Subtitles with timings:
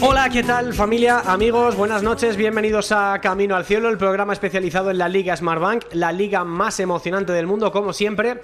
[0.00, 1.76] Hola, ¿qué tal familia, amigos?
[1.76, 6.12] Buenas noches, bienvenidos a Camino al Cielo, el programa especializado en la Liga Smartbank, la
[6.12, 8.40] liga más emocionante del mundo, como siempre,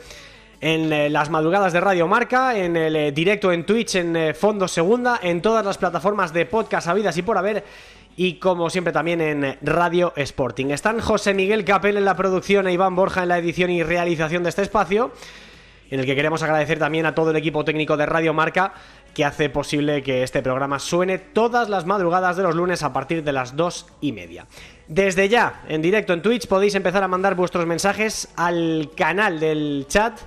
[0.60, 4.34] en eh, las madrugadas de Radio Marca, en el eh, directo en Twitch, en eh,
[4.34, 7.64] Fondo Segunda, en todas las plataformas de podcast habidas y por haber,
[8.16, 10.66] y como siempre también en Radio Sporting.
[10.70, 14.42] Están José Miguel Capel en la producción e Iván Borja en la edición y realización
[14.42, 15.12] de este espacio
[15.90, 18.72] en el que queremos agradecer también a todo el equipo técnico de Radio Marca
[19.14, 23.24] que hace posible que este programa suene todas las madrugadas de los lunes a partir
[23.24, 24.46] de las dos y media.
[24.88, 29.86] Desde ya, en directo en Twitch, podéis empezar a mandar vuestros mensajes al canal del
[29.88, 30.18] chat,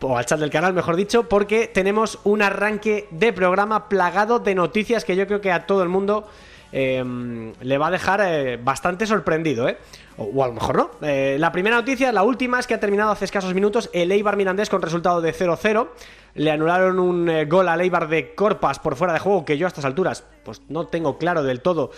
[0.00, 4.54] o al chat del canal, mejor dicho, porque tenemos un arranque de programa plagado de
[4.54, 6.26] noticias que yo creo que a todo el mundo
[6.72, 9.76] eh, le va a dejar eh, bastante sorprendido, ¿eh?
[10.22, 10.90] O, a lo mejor no.
[11.00, 14.36] Eh, la primera noticia, la última, es que ha terminado hace escasos minutos el Eibar
[14.36, 15.88] Mirandés con resultado de 0-0.
[16.34, 19.66] Le anularon un eh, gol al Eibar de Corpas por fuera de juego, que yo
[19.66, 21.90] a estas alturas pues no tengo claro del todo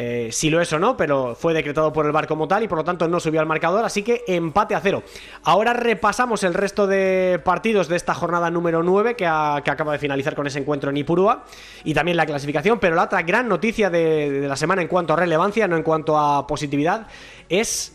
[0.00, 2.68] eh, si lo es o no, pero fue decretado por el VAR como tal y
[2.68, 5.02] por lo tanto no subió al marcador, así que empate a cero.
[5.42, 10.36] Ahora repasamos el resto de partidos de esta jornada número 9 que, acaba de finalizar
[10.36, 11.44] con ese encuentro en Ipurúa
[11.82, 15.16] y también la clasificación, pero la otra gran noticia de la semana en cuanto a
[15.16, 17.08] relevancia, no en cuanto a positividad,
[17.48, 17.92] es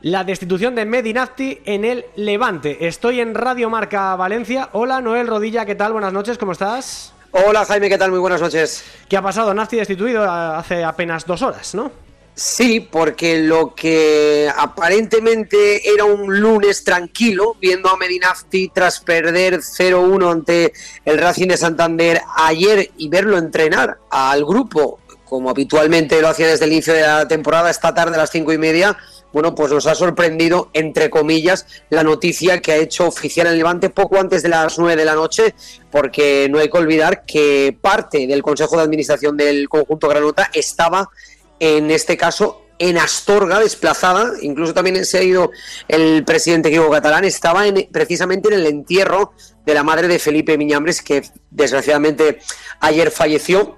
[0.00, 2.86] la destitución de Medinafti en el Levante.
[2.86, 4.68] Estoy en Radio Marca Valencia.
[4.72, 5.92] Hola Noel Rodilla, ¿qué tal?
[5.92, 7.12] Buenas noches, ¿cómo estás?
[7.32, 8.10] Hola Jaime, ¿qué tal?
[8.10, 8.84] Muy buenas noches.
[9.08, 9.52] ¿Qué ha pasado?
[9.52, 11.90] Nafti destituido hace apenas dos horas, ¿no?
[12.38, 20.30] Sí, porque lo que aparentemente era un lunes tranquilo, viendo a Medinafti tras perder 0-1
[20.30, 20.74] ante
[21.06, 26.64] el Racing de Santander ayer y verlo entrenar al grupo, como habitualmente lo hacía desde
[26.64, 28.96] el inicio de la temporada, esta tarde a las cinco y media,
[29.32, 33.90] bueno, pues nos ha sorprendido, entre comillas, la noticia que ha hecho oficial el Levante
[33.90, 35.54] poco antes de las 9 de la noche,
[35.90, 41.10] porque no hay que olvidar que parte del Consejo de Administración del conjunto Granota estaba,
[41.60, 45.50] en este caso, en Astorga, desplazada, incluso también se ha ido
[45.88, 49.32] el presidente Diego Catalán, estaba en, precisamente en el entierro
[49.64, 52.38] de la madre de Felipe Miñambres, que desgraciadamente
[52.80, 53.76] ayer falleció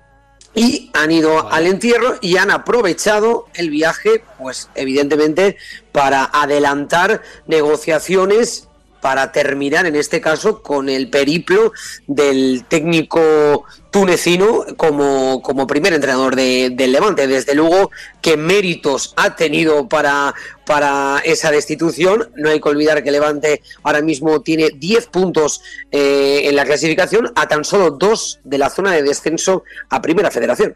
[0.54, 5.56] y han ido al entierro y han aprovechado el viaje, pues evidentemente,
[5.92, 8.67] para adelantar negociaciones
[9.00, 11.72] para terminar en este caso con el periplo
[12.06, 17.26] del técnico tunecino como, como primer entrenador de- del Levante.
[17.26, 20.34] Desde luego que méritos ha tenido para,
[20.66, 22.30] para esa destitución.
[22.36, 27.32] No hay que olvidar que Levante ahora mismo tiene 10 puntos eh, en la clasificación
[27.34, 30.74] a tan solo dos de la zona de descenso a Primera Federación.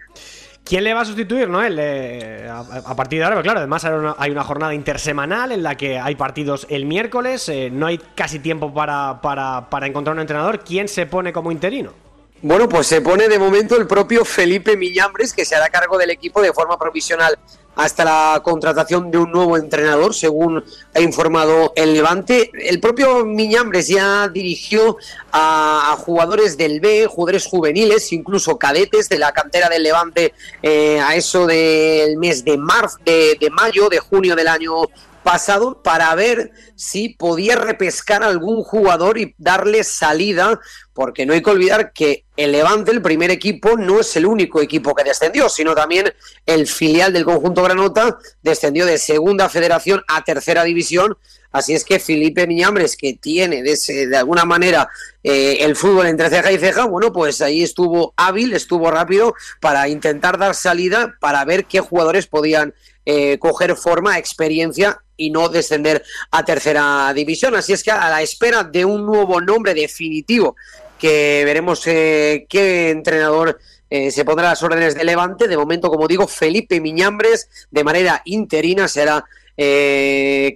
[0.64, 1.76] ¿Quién le va a sustituir, Noel?
[1.78, 5.62] Eh, a, partir de ahora, pero claro, además hay una, hay una jornada intersemanal en
[5.62, 10.14] la que hay partidos el miércoles, eh, no hay casi tiempo para, para, para encontrar
[10.14, 10.60] un entrenador.
[10.60, 12.01] ¿Quién se pone como interino?
[12.44, 16.10] Bueno, pues se pone de momento el propio Felipe Miñambres, que se hará cargo del
[16.10, 17.38] equipo de forma provisional
[17.76, 22.50] hasta la contratación de un nuevo entrenador, según ha informado el Levante.
[22.58, 24.96] El propio Miñambres ya dirigió
[25.30, 31.14] a, jugadores del B, jugadores juveniles, incluso cadetes de la cantera del Levante eh, a
[31.14, 34.88] eso del mes de marzo, de, de mayo, de junio del año
[35.22, 40.60] pasado para ver si podía repescar algún jugador y darle salida,
[40.92, 44.60] porque no hay que olvidar que el Levante, el primer equipo, no es el único
[44.60, 46.12] equipo que descendió, sino también
[46.46, 51.16] el filial del conjunto Granota descendió de segunda federación a tercera división.
[51.50, 54.88] Así es que Felipe Miñambres, que tiene de, ese- de alguna manera
[55.22, 59.86] eh, el fútbol entre ceja y ceja, bueno, pues ahí estuvo hábil, estuvo rápido para
[59.88, 62.72] intentar dar salida, para ver qué jugadores podían
[63.04, 67.54] eh, coger forma, experiencia y no descender a tercera división.
[67.54, 70.56] Así es que a la espera de un nuevo nombre definitivo,
[70.98, 73.58] que veremos eh, qué entrenador
[73.90, 75.48] eh, se pondrá a las órdenes de Levante.
[75.48, 79.24] De momento, como digo, Felipe Miñambres, de manera interina, será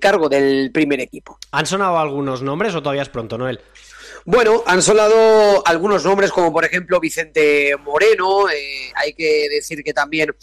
[0.00, 1.38] cargo del primer equipo.
[1.52, 3.60] ¿Han sonado algunos nombres o todavía es pronto, Noel?
[4.28, 9.94] Bueno, han sonado algunos nombres como por ejemplo Vicente Moreno, eh, hay que decir que
[9.94, 10.34] también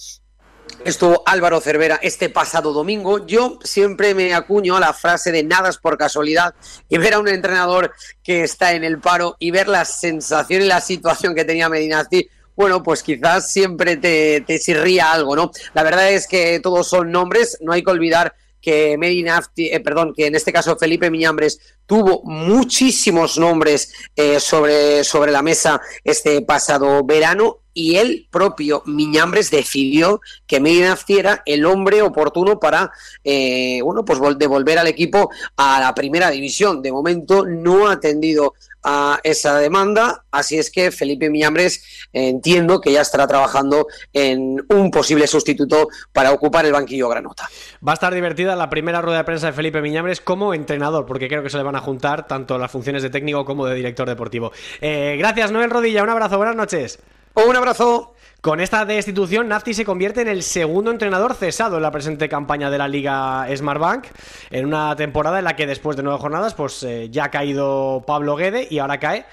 [0.85, 3.25] estuvo Álvaro Cervera este pasado domingo.
[3.25, 6.53] Yo siempre me acuño a la frase de nada es por casualidad
[6.89, 7.93] y ver a un entrenador
[8.23, 12.29] que está en el paro y ver la sensación y la situación que tenía Medinazzi,
[12.55, 15.51] bueno, pues quizás siempre te, te sirría algo, ¿no?
[15.73, 20.13] La verdad es que todos son nombres, no hay que olvidar que Medinafti, eh, perdón,
[20.15, 26.41] que en este caso Felipe Miñambres tuvo muchísimos nombres eh, sobre, sobre la mesa este
[26.41, 32.91] pasado verano y el propio Miñambres decidió que Medinafti era el hombre oportuno para
[33.23, 36.81] eh, bueno pues devolver al equipo a la primera división.
[36.81, 38.53] De momento no ha atendido
[38.83, 44.91] a esa demanda, así es que Felipe Miñambres entiendo que ya estará trabajando en un
[44.91, 47.49] posible sustituto para ocupar el banquillo granota.
[47.85, 51.27] Va a estar divertida la primera rueda de prensa de Felipe Miñambres como entrenador, porque
[51.27, 54.07] creo que se le van a juntar tanto las funciones de técnico como de director
[54.07, 54.51] deportivo.
[54.81, 56.99] Eh, gracias, Noel Rodilla, un abrazo, buenas noches.
[57.35, 58.12] Un abrazo.
[58.43, 62.69] Con esta destitución, Nafti se convierte en el segundo entrenador cesado en la presente campaña
[62.69, 64.07] de la Liga Smartbank,
[64.51, 68.03] en una temporada en la que después de nueve jornadas, pues eh, ya ha caído
[68.05, 69.25] Pablo Guede y ahora cae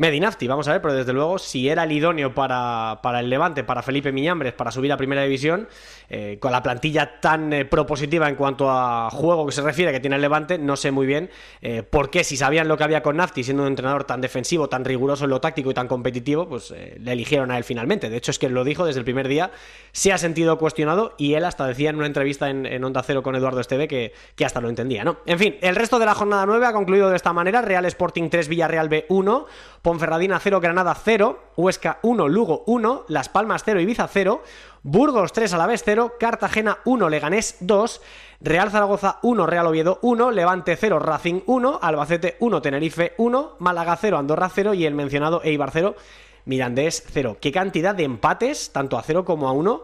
[0.00, 3.64] Medinafti, vamos a ver, pero desde luego, si era el idóneo para, para el Levante,
[3.64, 5.68] para Felipe Miñambres, para subir a primera división,
[6.08, 10.00] eh, con la plantilla tan eh, propositiva en cuanto a juego que se refiere que
[10.00, 11.28] tiene el Levante, no sé muy bien
[11.60, 14.70] eh, por qué, si sabían lo que había con Nafti, siendo un entrenador tan defensivo,
[14.70, 18.08] tan riguroso en lo táctico y tan competitivo, pues le eligieron a él finalmente.
[18.08, 19.50] De hecho, es que lo dijo desde el primer día,
[19.92, 23.36] se ha sentido cuestionado y él hasta decía en una entrevista en, Onda Cero con
[23.36, 25.18] Eduardo Esteve que, que, hasta lo entendía, ¿no?
[25.26, 28.30] En fin, el resto de la jornada 9 ha concluido de esta manera: Real Sporting
[28.30, 29.46] 3, Villarreal B 1.
[29.90, 34.40] Ponferradina 0, Granada 0, Huesca 1, Lugo 1, Las Palmas 0, Ibiza 0,
[34.84, 38.00] Burgos 3, Alavés 0, Cartagena 1, Leganés 2,
[38.40, 43.96] Real Zaragoza 1, Real Oviedo 1, Levante 0, Racing 1, Albacete 1, Tenerife 1, Málaga
[43.96, 45.96] 0, Andorra 0 y el mencionado Eibar 0,
[46.44, 47.38] Mirandés 0.
[47.40, 49.82] ¿Qué cantidad de empates, tanto a 0 como a 1?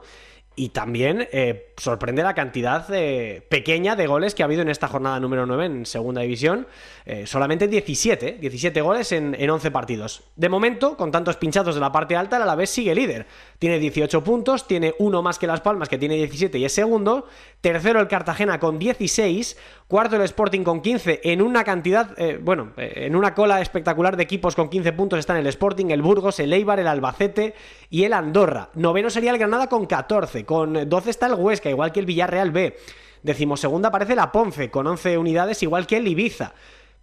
[0.58, 4.88] Y también eh, sorprende la cantidad eh, pequeña de goles que ha habido en esta
[4.88, 6.66] jornada número 9 en Segunda División.
[7.04, 10.22] Eh, solamente 17, 17 goles en, en, 11 partidos.
[10.34, 13.26] De momento, con tantos pinchados de la parte alta, el Alavés sigue líder.
[13.58, 17.26] Tiene 18 puntos, tiene uno más que Las Palmas, que tiene 17 y es segundo.
[17.60, 19.56] Tercero el Cartagena con 16.
[19.88, 21.20] Cuarto el Sporting con 15.
[21.24, 25.46] En una cantidad, bueno, en una cola espectacular de equipos con 15 puntos están el
[25.46, 27.54] Sporting, el Burgos, el Eibar, el Albacete
[27.88, 28.70] y el Andorra.
[28.74, 30.44] Noveno sería el Granada con 14.
[30.44, 32.76] Con 12 está el Huesca, igual que el Villarreal B.
[33.22, 36.52] Decimosegunda aparece la Ponce, con 11 unidades, igual que el Ibiza.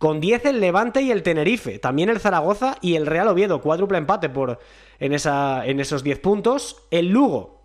[0.03, 1.79] Con 10 el Levante y el Tenerife.
[1.79, 3.61] También el Zaragoza y el Real Oviedo.
[3.61, 4.59] Cuádruple empate por,
[4.99, 6.83] en, esa, en esos 10 puntos.
[6.91, 7.61] El Lugo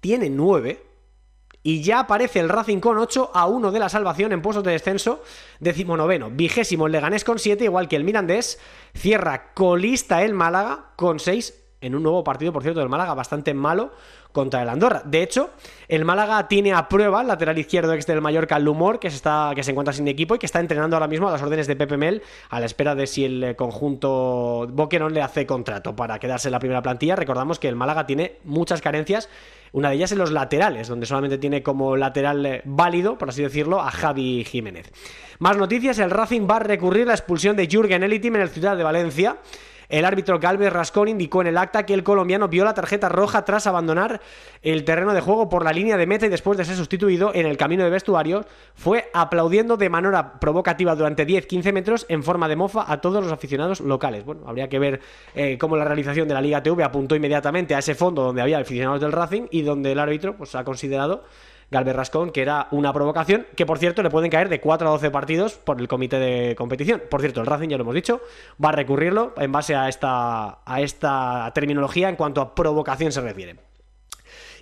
[0.00, 0.84] tiene 9.
[1.62, 4.72] Y ya aparece el Racing con 8 a 1 de la salvación en puestos de
[4.72, 5.22] descenso.
[5.58, 6.28] Decimonoveno.
[6.28, 8.60] Vigésimo el Leganés con 7, igual que el Mirandés.
[8.94, 13.54] Cierra colista el Málaga con 6 en un nuevo partido, por cierto, del Málaga bastante
[13.54, 13.92] malo
[14.32, 15.02] contra el Andorra.
[15.04, 15.50] De hecho,
[15.88, 19.52] el Málaga tiene a prueba el lateral izquierdo ex del Mallorca, Lumor, que se, está,
[19.54, 21.76] que se encuentra sin equipo y que está entrenando ahora mismo a las órdenes de
[21.76, 26.18] Pepe Mel a la espera de si el eh, conjunto Boquerón le hace contrato para
[26.18, 27.16] quedarse en la primera plantilla.
[27.16, 29.28] Recordamos que el Málaga tiene muchas carencias,
[29.72, 33.42] una de ellas en los laterales, donde solamente tiene como lateral eh, válido, por así
[33.42, 34.92] decirlo, a Javi Jiménez.
[35.38, 38.76] Más noticias, el Racing va a recurrir la expulsión de Jürgen Elitim en el Ciudad
[38.76, 39.38] de Valencia.
[39.88, 43.44] El árbitro Galvez Rascón indicó en el acta que el colombiano vio la tarjeta roja
[43.44, 44.20] tras abandonar
[44.62, 47.46] el terreno de juego por la línea de meta y después de ser sustituido en
[47.46, 48.44] el camino de vestuario,
[48.74, 53.32] fue aplaudiendo de manera provocativa durante 10-15 metros en forma de mofa a todos los
[53.32, 54.24] aficionados locales.
[54.24, 55.00] Bueno, habría que ver
[55.34, 58.58] eh, cómo la realización de la Liga TV apuntó inmediatamente a ese fondo donde había
[58.58, 61.24] aficionados del Racing y donde el árbitro pues, ha considerado
[61.70, 64.90] Galvez Rascón, que era una provocación, que por cierto le pueden caer de 4 a
[64.92, 67.02] 12 partidos por el comité de competición.
[67.10, 68.20] Por cierto, el Racing, ya lo hemos dicho,
[68.62, 73.20] va a recurrirlo en base a esta, a esta terminología en cuanto a provocación se
[73.20, 73.56] refiere.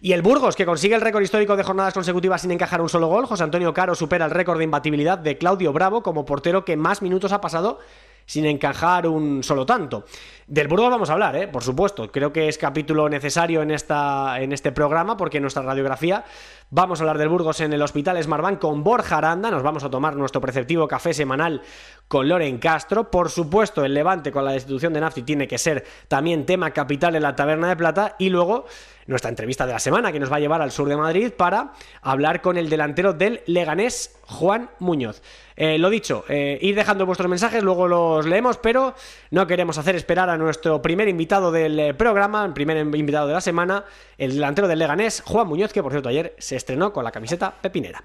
[0.01, 3.07] Y el Burgos, que consigue el récord histórico de jornadas consecutivas sin encajar un solo
[3.07, 3.25] gol.
[3.25, 7.01] José Antonio Caro supera el récord de imbatibilidad de Claudio Bravo como portero que más
[7.01, 7.79] minutos ha pasado
[8.27, 10.05] sin encajar un solo tanto.
[10.47, 11.49] Del Burgos vamos a hablar, ¿eh?
[11.49, 12.11] por supuesto.
[12.11, 16.25] Creo que es capítulo necesario en, esta, en este programa porque nuestra radiografía
[16.71, 19.51] vamos a hablar del Burgos en el Hospital Smartbank con Borja Aranda.
[19.51, 21.63] Nos vamos a tomar nuestro preceptivo café semanal
[22.09, 23.11] con Loren Castro.
[23.11, 27.17] Por supuesto, el Levante con la destitución de Nafti tiene que ser también tema capital
[27.17, 28.17] en la Taberna de Plata.
[28.19, 28.67] Y luego
[29.07, 31.73] nuestra entrevista de la semana que nos va a llevar al sur de Madrid para
[32.03, 35.23] hablar con el delantero del Leganés, Juan Muñoz.
[35.57, 38.95] Eh, lo dicho, eh, ir dejando vuestros mensajes, luego los leemos, pero
[39.31, 43.35] no queremos hacer esperar a nuestro primer invitado del eh, programa, el primer invitado de
[43.35, 43.85] la semana,
[44.19, 47.53] el delantero del Leganés, Juan Muñoz, que por cierto ayer se estrenó con la camiseta
[47.61, 48.03] pepinera.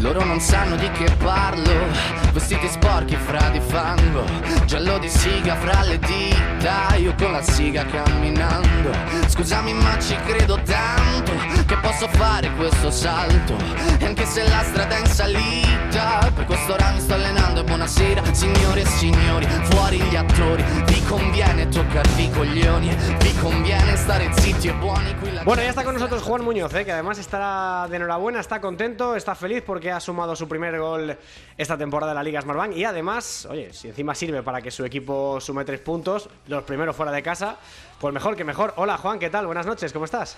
[0.00, 4.24] Loro non sanno di che parlo Vestiti sporchi fra di fango
[4.66, 8.90] Giallo di siga fra le dita Io con la siga camminando.
[9.28, 11.32] Scusami ma ci credo tanto
[11.66, 13.56] Che posso fare questo salto.
[13.98, 17.64] E anche se la strada è in salita Per questo ora mi sto allenando E
[17.64, 20.62] buonasera signore e signori Fuori gli attori.
[20.86, 25.70] Vi conviene toccarvi i coglioni Vi conviene stare zitti e buoni qui la Bueno, ya
[25.70, 26.84] está con nosotros Juan Muñoz, ¿eh?
[26.84, 31.16] que además está de enhorabuena, está contento, está feliz porque ha sumado su primer gol
[31.56, 34.84] esta temporada en la Liga Smartbank y además, oye, si encima sirve para que su
[34.84, 37.56] equipo sume tres puntos, los primeros fuera de casa,
[38.00, 38.74] pues mejor que mejor.
[38.76, 39.46] Hola Juan, ¿qué tal?
[39.46, 40.36] Buenas noches, ¿cómo estás?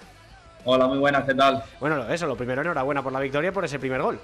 [0.67, 1.65] Hola, muy buenas, ¿qué tal?
[1.81, 4.21] Bueno, eso, lo primero, enhorabuena por la victoria, por ese primer gol.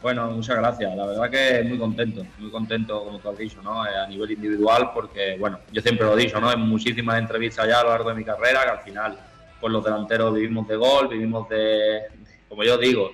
[0.00, 0.94] Bueno, muchas gracias.
[0.94, 3.84] La verdad que muy contento, muy contento, como tú has dicho, ¿no?
[3.84, 6.52] Eh, a nivel individual, porque, bueno, yo siempre lo he dicho, ¿no?
[6.52, 9.18] En muchísimas entrevistas ya a lo largo de mi carrera, que al final,
[9.60, 12.02] pues los delanteros vivimos de gol, vivimos de,
[12.48, 13.10] como yo digo,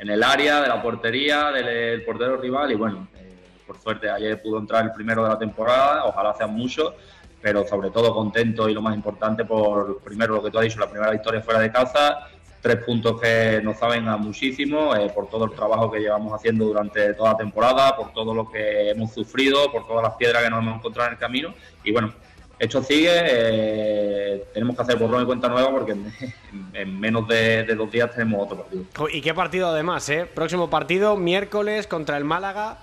[0.00, 3.34] en el área, de la portería, del portero rival, y bueno, eh,
[3.66, 6.94] por suerte ayer pudo entrar el primero de la temporada, ojalá sean muchos,
[7.42, 10.80] pero sobre todo contento y lo más importante por, primero lo que tú has dicho,
[10.80, 12.28] la primera victoria fuera de casa,
[12.62, 16.64] tres puntos que nos saben a muchísimo eh, por todo el trabajo que llevamos haciendo
[16.64, 20.50] durante toda la temporada, por todo lo que hemos sufrido, por todas las piedras que
[20.50, 21.54] nos hemos encontrado en el camino.
[21.84, 22.12] Y bueno,
[22.60, 26.12] esto sigue, eh, tenemos que hacer borrón y cuenta nueva porque en,
[26.74, 28.84] en menos de, dos días tenemos otro partido.
[29.10, 30.26] Y qué partido además, ¿eh?
[30.26, 32.78] Próximo partido, miércoles contra el Málaga.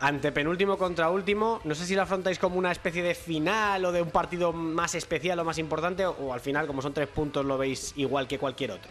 [0.00, 3.92] Ante penúltimo contra último, no sé si lo afrontáis como una especie de final o
[3.92, 7.44] de un partido más especial o más importante, o al final, como son tres puntos,
[7.44, 8.90] lo veis igual que cualquier otro.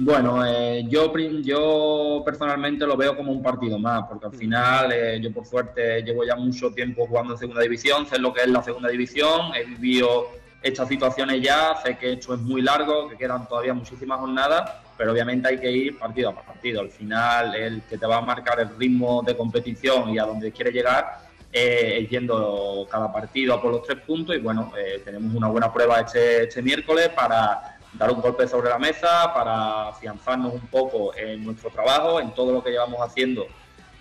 [0.00, 1.12] Bueno, eh, yo,
[1.42, 6.02] yo personalmente lo veo como un partido más, porque al final eh, yo por suerte
[6.02, 9.52] llevo ya mucho tiempo jugando en segunda división, sé lo que es la segunda división,
[9.56, 10.28] he vivido
[10.62, 15.10] estas situaciones ya, sé que esto es muy largo, que quedan todavía muchísimas jornadas, pero
[15.10, 16.80] obviamente hay que ir partido a partido.
[16.80, 20.52] Al final el que te va a marcar el ritmo de competición y a donde
[20.52, 25.00] quiere llegar eh, es yendo cada partido a por los tres puntos y bueno, eh,
[25.04, 29.88] tenemos una buena prueba este, este miércoles para dar un golpe sobre la mesa para
[29.88, 33.46] afianzarnos un poco en nuestro trabajo, en todo lo que llevamos haciendo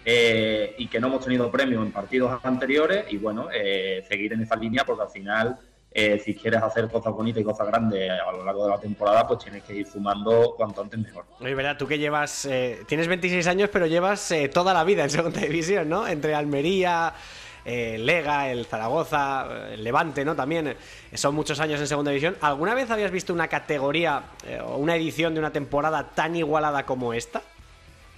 [0.09, 4.41] eh, y que no hemos tenido premios en partidos anteriores y bueno, eh, seguir en
[4.41, 5.59] esa línea porque al final
[5.91, 9.27] eh, si quieres hacer cosas bonitas y cosas grandes a lo largo de la temporada,
[9.27, 11.25] pues tienes que ir sumando cuanto antes mejor.
[11.39, 15.09] Oye, verdad, tú que llevas, eh, tienes 26 años, pero llevas toda la vida en
[15.09, 16.07] segunda división, ¿no?
[16.07, 17.13] Entre Almería,
[17.67, 20.35] eh, Lega, el Zaragoza, el Levante, ¿no?
[20.35, 20.77] También eh,
[21.15, 22.37] son muchos años en segunda división.
[22.39, 26.85] ¿Alguna vez habías visto una categoría eh, o una edición de una temporada tan igualada
[26.85, 27.41] como esta?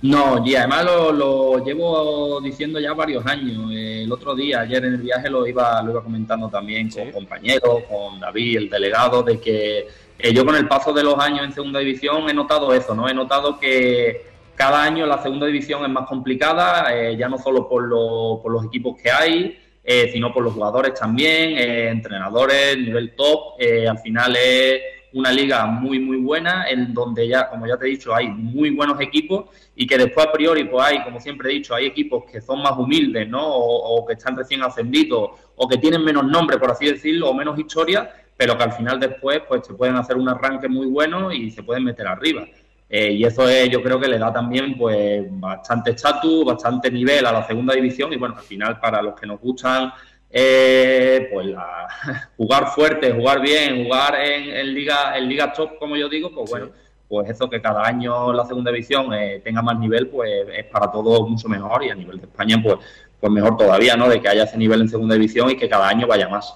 [0.02, 3.72] No, y además lo, lo, llevo diciendo ya varios años.
[3.74, 7.12] El otro día, ayer en el viaje, lo iba, lo iba comentando también con Sí.
[7.12, 9.88] compañeros, con David, el delegado, de que
[10.20, 13.10] eh, yo con el paso de los años en segunda división he notado eso, ¿no?
[13.10, 14.30] He notado que
[14.60, 18.52] cada año la segunda división es más complicada, eh, ya no solo por, lo- por
[18.52, 23.54] los equipos que hay, eh, sino por los jugadores también, eh, entrenadores, nivel top.
[23.90, 24.82] al final es
[25.14, 28.70] una liga muy, muy buena, en donde ya, como ya te he dicho, hay muy
[28.72, 32.26] buenos equipos y que después a priori, pues hay, como siempre he dicho, hay equipos
[32.32, 33.42] que son más humildes, ¿no?
[33.48, 37.34] O, o que están recién ascendidos, o que tienen menos nombre, por así decirlo, o
[37.34, 41.32] menos historia, pero que al final después, pues se pueden hacer un arranque muy bueno
[41.32, 42.46] y se pueden meter arriba.
[42.90, 47.26] Eh, y eso es, yo creo que le da también pues bastante estatus, bastante nivel
[47.26, 48.12] a la segunda división.
[48.12, 49.92] Y bueno, al final para los que nos gustan
[50.32, 51.88] eh, pues la-
[52.38, 56.50] jugar fuerte, jugar bien, jugar en, en liga en liga top, como yo digo, pues
[56.50, 56.70] bueno,
[57.08, 60.92] pues eso que cada año la segunda división eh, tenga más nivel, pues es para
[60.92, 61.84] todos mucho mejor.
[61.84, 62.78] Y a nivel de España, pues
[63.20, 64.08] pues mejor todavía, ¿no?
[64.08, 66.56] De que haya ese nivel en segunda división y que cada año vaya más.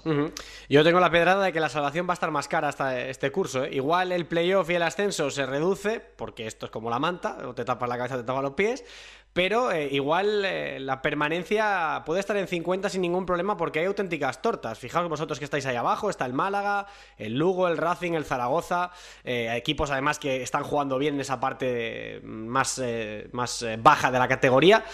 [0.70, 3.32] Yo tengo la pedrada de que la salvación va a estar más cara hasta este
[3.32, 3.66] curso.
[3.66, 3.70] ¿eh?
[3.74, 7.54] Igual el playoff y el ascenso se reduce, porque esto es como la manta, o
[7.54, 8.86] te tapas la cabeza, te tapas los pies.
[9.34, 13.86] Pero eh, igual eh, la permanencia puede estar en 50 sin ningún problema porque hay
[13.86, 14.78] auténticas tortas.
[14.78, 16.86] Fijaos vosotros que estáis ahí abajo, está el Málaga,
[17.18, 18.92] el Lugo, el Racing, el Zaragoza,
[19.24, 24.12] eh, equipos además que están jugando bien en esa parte más, eh, más eh, baja
[24.12, 24.86] de la categoría.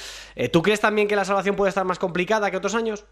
[0.53, 3.05] ¿Tú crees también que la salvación puede estar más complicada que otros años?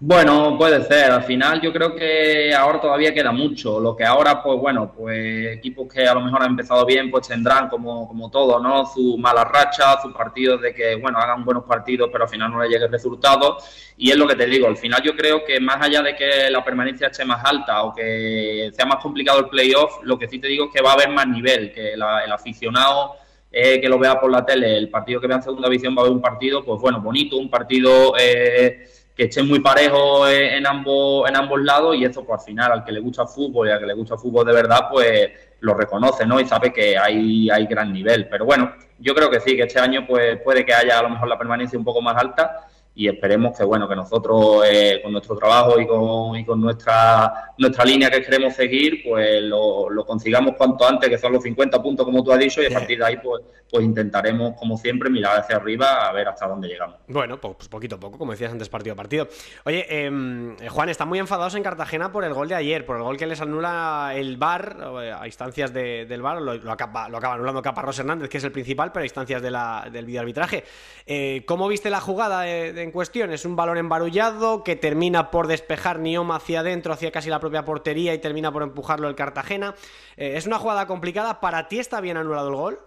[0.00, 1.10] Bueno, puede ser.
[1.10, 3.80] Al final yo creo que ahora todavía queda mucho.
[3.80, 7.26] Lo que ahora, pues bueno, pues equipos que a lo mejor han empezado bien, pues
[7.26, 8.86] tendrán como, como todo, ¿no?
[8.86, 12.62] Su mala racha, sus partidos de que, bueno, hagan buenos partidos, pero al final no
[12.62, 13.58] les llegue el resultado.
[13.96, 16.48] Y es lo que te digo, al final yo creo que más allá de que
[16.48, 20.38] la permanencia esté más alta o que sea más complicado el playoff, lo que sí
[20.38, 23.14] te digo es que va a haber más nivel, que la- el aficionado
[23.50, 26.02] eh, que lo vea por la tele, el partido que vea en segunda división va
[26.02, 28.86] a haber un partido, pues bueno, bonito, un partido eh,
[29.18, 32.84] que esté muy parejo en ambos, en ambos lados y eso pues al final al
[32.84, 35.30] que le gusta el fútbol y al que le gusta el fútbol de verdad pues
[35.58, 36.38] lo reconoce, ¿no?
[36.38, 38.28] Y sabe que hay, hay gran nivel.
[38.28, 41.10] Pero bueno, yo creo que sí, que este año pues puede que haya a lo
[41.10, 45.12] mejor la permanencia un poco más alta y esperemos que bueno que nosotros eh, con
[45.12, 50.04] nuestro trabajo y con, y con nuestra nuestra línea que queremos seguir pues lo, lo,
[50.04, 52.98] consigamos cuanto antes que son los 50 puntos como tú has dicho y a partir
[52.98, 56.96] de ahí pues pues intentaremos como siempre mirar hacia arriba a ver hasta dónde llegamos.
[57.06, 59.28] Bueno pues poquito a poco como decías antes partido a partido.
[59.64, 63.04] Oye eh, Juan están muy enfadados en Cartagena por el gol de ayer por el
[63.04, 64.76] gol que les anula el VAR
[65.20, 68.44] a instancias de, del VAR lo, lo, acaba, lo acaba anulando Caparrós Hernández que es
[68.44, 70.64] el principal pero a instancias de la, del videoarbitraje.
[71.06, 73.32] Eh, ¿cómo viste la jugada de en cuestión.
[73.32, 77.64] Es un balón embarullado que termina por despejar Nioma hacia adentro, hacia casi la propia
[77.64, 79.74] portería y termina por empujarlo el Cartagena.
[80.16, 81.40] Eh, es una jugada complicada.
[81.40, 82.78] ¿Para ti está bien anulado el gol?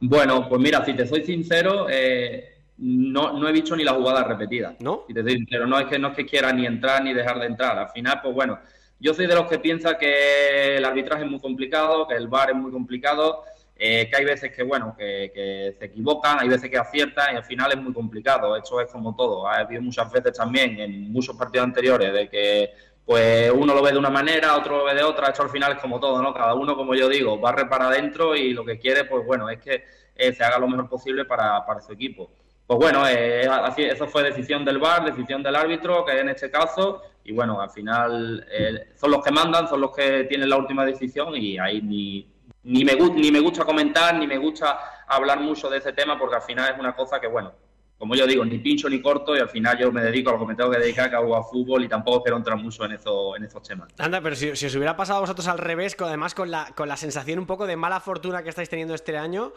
[0.00, 4.24] Bueno, pues mira, si te soy sincero, eh, no, no, he visto ni la jugada
[4.24, 4.76] repetida.
[4.80, 5.04] ¿No?
[5.06, 7.40] Si te soy sincero, no es que no es que quiera ni entrar ni dejar
[7.40, 7.78] de entrar.
[7.78, 8.60] Al final, pues bueno,
[9.00, 12.50] yo soy de los que piensa que el arbitraje es muy complicado, que el VAR
[12.50, 13.42] es muy complicado
[13.76, 17.44] eh, que hay veces que, bueno, que, se equivocan, hay veces que aciertan y al
[17.44, 18.56] final es muy complicado.
[18.56, 19.46] Esto es como todo.
[19.46, 22.70] Ha habido muchas veces también en muchos partidos anteriores de que
[23.04, 25.28] pues uno lo ve de una manera, otro lo ve de otra.
[25.28, 26.32] Esto al final es como todo, ¿no?
[26.32, 29.60] Cada uno, como yo digo, barre para adentro y lo que quiere, pues bueno, es
[29.60, 32.30] que eh, se haga lo mejor posible para, para su equipo.
[32.66, 37.02] Pues bueno, eh, eso fue decisión del VAR, decisión del árbitro, que en este caso,
[37.24, 40.84] y bueno, al final eh, son los que mandan, son los que tienen la última
[40.84, 42.26] decisión y ahí ni,
[42.64, 46.36] ni me, ni me gusta comentar, ni me gusta hablar mucho de ese tema, porque
[46.36, 47.52] al final es una cosa que, bueno,
[47.98, 50.40] como yo digo, ni pincho ni corto y al final yo me dedico a lo
[50.40, 53.36] que me que dedicar, que hago a fútbol y tampoco quiero entrar mucho en, eso,
[53.36, 53.92] en esos temas.
[53.98, 56.96] Anda, pero si, os hubiera pasado a vosotros al revés, además con la, con la
[56.96, 59.52] sensación un poco de mala fortuna que estáis teniendo este año,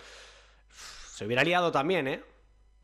[0.69, 2.23] se hubiera liado también, ¿eh?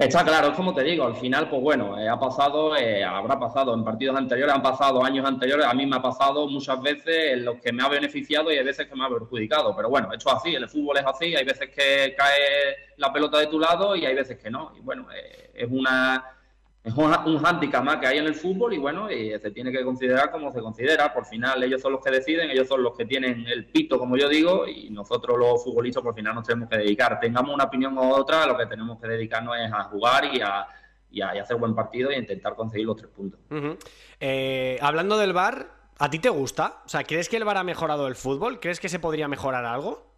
[0.02, 3.40] Está claro, es como te digo, al final, pues bueno, eh, ha pasado, eh, habrá
[3.40, 7.34] pasado en partidos anteriores, han pasado años anteriores, a mí me ha pasado muchas veces
[7.34, 9.76] en los que me ha beneficiado y hay veces que me ha perjudicado.
[9.76, 13.38] Pero bueno, esto es así, el fútbol es así, hay veces que cae la pelota
[13.38, 14.74] de tu lado y hay veces que no.
[14.76, 16.26] Y bueno, eh, es una
[16.84, 19.72] es un, un hándicap más que hay en el fútbol y bueno, y se tiene
[19.72, 21.14] que considerar como se considera.
[21.14, 24.18] Por final, ellos son los que deciden, ellos son los que tienen el pito, como
[24.18, 27.20] yo digo, y nosotros los futbolistas por final nos tenemos que dedicar.
[27.20, 30.66] Tengamos una opinión u otra, lo que tenemos que dedicarnos es a jugar y a,
[31.12, 33.40] y a, y hacer buen partido e intentar conseguir los tres puntos.
[34.20, 35.68] Eh, hablando del VAR,
[36.00, 36.82] ¿a ti te gusta?
[36.84, 38.60] O sea, ¿crees que el VAR ha mejorado el fútbol?
[38.60, 40.11] ¿Crees que se podría mejorar algo?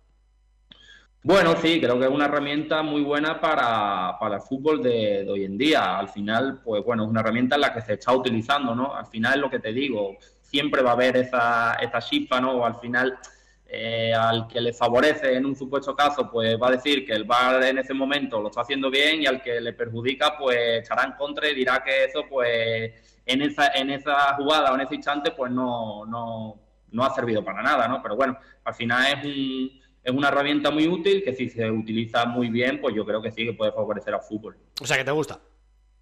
[1.26, 5.46] Bueno, sí, creo que es una herramienta muy buena para, para el fútbol de, hoy
[5.46, 5.98] en día.
[5.98, 8.94] Al final, pues bueno, es una herramienta en la que se está utilizando, ¿no?
[8.94, 12.66] Al final es lo que te digo, siempre va a haber esa, esa chispa, ¿no?
[12.66, 13.18] Al final,
[13.66, 17.24] eh, al que le favorece en un supuesto caso, pues va a decir que el
[17.24, 21.06] VAR en ese momento lo está haciendo bien y al que le perjudica, pues estará
[21.06, 22.92] en contra y dirá que eso, pues
[23.26, 26.60] en esa, en esa jugada o en ese instante, pues no, no,
[26.92, 28.02] no ha servido para nada, ¿no?
[28.04, 32.26] Pero bueno, al final es un es una herramienta muy útil que si se utiliza
[32.26, 34.58] muy bien, pues yo creo que sí que puede favorecer al fútbol.
[34.82, 35.40] O sea, que te gusta.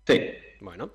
[0.08, 0.20] Sí.
[0.62, 0.92] Bueno,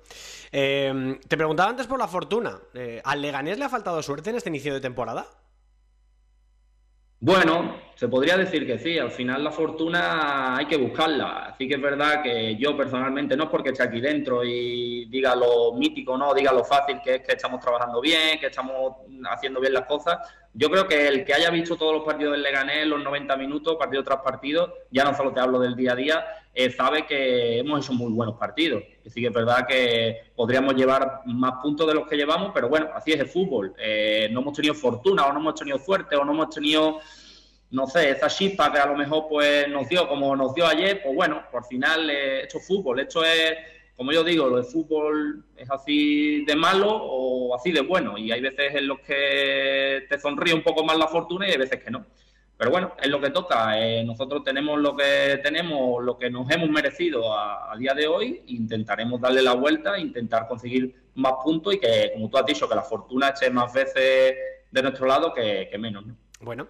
[0.51, 2.57] eh, te preguntaba antes por la fortuna.
[2.73, 5.27] Eh, ¿Al Leganés le ha faltado suerte en este inicio de temporada?
[7.19, 8.97] Bueno, se podría decir que sí.
[8.97, 11.47] Al final la fortuna hay que buscarla.
[11.47, 15.35] Así que es verdad que yo personalmente, no es porque esté aquí dentro y diga
[15.35, 18.97] lo mítico, no, diga lo fácil que es que estamos trabajando bien, que estamos
[19.29, 20.17] haciendo bien las cosas.
[20.59, 23.75] Yo creo que el que haya visto todos los partidos del Leganés, los 90 minutos,
[23.77, 27.59] partido tras partido, ya no solo te hablo del día a día, eh, sabe que
[27.59, 28.81] hemos hecho muy buenos partidos.
[29.05, 32.89] Así que es verdad que podríamos llevar más puntos de los que llevamos, pero bueno,
[32.95, 33.75] así es el fútbol.
[33.77, 37.01] Eh, no hemos tenido fortuna, o no hemos tenido suerte, o no hemos tenido,
[37.69, 41.03] no sé, esa chispa que a lo mejor pues nos dio como nos dio ayer,
[41.03, 43.55] pues bueno, por final eh, esto es fútbol, esto es
[43.97, 48.15] como yo digo, lo de fútbol es así de malo o así de bueno.
[48.15, 51.57] Y hay veces en los que te sonríe un poco más la fortuna y hay
[51.57, 52.05] veces que no.
[52.57, 53.79] Pero bueno, es lo que toca.
[53.79, 58.43] Eh, nosotros tenemos lo que tenemos, lo que nos hemos merecido a, día de hoy.
[58.45, 62.75] Intentaremos darle la vuelta, intentar conseguir más puntos y que, como tú has dicho, que
[62.75, 64.35] la fortuna esté más veces
[64.69, 66.05] de nuestro lado que, que menos.
[66.05, 66.15] ¿no?
[66.41, 66.67] Bueno.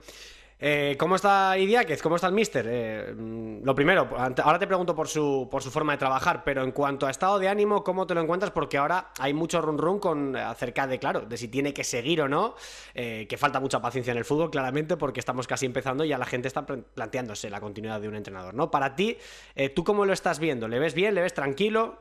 [0.60, 2.02] Eh, ¿Cómo está Idiáquez?
[2.02, 2.66] ¿Cómo está el Mister?
[2.68, 3.16] Eh,
[3.64, 7.06] lo primero, ahora te pregunto por su, por su forma de trabajar, pero en cuanto
[7.06, 8.52] a estado de ánimo, ¿cómo te lo encuentras?
[8.52, 12.22] Porque ahora hay mucho run run con, acerca de, claro, de si tiene que seguir
[12.22, 12.56] o no,
[12.96, 16.18] eh, que falta mucha paciencia en el fútbol, claramente, porque estamos casi empezando y ya
[16.18, 18.72] la gente está planteándose la continuidad de un entrenador, ¿no?
[18.72, 19.16] Para ti,
[19.56, 20.68] eh, ¿tú cómo lo estás viendo?
[20.68, 21.14] ¿Le ves bien?
[21.14, 22.00] ¿Le ves tranquilo?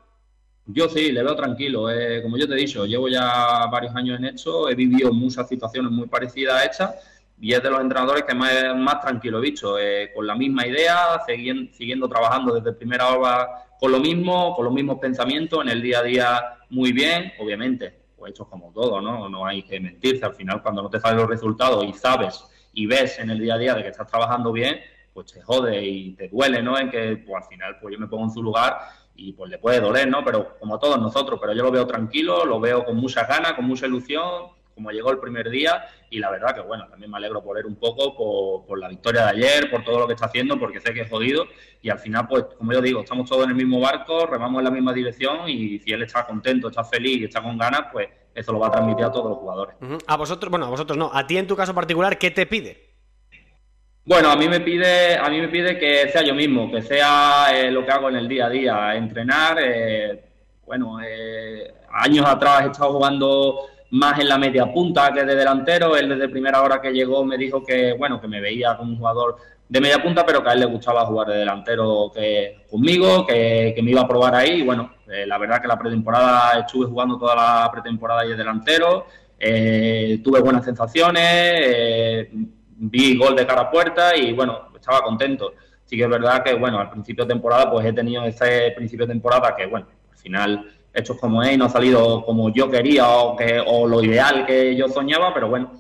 [0.65, 1.91] Yo sí, le veo tranquilo.
[1.91, 5.47] Eh, como yo te he dicho, llevo ya varios años en esto, he vivido muchas
[5.47, 6.95] situaciones muy parecidas a estas
[7.41, 10.67] y es de los entrenadores que más, más tranquilo he visto, eh, con la misma
[10.67, 15.69] idea, siguiendo, siguiendo trabajando desde primera hora con lo mismo, con los mismos pensamientos, en
[15.69, 19.29] el día a día muy bien, obviamente, pues esto es como todo, ¿no?
[19.29, 22.87] No hay que mentirse, al final cuando no te salen los resultados y sabes y
[22.87, 24.81] ves en el día a día de que estás trabajando bien,
[25.13, 26.79] pues te jode y te duele, ¿no?
[26.79, 28.79] En que pues, al final pues yo me pongo en su lugar
[29.15, 30.23] y pues le puede doler, ¿no?
[30.25, 33.55] Pero como a todos nosotros, pero yo lo veo tranquilo, lo veo con muchas ganas,
[33.55, 37.17] con mucha ilusión, como llegó el primer día y la verdad que bueno, también me
[37.17, 38.15] alegro por él un poco
[38.65, 41.11] por, la victoria de ayer, por todo lo que está haciendo, porque sé que es
[41.11, 41.47] jodido
[41.83, 44.65] y al final pues como yo digo, estamos todos en el mismo barco, remamos en
[44.65, 48.09] la misma dirección y si él está contento, está feliz y está con ganas, pues
[48.35, 49.77] eso lo va a transmitir a todos los jugadores.
[50.07, 52.87] A vosotros, bueno, a vosotros no, a ti en tu caso particular, ¿qué te pide?
[54.05, 57.49] Bueno, a mí me pide, a mí me pide que sea yo mismo, que sea
[57.53, 59.59] eh, lo que hago en el día a día, entrenar.
[59.61, 60.23] Eh,
[60.65, 65.97] bueno, eh, años atrás he estado jugando más en la media punta que de delantero.
[65.97, 68.99] Él desde primera hora que llegó me dijo que, bueno, que me veía como un
[68.99, 69.37] jugador
[69.69, 73.75] de media punta, pero que a él le gustaba jugar de delantero que conmigo, que,
[73.83, 74.61] me iba a probar ahí.
[74.61, 78.37] Y bueno, eh, la verdad que la pretemporada estuve jugando toda la pretemporada y de
[78.37, 79.07] delantero.
[79.39, 85.55] Eh, tuve buenas sensaciones, eh, vi gol de cara a puerta y bueno, estaba contento.
[85.85, 89.07] Sí que es verdad que, bueno, al principio de temporada pues he tenido ese principio
[89.07, 93.09] de temporada que, bueno, al final hechos como es no ha salido como yo quería
[93.09, 95.73] o, que, o lo ideal que yo soñaba, pero bueno,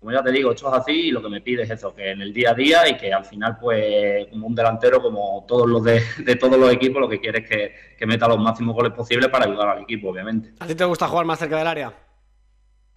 [0.00, 2.10] como ya te digo, esto es así y lo que me pide es eso, que
[2.10, 5.66] en el día a día y que al final, pues, como un delantero, como todos
[5.66, 6.02] los de,
[6.38, 9.46] todos los equipos, lo que quiere es que, que, meta los máximos goles posibles para
[9.46, 10.52] ayudar al equipo, obviamente.
[10.58, 11.94] ¿A ti te gusta jugar más cerca del área?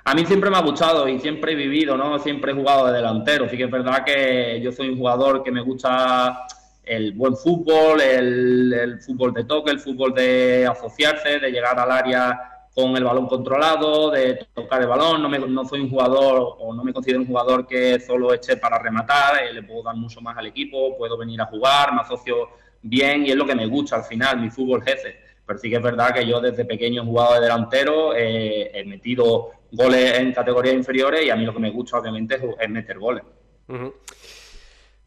[0.04, 2.20] A mí siempre me ha gustado y siempre he vivido, ¿no?
[2.20, 3.48] Siempre he jugado de delantero.
[3.48, 6.46] Sí que es verdad que yo soy un jugador que me gusta
[6.88, 12.68] el buen fútbol, el, fútbol de toque, el fútbol de asociarse, de llegar al área
[12.74, 15.22] con el balón controlado, de tocar el balón.
[15.22, 18.58] No, me, no soy un jugador o no me considero un jugador que solo eche
[18.58, 22.02] para rematar, eh, le puedo dar mucho más al equipo, puedo venir a jugar, me
[22.02, 22.50] asocio
[22.82, 25.20] bien y es lo que me gusta al final, mi fútbol jefe.
[25.46, 28.86] Pero sí que es verdad que yo desde pequeño he jugado de delantero, eh, he
[28.86, 33.00] metido goles en categorías inferiores y a mí lo que me gusta obviamente es, meter
[33.00, 33.24] goles.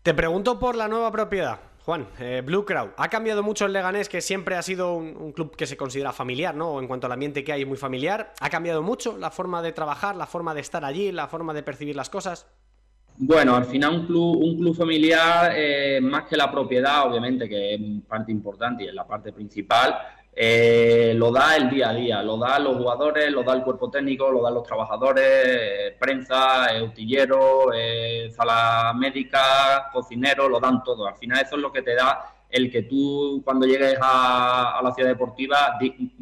[0.02, 1.69] Te pregunto por la nueva propiedad.
[1.90, 5.56] Juan, eh, Blue Crow, ha cambiado mucho el Leganés, que siempre ha sido un, club
[5.56, 6.78] que se considera familiar, ¿no?
[6.78, 8.32] En cuanto al ambiente que hay, muy familiar.
[8.38, 11.64] ¿Ha cambiado mucho la forma de trabajar, la forma de estar allí, la forma de
[11.64, 12.46] percibir las cosas?
[13.16, 17.74] Bueno, al final un club, un club familiar, eh, más que la propiedad, obviamente, que
[17.74, 19.92] es parte importante y es la parte principal,
[20.42, 23.90] eh, lo da el día a día, lo dan los jugadores, lo da el cuerpo
[23.90, 27.66] técnico, lo dan los trabajadores, eh, prensa, eh, utillero,
[28.30, 31.06] sala médica, cocinero, lo dan todo.
[31.06, 34.94] Al final eso es lo que te da el que tú cuando llegues a, la
[34.94, 35.78] ciudad deportiva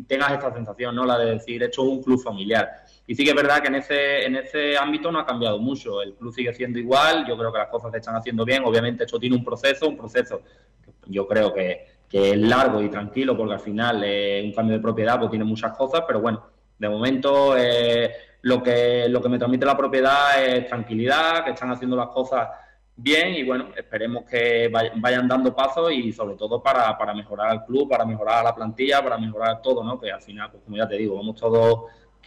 [0.09, 1.05] tengas esta sensación, ¿no?
[1.07, 2.69] La de decir, esto es un club familiar.
[3.07, 6.03] Y sí que es verdad que en ese, en ese ámbito no ha cambiado mucho.
[6.03, 8.65] El club sigue siendo igual, yo creo que las cosas se están haciendo bien.
[8.65, 10.43] Obviamente esto tiene un proceso, un proceso
[10.85, 14.77] que yo creo que que es largo y tranquilo porque al final eh, un cambio
[14.77, 16.43] de propiedad pues tiene muchas cosas, pero bueno,
[16.79, 21.71] de momento eh, lo, que, lo que me transmite la propiedad es tranquilidad, que están
[21.71, 22.49] haciendo las cosas
[22.97, 27.63] bien y bueno, esperemos que vayan dando pasos y sobre todo para, para mejorar el
[27.63, 30.01] club, para mejorar la plantilla, para mejorar todo, ¿no?
[30.01, 31.85] Que al final, pues como ya te digo, vamos todos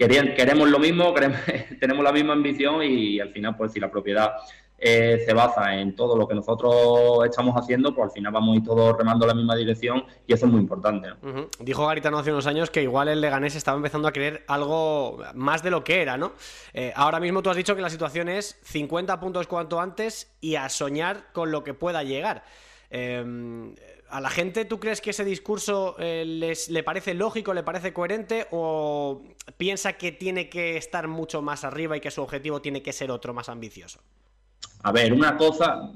[0.08, 1.40] queremos lo mismo, queremos,
[1.80, 4.34] tenemos la misma ambición y al final, pues si la propiedad
[4.84, 8.58] eh, se basa en todo lo que nosotros estamos haciendo, pues al final vamos a
[8.58, 11.10] ir todos remando en la misma dirección y eso es muy importante.
[11.60, 15.62] Dijo Garitano hace unos años que igual el Leganés estaba empezando a creer algo más
[15.62, 16.32] de lo que era, ¿no?
[16.74, 20.56] Eh, ahora mismo tú has dicho que la situación es 50 puntos cuanto antes y
[20.56, 22.44] a soñar con lo que pueda llegar.
[22.90, 23.76] Em,
[24.10, 27.94] ¿A la gente tú crees que ese discurso eh, les, le parece lógico, le parece
[27.94, 29.22] coherente o
[29.58, 33.12] piensa que tiene que estar mucho más arriba y que su objetivo tiene que ser
[33.12, 34.02] otro más ambicioso?
[34.84, 35.92] A ver, una cosa,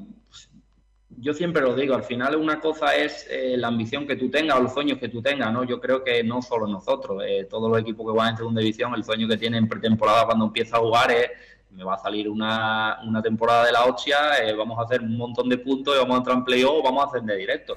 [1.10, 4.58] yo siempre lo digo, al final una cosa es eh, la ambición que tú tengas
[4.58, 5.64] o los sueños que tú tengas, ¿no?
[5.64, 8.94] Yo creo que no solo nosotros, eh, todos los equipos que van en segunda división,
[8.94, 11.30] el sueño que tienen en pretemporada cuando empieza a jugar es
[11.76, 15.50] me va a salir una, temporada de la Ochia, eh, vamos a hacer un montón
[15.50, 17.74] de puntos y vamos a entrar en playoff, vamos a hacer de directo.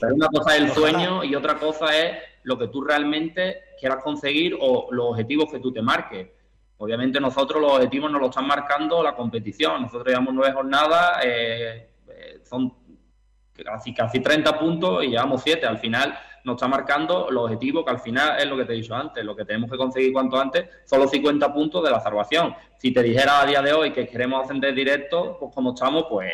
[0.00, 4.02] Pero una cosa es el sueño y otra cosa es lo que tú realmente quieras
[4.02, 6.28] conseguir o los objetivos que tú te marques.
[6.80, 9.82] Obviamente nosotros los objetivos nos los están marcando la competición.
[9.82, 12.72] Nosotros llevamos nueve jornadas, eh, eh, son
[13.62, 15.66] casi, casi 30 puntos y llevamos siete.
[15.66, 18.76] Al final nos está marcando los objetivos que al final es lo que te he
[18.76, 19.22] dicho antes.
[19.22, 22.54] Lo que tenemos que conseguir cuanto antes son los 50 puntos de la salvación.
[22.78, 26.32] Si te dijera a día de hoy que queremos ascender directo, pues como estamos, pues,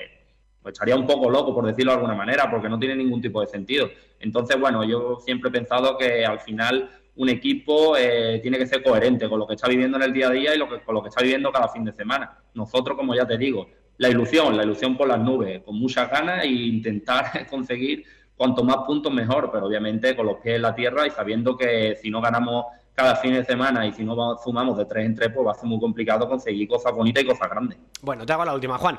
[0.63, 3.41] pues estaría un poco loco, por decirlo de alguna manera, porque no tiene ningún tipo
[3.41, 3.91] de sentido.
[4.21, 8.83] Entonces, bueno, yo siempre he pensado que al final un equipo eh, tiene que ser
[8.83, 10.95] coherente con lo que está viviendo en el día a día y lo que, con
[10.95, 12.39] lo que está viviendo cada fin de semana.
[12.55, 16.45] Nosotros, como ya te digo, la ilusión, la ilusión por las nubes, con muchas ganas
[16.45, 18.05] e intentar conseguir
[18.37, 21.97] cuanto más puntos mejor, pero obviamente con los pies en la tierra y sabiendo que
[21.97, 25.31] si no ganamos cada fin de semana y si no sumamos de tres en tres,
[25.33, 27.79] pues va a ser muy complicado conseguir cosas bonitas y cosas grandes.
[28.01, 28.99] Bueno, te hago la última, Juan.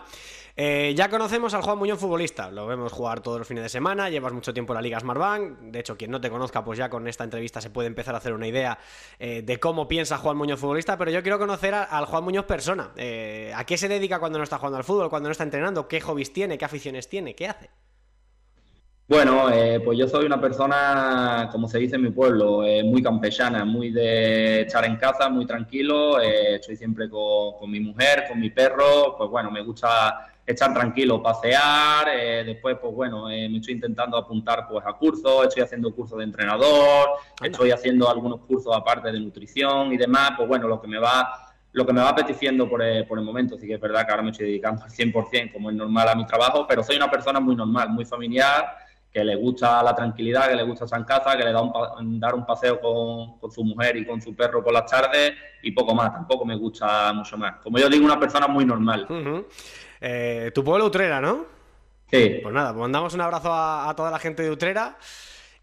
[0.56, 4.10] Eh, ya conocemos al Juan Muñoz futbolista, lo vemos jugar todos los fines de semana,
[4.10, 6.90] llevas mucho tiempo en la Liga Smartbank, de hecho quien no te conozca pues ya
[6.90, 8.80] con esta entrevista se puede empezar a hacer una idea
[9.20, 12.90] eh, de cómo piensa Juan Muñoz futbolista, pero yo quiero conocer al Juan Muñoz persona,
[12.96, 15.88] eh, ¿a qué se dedica cuando no está jugando al fútbol, cuando no está entrenando,
[15.88, 17.70] qué hobbies tiene, qué aficiones tiene, qué hace?
[19.08, 19.48] Bueno,
[19.86, 24.64] pues yo soy una persona, como se dice en mi pueblo, muy campechana, muy de
[24.64, 26.20] estar en casa, muy tranquilo.
[26.20, 29.16] estoy siempre con, mi mujer, con mi perro.
[29.18, 34.16] Pues bueno, me gusta estar tranquilo, pasear, eh, después pues bueno, eh, me estoy intentando
[34.16, 37.10] apuntar pues a cursos, estoy haciendo cursos de entrenador,
[37.44, 41.44] estoy haciendo algunos cursos aparte de nutrición y demás, pues bueno, lo que me va
[41.74, 44.12] lo que me va apeteciendo por el, por el momento, sí que es verdad que
[44.12, 47.12] ahora me estoy dedicando al 100% como es normal a mi trabajo, pero soy una
[47.12, 48.66] persona muy normal, muy familiar,
[49.18, 52.20] que le gusta la tranquilidad, que le gusta estar en casa, que le da un,
[52.20, 55.72] dar un paseo con, con, su mujer y con su perro por las tardes y
[55.72, 57.56] poco más, tampoco me gusta mucho más.
[57.64, 59.08] Como yo digo, una persona muy normal.
[60.00, 61.48] Eh, tu pueblo Utrera, ¿no?
[62.12, 62.42] Sí.
[62.44, 65.00] Pues nada, pues mandamos un abrazo a, toda la gente de Utrera.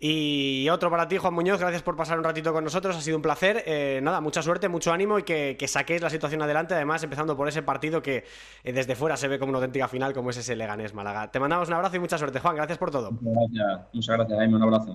[0.07, 3.17] Y otro para ti, Juan Muñoz, gracias por pasar un ratito con nosotros, ha sido
[3.17, 3.63] un placer.
[3.65, 7.49] Eh, nada, mucha suerte, mucho ánimo y que, saquéis la situación adelante, además empezando por
[7.49, 8.23] ese partido que
[8.65, 11.31] eh, desde fuera se ve como una auténtica final, como es ese Leganés Málaga.
[11.31, 13.13] Te mandamos un abrazo y mucha suerte, Juan, gracias por todo.
[13.13, 14.95] Muchas gracias, muchas Jaime, un abrazo.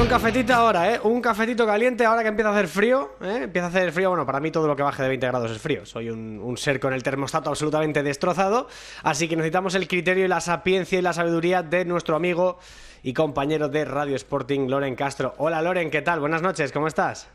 [0.00, 1.00] Un cafetito ahora, ¿eh?
[1.04, 3.40] Un cafetito caliente ahora que empieza a hacer frío, ¿eh?
[3.44, 5.58] Empieza a hacer frío, bueno, para mí todo lo que baje de 20 grados es
[5.58, 5.86] frío.
[5.86, 8.68] Soy un, ser con el termostato absolutamente destrozado,
[9.02, 12.58] así que necesitamos el criterio y la sapiencia y la sabiduría de nuestro amigo
[13.02, 15.34] y compañero de Radio Sporting, Loren Castro.
[15.38, 16.20] Hola Loren, ¿qué tal?
[16.20, 17.28] Buenas noches, ¿cómo estás?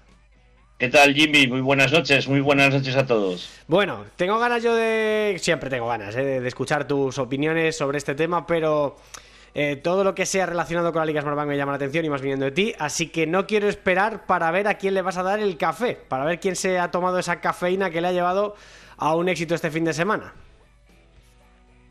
[0.78, 1.48] ¿Qué tal, Jimmy?
[1.48, 3.50] Muy buenas noches, muy buenas noches a todos.
[3.67, 5.38] Bueno, tengo ganas yo de...
[5.39, 6.39] Siempre tengo ganas ¿eh?
[6.39, 8.98] de escuchar tus opiniones sobre este tema, pero...
[9.54, 12.10] Eh, todo lo que sea relacionado con la Liga Smartbank me llama la atención y
[12.10, 15.18] más viniendo de ti, así que no quiero esperar para ver a quién le vas
[15.18, 18.12] a dar el café, para ver quién se ha tomado esa cafeína que le ha
[18.12, 18.56] llevado
[18.98, 20.34] a un éxito este fin de semana.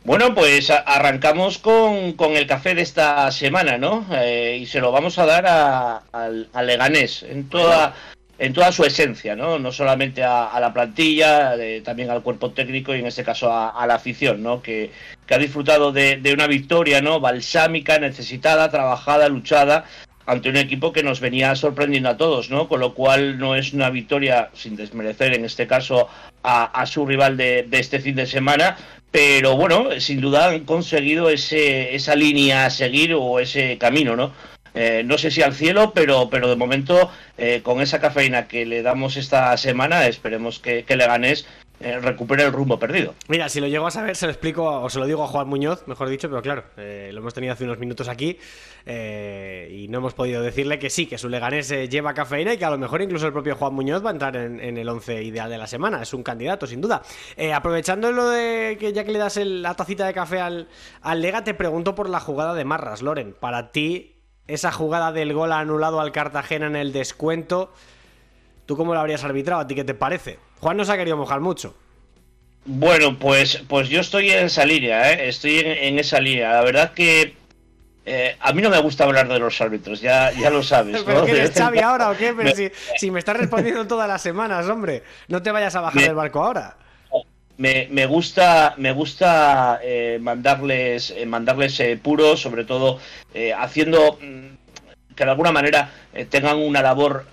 [0.05, 4.07] Bueno, pues arrancamos con, el café de esta semana, ¿no?
[4.12, 7.94] Eh, y se lo vamos a dar a, al, Leganés en toda,
[8.38, 9.59] en toda su esencia, ¿no?
[9.59, 13.94] No solamente a, la plantilla, también al cuerpo técnico y en este caso a, la
[13.94, 14.62] afición, ¿no?
[14.62, 14.92] Que,
[15.27, 17.20] que ha disfrutado de, una victoria, ¿no?
[17.20, 19.85] Balsámica, necesitada, trabajada, luchada
[20.27, 22.68] ante un equipo que nos venía sorprendiendo a todos, ¿no?
[22.68, 26.09] Con lo cual no es una victoria, sin desmerecer en este caso
[26.42, 28.77] a, su rival de, de, este fin de semana,
[29.11, 34.33] pero bueno, sin duda han conseguido ese, esa línea a seguir o ese camino, ¿no?
[34.74, 38.66] Eh, no sé si al cielo, pero, pero de momento, eh, con esa cafeína que
[38.66, 41.46] le damos esta semana, esperemos que, que Leganés
[41.81, 43.14] eh, recupere el rumbo perdido.
[43.28, 45.46] Mira, si lo llego a saber, se lo explico, o se lo digo a Juan
[45.46, 48.37] Muñoz, mejor dicho, pero claro, lo hemos tenido hace unos minutos aquí
[48.85, 52.70] y no hemos podido decirle que sí, que su Leganés lleva cafeína y que a
[52.70, 55.59] lo mejor incluso el propio Juan Muñoz va a entrar en, el 11 ideal de
[55.59, 56.02] la semana.
[56.02, 57.02] Es un candidato, sin duda.
[57.54, 60.68] aprovechando lo de que ya que le das la tacita de café al,
[61.00, 63.37] al Lega, te pregunto por la jugada de Marras, Loren.
[63.38, 64.17] Para ti,
[64.48, 67.72] esa jugada del gol anulado al Cartagena en el descuento,
[68.66, 69.61] ¿tú cómo lo habrías arbitrado?
[69.61, 70.38] ¿A ti qué te parece?
[70.61, 71.76] Juan no se ha querido mojar mucho.
[72.64, 75.28] Bueno, pues, pues yo estoy en esa línea, ¿eh?
[75.28, 76.52] estoy en, esa línea.
[76.52, 77.37] La verdad que
[78.04, 81.02] eh, a mí no me gusta hablar de los árbitros, ya, ya lo sabes.
[81.06, 82.34] ¿Pero qué eres Xavi ahora o qué?
[82.34, 82.50] Pero
[82.96, 86.42] si, me estás respondiendo todas las semanas, hombre, no te vayas a bajar del barco
[86.42, 86.76] ahora
[87.59, 93.01] me, gusta, me gusta eh, mandarles, eh, mandarles eh, puros, sobre todo
[93.59, 95.90] haciendo mm, que de alguna manera
[96.31, 97.27] tengan una labor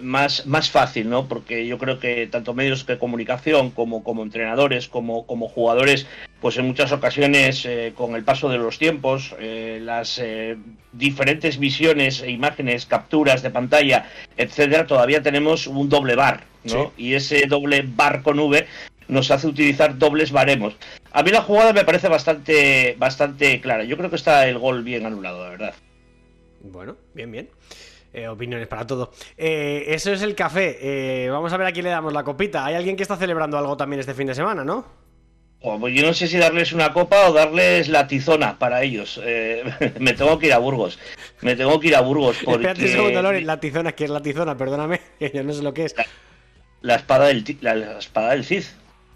[0.00, 1.28] más, más fácil, ¿no?
[1.28, 6.06] Porque yo creo que tanto medios de comunicación como, como entrenadores, como, como jugadores,
[6.40, 10.20] pues en muchas ocasiones, con el paso de los tiempos, las
[10.92, 16.92] diferentes visiones e imágenes, capturas de pantalla, etcétera, todavía tenemos un doble bar, ¿no?
[16.96, 18.66] Y ese doble bar con V
[19.08, 20.76] nos hace utilizar dobles baremos.
[21.12, 23.84] A mí la jugada me parece bastante, bastante clara.
[23.84, 25.74] Yo creo que está el gol bien anulado, de verdad.
[26.60, 27.48] Bueno, bien, bien.
[28.12, 29.12] Eh, opiniones para todo.
[29.36, 30.78] Eh, eso es el café.
[30.80, 32.64] Eh, vamos a ver a quién le damos la copita.
[32.64, 35.08] Hay alguien que está celebrando algo también este fin de semana, ¿no?
[35.60, 39.20] pues yo no sé si darles una copa o darles la tizona para ellos.
[39.98, 40.98] Me tengo que ir a Burgos.
[41.42, 42.38] Me tengo que ir a Burgos.
[42.44, 42.66] Porque...
[42.68, 43.32] Espérate un segundo.
[43.32, 44.56] La tizona, ¿qué es la tizona?
[44.56, 45.94] Perdóname, que yo no sé lo que es.
[46.80, 48.64] La, espada, del, la, la espada del Cid.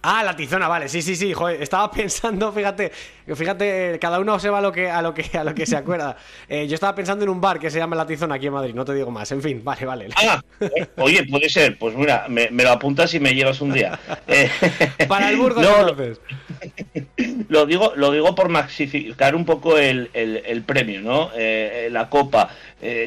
[0.05, 2.91] Ah, la tizona, vale, sí, sí, sí, joder, estaba pensando, fíjate,
[3.37, 5.77] fíjate, cada uno se va a lo que, a lo que, a lo que se
[5.77, 6.17] acuerda.
[6.49, 8.75] Eh, yo estaba pensando en un bar que se llama La Tizona aquí en Madrid,
[8.75, 10.09] no te digo más, en fin, vale, vale.
[10.17, 13.99] Ah, eh, oye, puede ser, pues mira, me, lo apuntas y me llevas un día.
[14.27, 14.51] Eh,
[15.09, 16.21] Para el Burgos, no, entonces.
[17.49, 21.31] Lo digo, lo digo por maxificar un poco el, el, premio, ¿no?
[21.91, 22.51] la copa.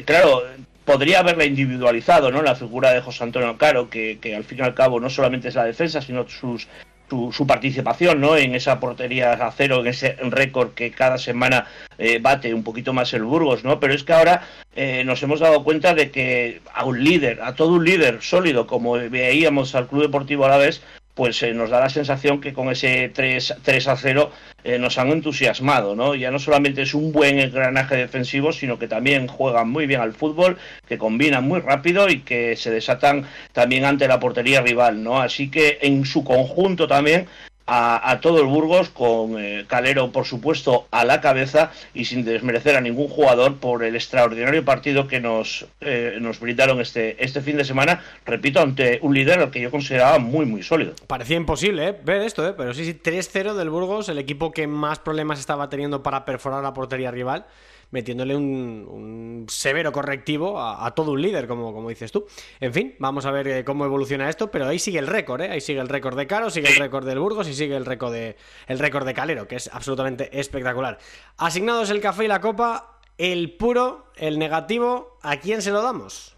[0.04, 0.42] claro,
[0.86, 2.40] podría haberla individualizado, ¿no?
[2.40, 5.48] La figura de José Antonio Caro, que, que, al fin y al cabo no solamente
[5.48, 6.66] es la defensa, sino sus
[7.08, 8.36] su, participación ¿no?
[8.36, 11.66] en esa portería a cero, en ese récord que cada semana
[11.98, 13.78] eh, bate un poquito más el Burgos, ¿no?
[13.80, 14.42] Pero es que ahora
[14.74, 18.66] eh, nos hemos dado cuenta de que a un líder, a todo un líder sólido,
[18.66, 20.82] como veíamos al Club Deportivo Alavés,
[21.16, 24.30] pues eh, nos da la sensación que con ese 3, 3 a 0
[24.64, 26.14] eh, nos han entusiasmado, ¿no?
[26.14, 30.12] Ya no solamente es un buen engranaje defensivo, sino que también juegan muy bien al
[30.12, 35.18] fútbol, que combinan muy rápido y que se desatan también ante la portería rival, ¿no?
[35.18, 37.26] Así que en su conjunto también
[37.66, 42.76] a, todo el Burgos, con eh, Calero, por supuesto, a la cabeza y sin desmerecer
[42.76, 47.56] a ningún jugador por el extraordinario partido que nos, eh, nos brindaron este, este fin
[47.56, 50.94] de semana, repito, ante un líder al que yo consideraba muy, muy sólido.
[51.06, 51.96] Parecía imposible, ¿eh?
[52.04, 52.54] Ver esto, ¿eh?
[52.56, 56.62] Pero sí, sí, 3-0 del Burgos, el equipo que más problemas estaba teniendo para perforar
[56.62, 57.46] la portería rival
[57.90, 62.26] metiéndole un, severo correctivo a, todo un líder, como, como dices tú.
[62.60, 65.50] En fin, vamos a ver eh, cómo evoluciona esto, pero ahí sigue el récord, ¿eh?
[65.50, 68.12] Ahí sigue el récord de Caro, sigue el récord del Burgos y sigue el récord
[68.12, 70.98] de, el récord de Calero, que es absolutamente espectacular.
[71.36, 76.35] Asignados el café y la copa, el puro, el negativo, ¿a quién se lo damos?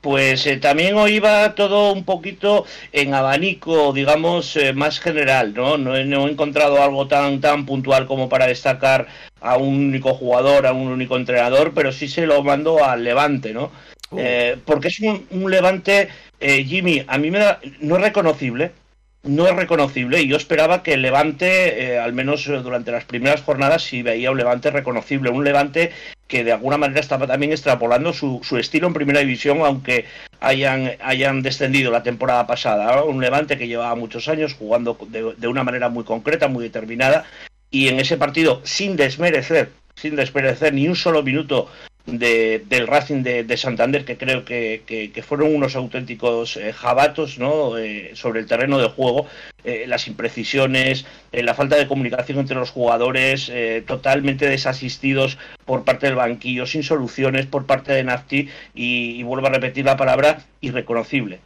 [0.00, 5.76] Pues eh, también hoy iba todo un poquito en abanico, digamos, eh, más general, ¿no?
[5.76, 5.94] ¿no?
[5.94, 9.08] he encontrado algo tan, tan puntual como para destacar
[9.42, 13.52] a un único jugador, a un único entrenador, pero sí se lo mando al Levante,
[13.52, 13.70] ¿no?
[14.10, 14.16] Uh.
[14.18, 16.08] Eh, porque es un, un Levante,
[16.40, 18.72] Jimmy, a mí me da, no es reconocible,
[19.22, 23.82] no es reconocible y yo esperaba que el Levante, al menos durante las primeras jornadas,
[23.82, 25.92] sí veía un Levante reconocible, un Levante
[26.26, 30.06] que de alguna manera estaba también extrapolando su, estilo en primera división, aunque
[30.40, 33.02] hayan, hayan descendido la temporada pasada.
[33.02, 37.24] Un Levante que llevaba muchos años jugando de, de una manera muy concreta, muy determinada,
[37.70, 41.68] y en ese partido, sin desmerecer, sin desmerecer ni un solo minuto
[42.06, 47.76] de, del Racing de, Santander, que creo que, fueron unos auténticos eh, jabatos ¿no?
[47.78, 49.26] Eh, sobre el terreno de juego,
[49.64, 53.52] eh, las imprecisiones, la falta de comunicación entre los jugadores,
[53.86, 59.50] totalmente desasistidos por parte del banquillo, sin soluciones por parte de Nafti, y, vuelvo a
[59.50, 61.40] repetir la palabra, irreconocible.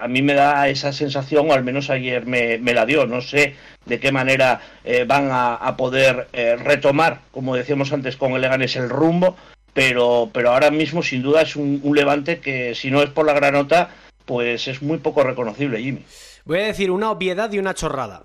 [0.00, 3.54] a mí me da esa sensación, o al menos ayer me, la dio, no sé
[3.86, 4.60] de qué manera
[5.06, 9.36] van a, poder retomar, como decíamos antes con el Leganés, el rumbo
[9.78, 13.32] pero, pero ahora mismo sin duda es un, levante que si no es por la
[13.32, 13.90] granota,
[14.24, 16.04] pues es muy poco reconocible, Jimmy.
[16.44, 18.24] Voy a decir una obviedad y una chorrada.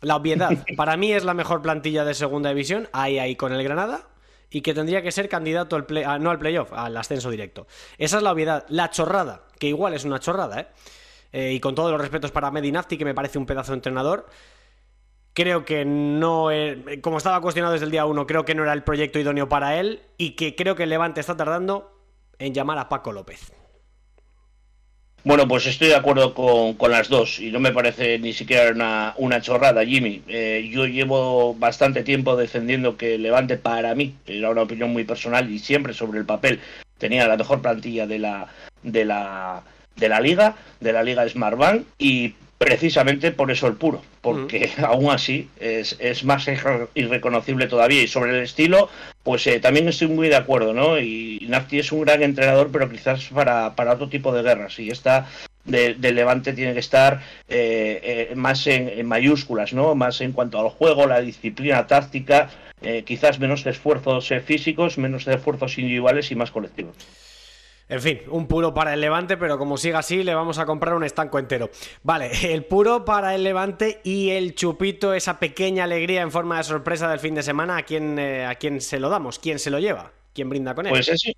[0.00, 3.62] La obviedad, para mí es la mejor plantilla de segunda división, ahí ahí con el
[3.62, 4.08] Granada,
[4.48, 7.66] y que tendría que ser candidato al play, no al playoff, al ascenso directo.
[7.98, 8.64] Esa es la obviedad.
[8.70, 10.66] La chorrada, que igual es una chorrada, ¿eh?
[11.30, 14.30] eh y con todos los respetos para Medinafti, que me parece un pedazo de entrenador,
[15.36, 16.48] creo que no,
[17.02, 19.78] como estaba cuestionado desde el día 1, creo que no era el proyecto idóneo para
[19.78, 21.92] él y que creo que Levante está tardando
[22.38, 23.52] en llamar a Paco López.
[25.24, 29.12] Bueno, pues estoy de acuerdo con, las dos y no me parece ni siquiera una,
[29.18, 30.22] una chorrada, Jimmy.
[30.26, 35.50] Eh, yo llevo bastante tiempo defendiendo que Levante para mí, era una opinión muy personal
[35.50, 36.60] y siempre sobre el papel,
[36.96, 38.46] tenía la mejor plantilla de la,
[38.82, 39.64] de la,
[39.96, 45.10] de la liga, de la liga Smartbank y precisamente por eso el puro, porque aún
[45.10, 46.46] así es, es, más
[46.94, 48.02] irreconocible todavía.
[48.02, 48.88] Y sobre el estilo,
[49.22, 50.98] pues eh, también estoy muy de acuerdo, ¿no?
[50.98, 54.78] Y Nafti es un gran entrenador, pero quizás para, para otro tipo de guerras.
[54.78, 55.28] Y esta
[55.64, 59.96] de Levante tiene que estar eh, eh, más en, mayúsculas, ¿no?
[59.96, 62.50] Más en cuanto al juego, la disciplina táctica,
[63.04, 66.94] quizás menos esfuerzos físicos, menos esfuerzos individuales y más colectivos.
[67.88, 70.94] En fin, un puro para el Levante, pero como siga así, le vamos a comprar
[70.94, 71.70] un estanco entero.
[72.02, 76.64] Vale, el puro para el Levante y el chupito, esa pequeña alegría en forma de
[76.64, 79.38] sorpresa del fin de semana, ¿a quién, eh, a quién se lo damos?
[79.38, 80.10] ¿Quién se lo lleva?
[80.34, 80.90] ¿Quién brinda con él?
[80.90, 81.32] Pues es,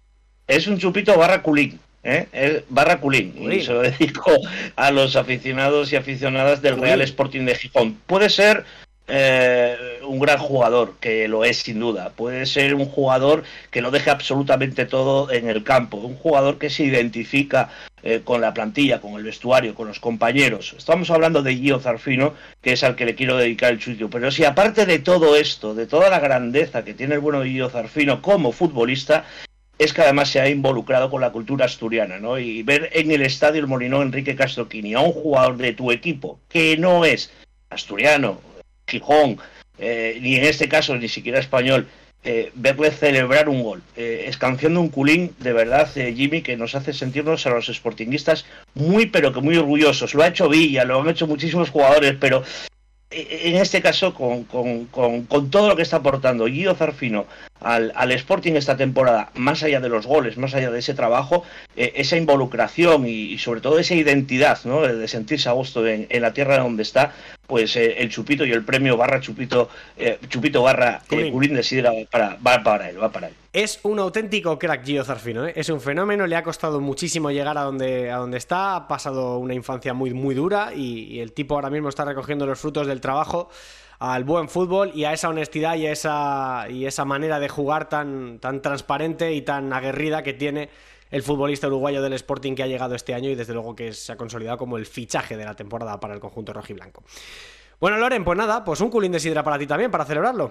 [0.47, 1.79] es un chupito barra culín.
[2.03, 2.65] ¿eh?
[2.69, 4.33] barra culín, y se lo dedico
[4.77, 7.99] a los aficionados y aficionadas del Real Sporting de Gijón.
[8.07, 8.65] Puede ser
[9.07, 12.11] eh, un gran jugador, que lo es sin duda.
[12.11, 15.99] Puede ser un jugador que lo deje absolutamente todo en el campo.
[15.99, 17.71] Un jugador que se identifica
[18.03, 20.75] eh, con la plantilla, con el vestuario, con los compañeros.
[20.77, 24.09] Estamos hablando de Gio Zarfino, que es al que le quiero dedicar el sitio.
[24.09, 27.69] Pero si aparte de todo esto, de toda la grandeza que tiene el bueno Gio
[27.71, 29.25] Zarfino como futbolista,
[29.79, 32.39] es que además se ha involucrado con la cultura asturiana, ¿no?
[32.39, 36.41] Y ver en el estadio el Molinón Enrique Castroquini a un jugador de tu equipo
[36.49, 37.33] que no es
[37.71, 38.41] asturiano,
[38.89, 39.39] Gijón,
[39.79, 41.89] eh, ni en este caso ni siquiera español,
[42.25, 46.75] eh, verle celebrar un gol, eh, escanciando un culín de verdad, eh, Jimmy, que nos
[46.75, 50.15] hace sentirnos a los sportinguistas muy, pero que muy orgullosos.
[50.15, 52.43] Lo ha hecho Villa, lo han hecho muchísimos jugadores, pero
[53.11, 57.27] en este caso, con, con, con, con, todo lo que está aportando Guido Zarfino
[57.61, 61.45] al, al, Sporting esta temporada, más allá de los goles, más allá de ese trabajo,
[61.77, 64.83] eh, esa involucración y, y, sobre todo esa identidad ¿no?
[64.83, 67.13] de sentirse a gusto en, en la tierra donde está,
[67.49, 71.93] pues eh, el Chupito y el premio barra Chupito, eh, Chupito barra Culín de Sidra
[72.11, 73.35] para, va para él, va para él.
[73.55, 75.55] Es un auténtico crack Gio Zarfino, ¿eh?
[75.57, 79.39] es un fenómeno, le ha costado muchísimo llegar a donde, a donde está, ha pasado
[79.39, 82.87] una infancia muy, muy dura y, y el tipo ahora mismo está recogiendo los frutos
[82.87, 83.49] del trabajo
[83.99, 87.89] al buen fútbol y a esa honestidad y a esa, y esa manera de jugar
[87.89, 90.71] tan, tan transparente y tan aguerrida que tiene
[91.11, 94.13] el futbolista uruguayo del Sporting que ha llegado este año y desde luego que se
[94.13, 97.03] ha consolidado como el fichaje de la temporada para el conjunto rojiblanco.
[97.81, 100.51] Bueno, Loren, pues nada, pues un culín de sidra para ti también, para celebrarlo.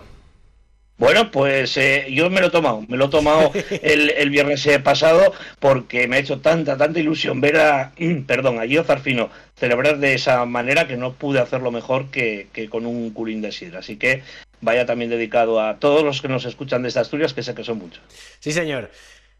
[0.98, 3.52] Bueno, pues eh, yo me lo he tomado, me lo he tomado
[3.84, 7.92] el, el, viernes pasado porque me ha hecho tanta, tanta ilusión ver a,
[8.28, 12.70] perdón, a Gio Zarfino celebrar de esa manera que no pude hacerlo mejor que, que
[12.70, 13.80] con un culín de sidra.
[13.80, 14.24] Así que
[14.62, 17.78] vaya también dedicado a todos los que nos escuchan desde Asturias, que sé que son
[17.78, 18.02] muchos.
[18.40, 18.92] Sí, señor.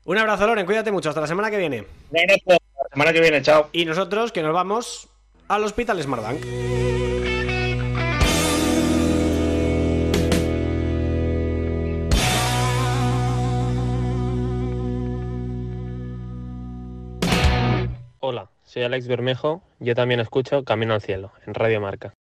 [0.06, 1.84] Un abrazo, Loren, cuídate mucho, hasta la semana que viene.
[2.12, 3.70] Un abrazo, la semana que viene, chao.
[3.74, 5.10] Y nosotros que nos vamos
[5.48, 7.37] al Hospital Smartbank.
[18.78, 22.14] Soy Alex Bermejo, yo también escucho Camino al Cielo, en Radio Marca.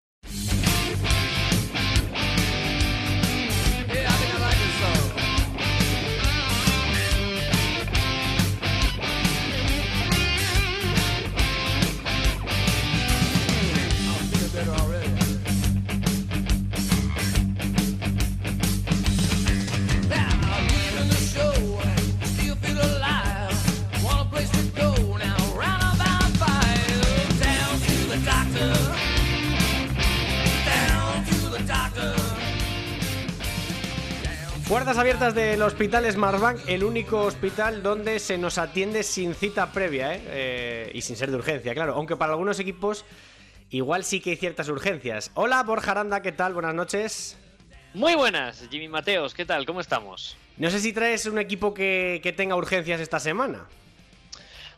[34.67, 40.15] Puertas abiertas del Hospital Smartbank, el único hospital donde se nos atiende sin cita previa,
[40.15, 40.21] ¿eh?
[40.25, 41.93] Eh, y sin ser de urgencia, claro.
[41.93, 43.05] Aunque para algunos equipos
[43.69, 45.29] igual sí que hay ciertas urgencias.
[45.35, 46.55] Hola, Borja Aranda, ¿qué tal?
[46.55, 47.37] Buenas noches.
[47.93, 49.67] Muy buenas, Jimmy Mateos, ¿qué tal?
[49.67, 50.35] ¿Cómo estamos?
[50.57, 53.67] No sé si traes un equipo que, que tenga urgencias esta semana.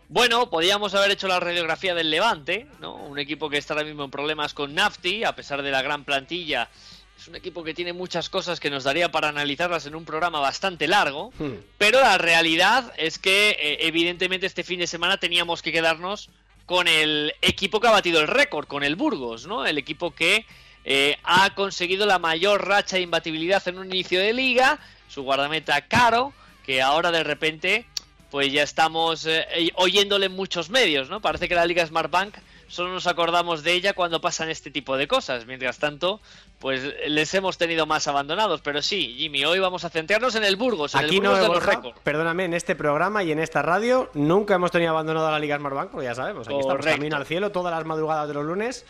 [0.09, 2.95] Bueno, podíamos haber hecho la radiografía del Levante, ¿no?
[2.95, 6.03] Un equipo que está ahora mismo en problemas con Nafti, a pesar de la gran
[6.03, 6.69] plantilla
[7.17, 10.39] es un equipo que tiene muchas cosas que nos daría para analizarlas en un programa
[10.39, 11.53] bastante largo, hmm.
[11.77, 16.29] pero la realidad es que eh, evidentemente este fin de semana teníamos que quedarnos
[16.65, 19.65] con el equipo que ha batido el récord, con el Burgos, ¿no?
[19.65, 20.45] El equipo que
[20.83, 25.87] eh, ha conseguido la mayor racha de imbatibilidad en un inicio de liga, su guardameta
[25.87, 26.33] Caro,
[26.65, 27.85] que ahora de repente
[28.29, 31.21] pues ya estamos eh, oyéndole en muchos medios, ¿no?
[31.21, 32.35] Parece que la Liga Smartbank
[32.67, 35.45] solo nos acordamos de ella cuando pasan este tipo de cosas.
[35.45, 36.19] Mientras tanto,
[36.59, 38.61] pues les hemos tenido más abandonados.
[38.61, 41.43] Pero sí, Jimmy, hoy vamos a centrarnos en el Burgos, en Aquí el Burgos no
[41.43, 41.99] de los récords.
[42.03, 45.57] Perdóname, en este programa y en esta radio nunca hemos tenido abandonado a la Liga
[45.57, 48.85] Smartbank, porque ya sabemos, aquí estamos camino al cielo todas las madrugadas de los lunes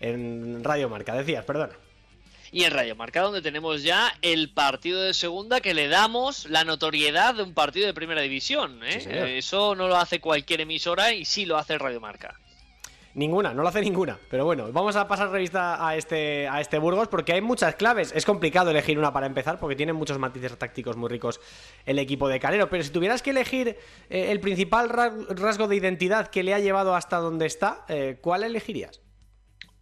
[0.00, 1.14] en Radio Marca.
[1.14, 1.74] Decías, perdona.
[2.52, 6.64] Y en Radio Marca, donde tenemos ya el partido de segunda que le damos la
[6.64, 8.80] notoriedad de un partido de primera división.
[8.82, 9.00] ¿eh?
[9.00, 9.08] Sí.
[9.10, 12.40] Eso no lo hace cualquier emisora y sí lo hace Radio Marca.
[13.12, 14.20] Ninguna, no lo hace ninguna.
[14.30, 18.12] Pero bueno, vamos a pasar revista a este, a este Burgos porque hay muchas claves.
[18.14, 21.40] Es complicado elegir una para empezar porque tiene muchos matices tácticos muy ricos
[21.86, 22.70] el equipo de Calero.
[22.70, 23.76] Pero si tuvieras que elegir
[24.10, 28.18] eh, el principal ra- rasgo de identidad que le ha llevado hasta donde está, eh,
[28.20, 29.00] ¿cuál elegirías?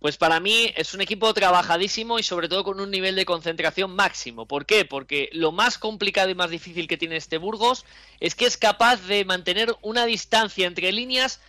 [0.00, 3.94] Pues para mí es un equipo trabajadísimo y sobre todo con un nivel de concentración
[3.94, 4.46] máximo.
[4.46, 4.84] ¿Por qué?
[4.84, 7.84] Porque lo más complicado y más difícil que tiene este Burgos
[8.20, 11.40] es que es capaz de mantener una distancia entre líneas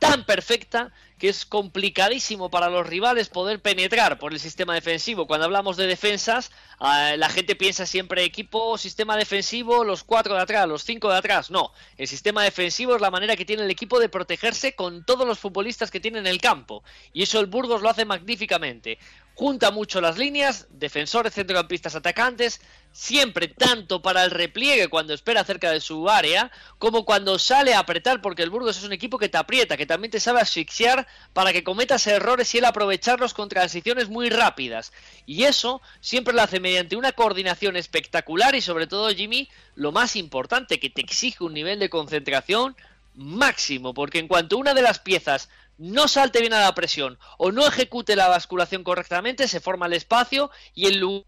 [0.00, 5.26] tan perfecta que es complicadísimo para los rivales poder penetrar por el sistema defensivo.
[5.26, 10.40] Cuando hablamos de defensas, ah, la gente piensa siempre equipo, sistema defensivo, los cuatro de
[10.40, 11.50] atrás, los cinco de atrás.
[11.50, 15.26] No, el sistema defensivo es la manera que tiene el equipo de protegerse con todos
[15.26, 16.82] los futbolistas que tiene en el campo.
[17.12, 18.98] Y eso el Burgos lo hace magníficamente
[19.40, 22.60] junta mucho las líneas, defensores, centrocampistas, atacantes,
[22.92, 27.78] siempre tanto para el repliegue cuando espera cerca de su área, como cuando sale a
[27.78, 31.06] apretar, porque el Burgos es un equipo que te aprieta, que también te sabe asfixiar
[31.32, 34.92] para que cometas errores y él aprovecharlos con transiciones muy rápidas.
[35.24, 40.16] Y eso siempre lo hace mediante una coordinación espectacular y sobre todo, Jimmy, lo más
[40.16, 42.76] importante, que te exige un nivel de concentración
[43.14, 45.48] máximo, porque en cuanto una de las piezas
[45.80, 49.94] no salte bien a la presión o no ejecute la basculación correctamente, se forma el
[49.94, 51.24] espacio y el lugar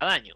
[0.00, 0.34] daño.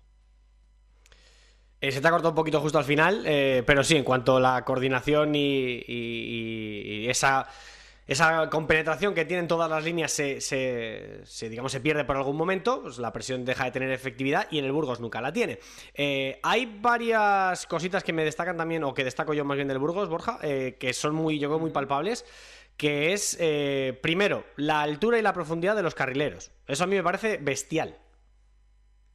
[1.81, 4.37] Eh, se te ha cortado un poquito justo al final, eh, pero sí, en cuanto
[4.37, 7.49] a la coordinación y esa
[8.07, 12.83] esa compenetración que tienen todas las líneas se, se, digamos, se pierde por algún momento,
[12.83, 15.59] pues la presión deja de tener efectividad y en el Burgos nunca la tiene.
[15.95, 19.79] Eh, hay varias cositas que me destacan también, o que destaco yo más bien del
[19.79, 22.25] Burgos, Borja, eh, que son muy, yo creo, muy palpables,
[22.77, 26.53] que es, eh, primero, la altura y la profundidad de los carrileros.
[26.69, 27.97] Eso a mí me parece bestial.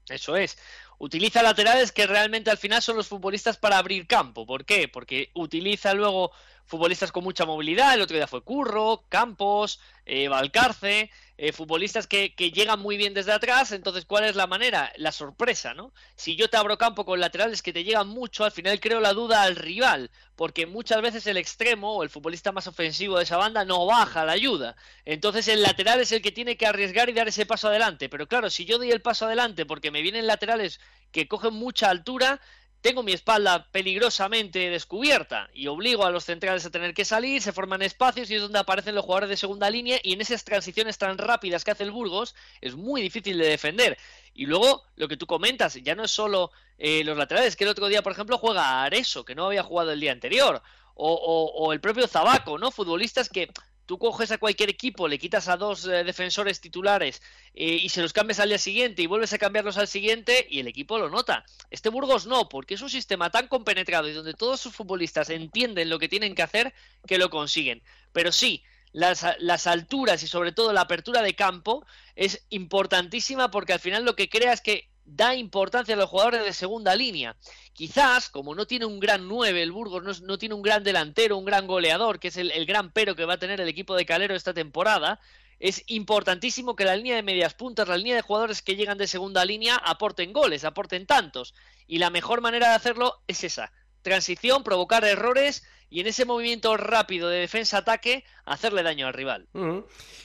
[0.10, 0.58] Eso es.
[0.98, 4.46] Utiliza laterales que realmente al final son los futbolistas para abrir campo.
[4.46, 4.88] ¿Por qué?
[4.88, 6.32] Porque utiliza luego
[6.72, 12.30] futbolistas con mucha movilidad, el otro día fue Curro, Campos, eh, Valcarce, eh, futbolistas que,
[12.30, 14.90] llegan muy bien desde atrás, entonces ¿cuál es la manera?
[14.96, 15.92] La sorpresa, ¿no?
[16.16, 19.12] Si yo te abro campo con laterales que te llegan mucho, al final creo la
[19.12, 23.36] duda al rival, porque muchas veces el extremo o el futbolista más ofensivo de esa
[23.36, 27.14] banda no baja la ayuda, entonces el lateral es el que tiene que arriesgar y
[27.14, 30.26] dar ese paso adelante, pero claro, si yo doy el paso adelante porque me vienen
[30.26, 30.80] laterales
[31.12, 32.40] que cogen mucha altura,
[32.82, 37.54] tengo mi espalda peligrosamente descubierta y obligo a los centrales a tener que salir, se
[37.54, 40.98] forman espacios y es donde aparecen los jugadores de segunda línea y en esas transiciones
[40.98, 43.98] tan rápidas que hace el Burgos es muy difícil de defender.
[44.34, 47.70] Y luego lo que tú comentas, ya no es solo eh, los laterales, que el
[47.70, 50.62] otro día, por ejemplo, juega Areso, que no había jugado el día anterior,
[50.96, 52.72] o, o el propio Zabaco, ¿no?
[52.72, 53.50] Futbolistas que
[53.92, 57.22] tú coges a cualquier equipo, le quitas a dos eh, defensores titulares
[57.54, 60.62] eh, y se los cambias al día siguiente y vuelves a cambiarlos al siguiente y
[60.62, 61.44] el equipo lo nota.
[61.70, 65.90] Este Burgos no, porque es un sistema tan compenetrado y donde todos sus futbolistas entienden
[65.90, 66.74] lo que tienen que hacer
[67.06, 67.84] que lo consiguen.
[68.14, 68.64] Pero sí,
[68.94, 71.86] las, las, alturas y sobre todo la apertura de campo
[72.16, 76.44] es importantísima porque al final lo que crea es que da importancia a los jugadores
[76.44, 77.36] de segunda línea.
[77.74, 81.46] Quizás, como no tiene un gran 9, el Burgos no, tiene un gran delantero, un
[81.46, 84.06] gran goleador, que es el, el, gran pero que va a tener el equipo de
[84.06, 85.20] Calero esta temporada,
[85.60, 89.08] es importantísimo que la línea de medias puntas, la línea de jugadores que llegan de
[89.08, 91.54] segunda línea, aporten goles, aporten tantos.
[91.88, 93.72] Y la mejor manera de hacerlo es esa,
[94.02, 99.48] transición, provocar errores y en ese movimiento rápido de defensa-ataque hacerle daño al rival.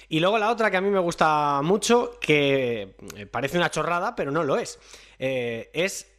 [0.09, 4.15] Y luego la otra que a mí me gusta mucho, que eh, parece una chorrada,
[4.15, 4.79] pero no lo es,
[5.19, 6.16] eh, es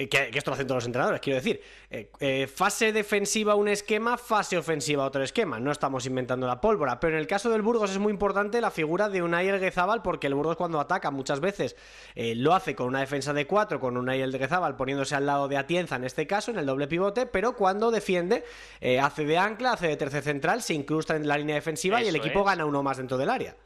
[0.00, 1.60] eh, que, esto lo hacen todos los entrenadores, quiero decir.
[1.90, 5.58] Eh, eh, fase defensiva un esquema, fase ofensiva otro esquema.
[5.58, 7.00] No estamos inventando la pólvora.
[7.00, 10.28] Pero en el caso del Burgos es muy importante la figura de Unai Elguezábal, porque
[10.28, 11.74] el Burgos cuando ataca muchas veces
[12.14, 15.96] lo hace con una defensa de cuatro, con Unai Elguezábal poniéndose al lado de Atienza
[15.96, 18.44] en este caso, en el doble pivote, pero cuando defiende,
[19.02, 22.16] hace de ancla, hace de tercer central, se incrusta en la línea defensiva y el
[22.16, 23.56] equipo gana uno más dentro del área.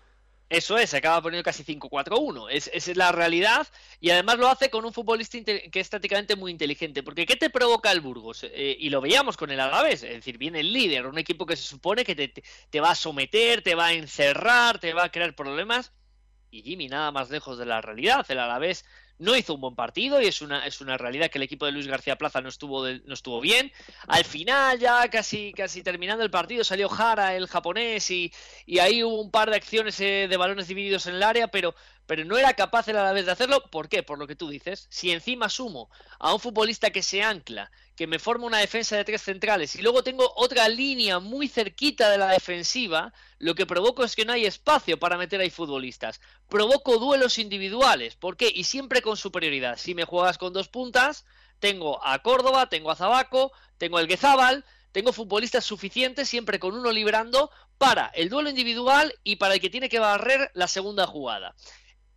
[0.53, 2.49] Eso es, se acaba poniendo casi 5-4-1.
[2.51, 3.67] Es, es la realidad
[4.01, 7.03] y además lo hace con un futbolista que es tácticamente muy inteligente.
[7.03, 8.45] Porque ¿qué te provoca el Burgos?
[8.45, 11.57] Eh, y lo veíamos con el Alavés, es decir, viene el líder, un equipo que
[11.57, 15.11] se supone que te, te, va a someter, te va a encerrar, te va a
[15.11, 15.91] crear problemas.
[16.51, 18.27] Y Jimmy nada más lejos de la realidad.
[18.29, 18.85] El Alavés
[19.23, 21.71] no hizo un buen partido y es una, es una realidad que el equipo de
[21.71, 23.71] Luis García Plaza no estuvo, no estuvo bien.
[24.09, 28.33] Al final, ya casi, casi terminando el partido, salió Jara, el japonés, y,
[28.67, 31.75] y ahí hubo un par de acciones eh, de balones divididos en el área, pero,
[32.13, 33.71] pero no era capaz a la vez de hacerlo.
[33.71, 34.03] ¿Por qué?
[34.03, 34.87] Por lo que tú dices.
[34.91, 35.89] Si encima sumo
[36.19, 39.81] a un futbolista que se ancla, que me forma una defensa de tres centrales y
[39.81, 44.35] luego tengo otra línea muy cerquita de la defensiva, lo que provoco es que no
[44.35, 46.21] hay espacio para meter ahí futbolistas.
[46.51, 48.15] Provoco duelos individuales.
[48.15, 48.53] ¿Por qué?
[48.55, 49.79] Y siempre con superioridad.
[49.79, 51.25] Si me juegas con dos puntas,
[51.61, 56.93] tengo a Córdoba, tengo a Zabaco, tengo el Guezábal, tengo futbolistas suficientes siempre con uno
[56.93, 61.55] librando para el duelo individual y para el que tiene que barrer la segunda jugada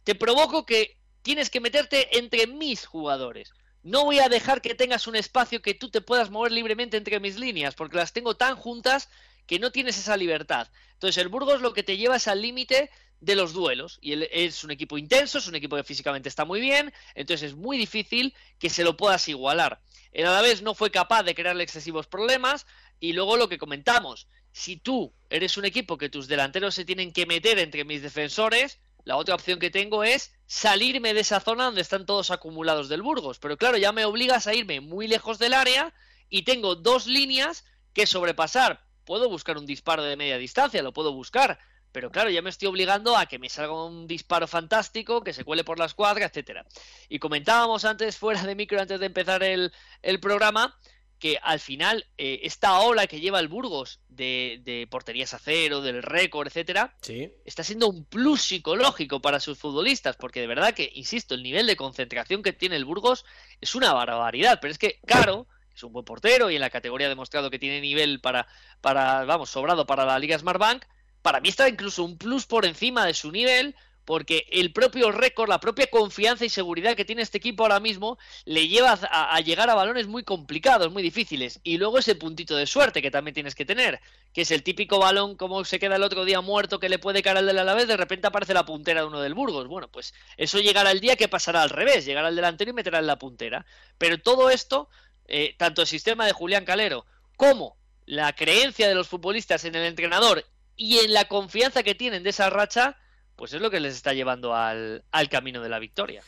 [0.05, 3.51] te provoco que tienes que meterte entre mis jugadores.
[3.81, 7.19] No voy a dejar que tengas un espacio que tú te puedas mover libremente entre
[7.19, 9.09] mis líneas, porque las tengo tan juntas
[9.47, 10.69] que no tienes esa libertad.
[10.93, 13.97] Entonces el Burgos lo que te lleva es al límite de los duelos.
[13.99, 17.51] Y él es un equipo intenso, es un equipo que físicamente está muy bien, entonces
[17.51, 19.81] es muy difícil que se lo puedas igualar.
[20.11, 22.67] El Alavés no fue capaz de crearle excesivos problemas
[22.99, 27.11] y luego lo que comentamos, si tú eres un equipo que tus delanteros se tienen
[27.11, 31.65] que meter entre mis defensores, la otra opción que tengo es salirme de esa zona
[31.65, 33.39] donde están todos acumulados del Burgos.
[33.39, 35.93] Pero claro, ya me obligas a irme muy lejos del área
[36.29, 38.83] y tengo dos líneas que sobrepasar.
[39.05, 41.59] Puedo buscar un disparo de media distancia, lo puedo buscar,
[41.91, 45.45] pero claro, ya me estoy obligando a que me salga un disparo fantástico, que se
[45.45, 46.65] cuele por la escuadra, etcétera.
[47.07, 50.77] Y comentábamos antes, fuera de micro, antes de empezar el, el programa,
[51.19, 55.81] que al final eh, esta ola que lleva el Burgos de, de porterías a cero,
[55.81, 57.31] del récord, etcétera, Sí.
[57.45, 61.67] está siendo un plus psicológico para sus futbolistas, porque de verdad que, insisto, el nivel
[61.67, 63.25] de concentración que tiene el Burgos
[63.61, 67.07] es una barbaridad, pero es que Caro es un buen portero y en la categoría
[67.07, 68.47] ha demostrado que tiene nivel para,
[68.81, 70.83] para vamos, sobrado para la Liga Smartbank,
[71.21, 73.75] para mí está incluso un plus por encima de su nivel,
[74.05, 78.17] porque el propio récord, la propia confianza y seguridad que tiene este equipo ahora mismo
[78.45, 81.59] le lleva a, llegar a balones muy complicados, muy difíciles.
[81.63, 83.99] Y luego ese puntito de suerte que también tienes que tener,
[84.31, 87.23] que es el típico balón como se queda el otro día muerto que le puede
[87.23, 89.67] caer al del Alavés, de repente aparece la puntera de uno del Burgos.
[89.67, 92.99] Bueno, pues eso llegará el día que pasará al revés, llegará al delantero y meterá
[92.99, 93.65] en la puntera.
[93.97, 94.87] Pero todo esto,
[95.27, 97.75] eh, tanto el sistema de Julián Calero como
[98.05, 100.45] la creencia de los futbolistas en el entrenador
[100.77, 102.97] y en la confianza que tienen de esa racha,
[103.35, 106.21] pues es lo que les está llevando al, camino de la victoria.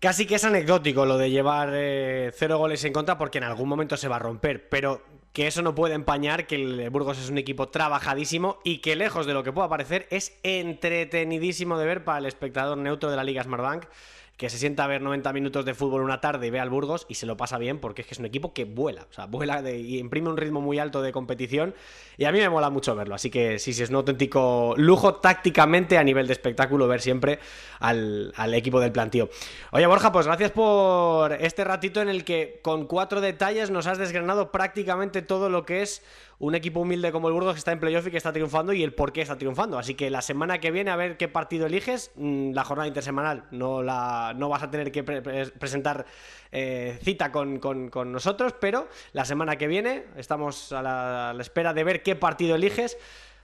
[0.00, 3.68] Casi que es anecdótico lo de llevar eh, cero goles en contra porque en algún
[3.68, 7.30] momento se va a romper, pero que eso no puede empañar que el Burgos es
[7.30, 12.04] un equipo trabajadísimo y que lejos de lo que pueda parecer es entretenidísimo de ver
[12.04, 13.86] para el espectador neutro de la Liga Smartbank
[14.36, 17.06] que se sienta a ver 90 minutos de fútbol una tarde y ve al Burgos
[17.08, 19.26] y se lo pasa bien porque es que es un equipo que vuela, o sea,
[19.26, 21.74] vuela y imprime un ritmo muy alto de competición
[22.16, 25.16] y a mí me mola mucho verlo, así que sí, sí, es un auténtico lujo
[25.16, 27.38] tácticamente a nivel de espectáculo ver siempre
[27.78, 29.28] al, al equipo del plantío.
[29.70, 33.98] Oye Borja, pues gracias por este ratito en el que con cuatro detalles nos has
[33.98, 36.02] desgranado prácticamente todo lo que es
[36.38, 38.82] un equipo humilde como el Burgos que está en playoff y que está triunfando y
[38.82, 39.78] el por qué está triunfando.
[39.78, 43.44] Así que la semana que viene a ver qué partido eliges, mm, la jornada intersemanal
[43.50, 46.06] no, la, no vas a tener que pre pre presentar
[46.52, 51.32] eh, cita con, con, con, nosotros, pero la semana que viene estamos a la, a
[51.34, 52.96] la espera de ver qué partido eliges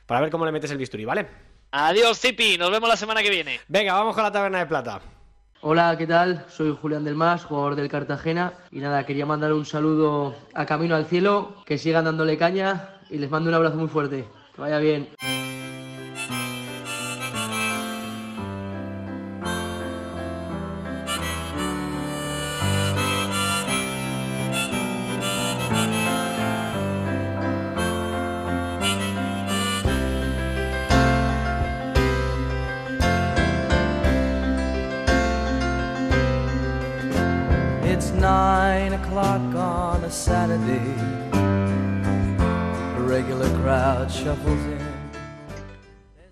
[0.07, 1.27] para ver cómo le metes el bisturí, ¿vale?
[1.73, 3.61] Adiós, Zipi, nos vemos la semana que viene.
[3.69, 5.01] Venga, vamos con la taberna de plata.
[5.63, 6.47] Hola, ¿qué tal?
[6.49, 8.55] Soy Julián del Mas, jugador del Cartagena.
[8.71, 13.19] Y nada, quería mandar un saludo a Camino al Cielo, que sigan dándole caña y
[13.19, 14.25] les mando un abrazo muy fuerte.
[14.55, 15.11] Que vaya bien.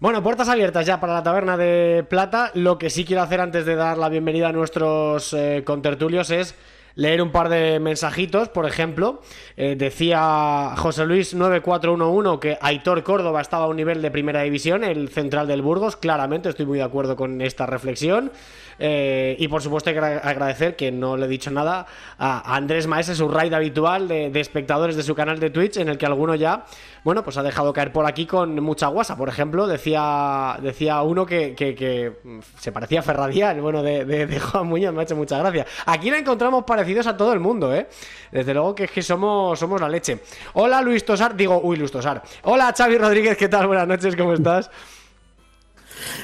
[0.01, 2.51] Bueno, puertas abiertas ya para la taberna de plata.
[2.55, 6.55] Lo que sí quiero hacer antes de dar la bienvenida a nuestros eh, contertulios es
[6.99, 8.49] leer un par de mensajitos.
[8.49, 9.23] Por ejemplo,
[9.57, 14.83] eh, decía José Luis 9411 que Aitor Córdoba estaba a un nivel de primera división,
[14.83, 15.97] el central del Burgos.
[15.97, 18.33] Claramente estoy muy de acuerdo con esta reflexión.
[18.81, 21.87] Eh, y por supuesto hay que agradecer, que no le he dicho nada,
[22.19, 25.99] a Andrés Maese, su raid habitual de, espectadores de su canal de Twitch, en el
[25.99, 26.65] que alguno ya,
[27.03, 29.17] bueno, pues ha dejado caer por aquí con mucha guasa.
[29.17, 32.13] Por ejemplo, decía, decía uno que, que
[32.59, 35.67] se parecía a Ferradía, el bueno de, de, Juan Muñoz, me ha hecho mucha gracia.
[35.87, 37.87] Aquí la encontramos a todo el mundo, ¿eh?
[38.33, 40.21] Desde luego que es que somos, somos la leche.
[40.55, 42.23] Hola Luis Tosar, digo, uy, Luis Tosar.
[42.45, 43.67] Hola Xavi Rodríguez, ¿qué tal?
[43.67, 44.71] Buenas noches, ¿cómo estás?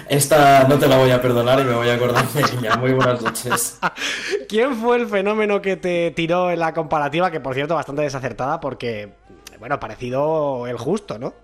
[0.08, 2.76] Esta no te la voy a perdonar y me voy a acordar de ella.
[2.76, 3.78] Muy buenas noches.
[4.48, 7.30] ¿Quién fue el fenómeno que te tiró en la comparativa?
[7.30, 9.10] Que por cierto, bastante desacertada porque,
[9.58, 11.34] bueno, parecido el justo, ¿no?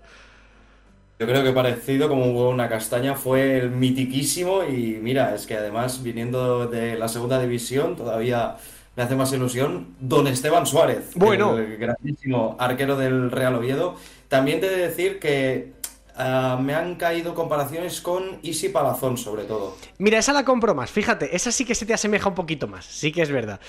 [1.19, 6.01] Yo creo que parecido como una castaña fue el mitiquísimo y mira, es que además
[6.01, 8.55] viniendo de la segunda división todavía
[8.95, 11.57] me hace más ilusión Don Esteban Suárez, bueno.
[11.57, 13.95] el grandísimo arquero del Real Oviedo.
[14.27, 15.81] También te he de decir que
[16.13, 19.77] Uh, me han caído comparaciones con Isi Palazón, sobre todo.
[19.97, 22.85] Mira, esa la compro más, fíjate, esa sí que se te asemeja un poquito más,
[22.85, 23.61] sí que es verdad.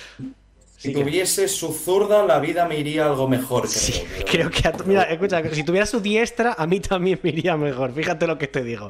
[0.83, 3.73] Si tuviese su zurda, la vida me iría algo mejor, creo.
[3.73, 4.67] Sí, creo que.
[4.67, 4.73] A...
[4.85, 7.93] Mira, escucha, si tuviera su diestra, a mí también me iría mejor.
[7.93, 8.89] Fíjate lo que te digo.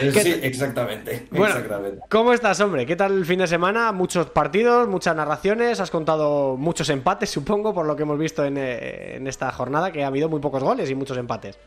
[0.00, 1.26] Sí, sí exactamente.
[1.30, 2.00] Bueno, exactamente.
[2.08, 2.86] ¿cómo estás, hombre?
[2.86, 3.92] ¿Qué tal el fin de semana?
[3.92, 5.80] Muchos partidos, muchas narraciones.
[5.80, 10.04] Has contado muchos empates, supongo, por lo que hemos visto en, en esta jornada, que
[10.04, 11.58] ha habido muy pocos goles y muchos empates.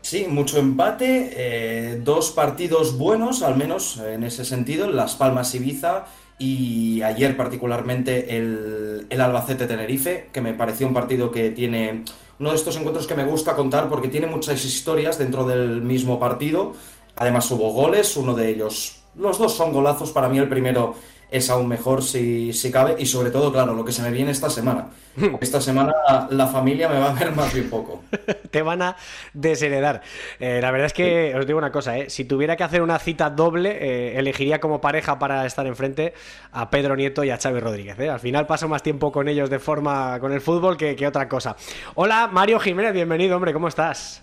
[0.00, 6.06] Sí, mucho empate, eh, dos partidos buenos, al menos en ese sentido, Las Palmas Ibiza
[6.38, 12.04] y ayer particularmente el, el Albacete Tenerife, que me pareció un partido que tiene
[12.38, 16.18] uno de estos encuentros que me gusta contar porque tiene muchas historias dentro del mismo
[16.18, 16.74] partido.
[17.16, 20.94] Además hubo goles, uno de ellos, los dos son golazos, para mí el primero
[21.30, 24.30] es aún mejor si, si cabe y sobre todo, claro, lo que se me viene
[24.30, 24.88] esta semana.
[25.40, 25.94] Esta semana
[26.30, 28.04] la familia me va a ver más bien poco.
[28.50, 28.96] Te van a
[29.32, 30.02] desheredar.
[30.38, 32.98] Eh, la verdad es que os digo una cosa, eh, si tuviera que hacer una
[32.98, 36.12] cita doble, eh, elegiría como pareja para estar enfrente
[36.52, 37.98] a Pedro Nieto y a Xavi Rodríguez.
[37.98, 41.28] Al final paso más tiempo con ellos de forma con el fútbol que, que otra
[41.28, 41.56] cosa.
[41.94, 44.22] Hola, Mario Jiménez, bienvenido, hombre, ¿cómo estás?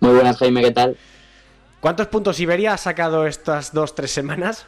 [0.00, 0.96] Muy buenas, Jaime, ¿qué tal?
[1.80, 4.66] ¿Cuántos puntos Iberia ha sacado estas dos, tres semanas?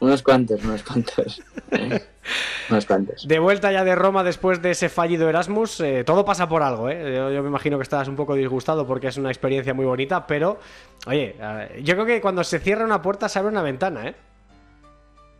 [0.00, 1.42] Unos cuantos, unos cuantos.
[2.70, 3.26] unos cuantos.
[3.26, 6.88] De vuelta ya de Roma después de ese fallido Erasmus, eh, todo pasa por algo,
[6.88, 7.14] ¿eh?
[7.34, 10.58] Yo, me imagino que estás un poco disgustado porque es una experiencia muy bonita, pero,
[11.06, 11.34] oye,
[11.82, 14.14] yo creo que cuando se cierra una puerta se abre una ventana, ¿eh?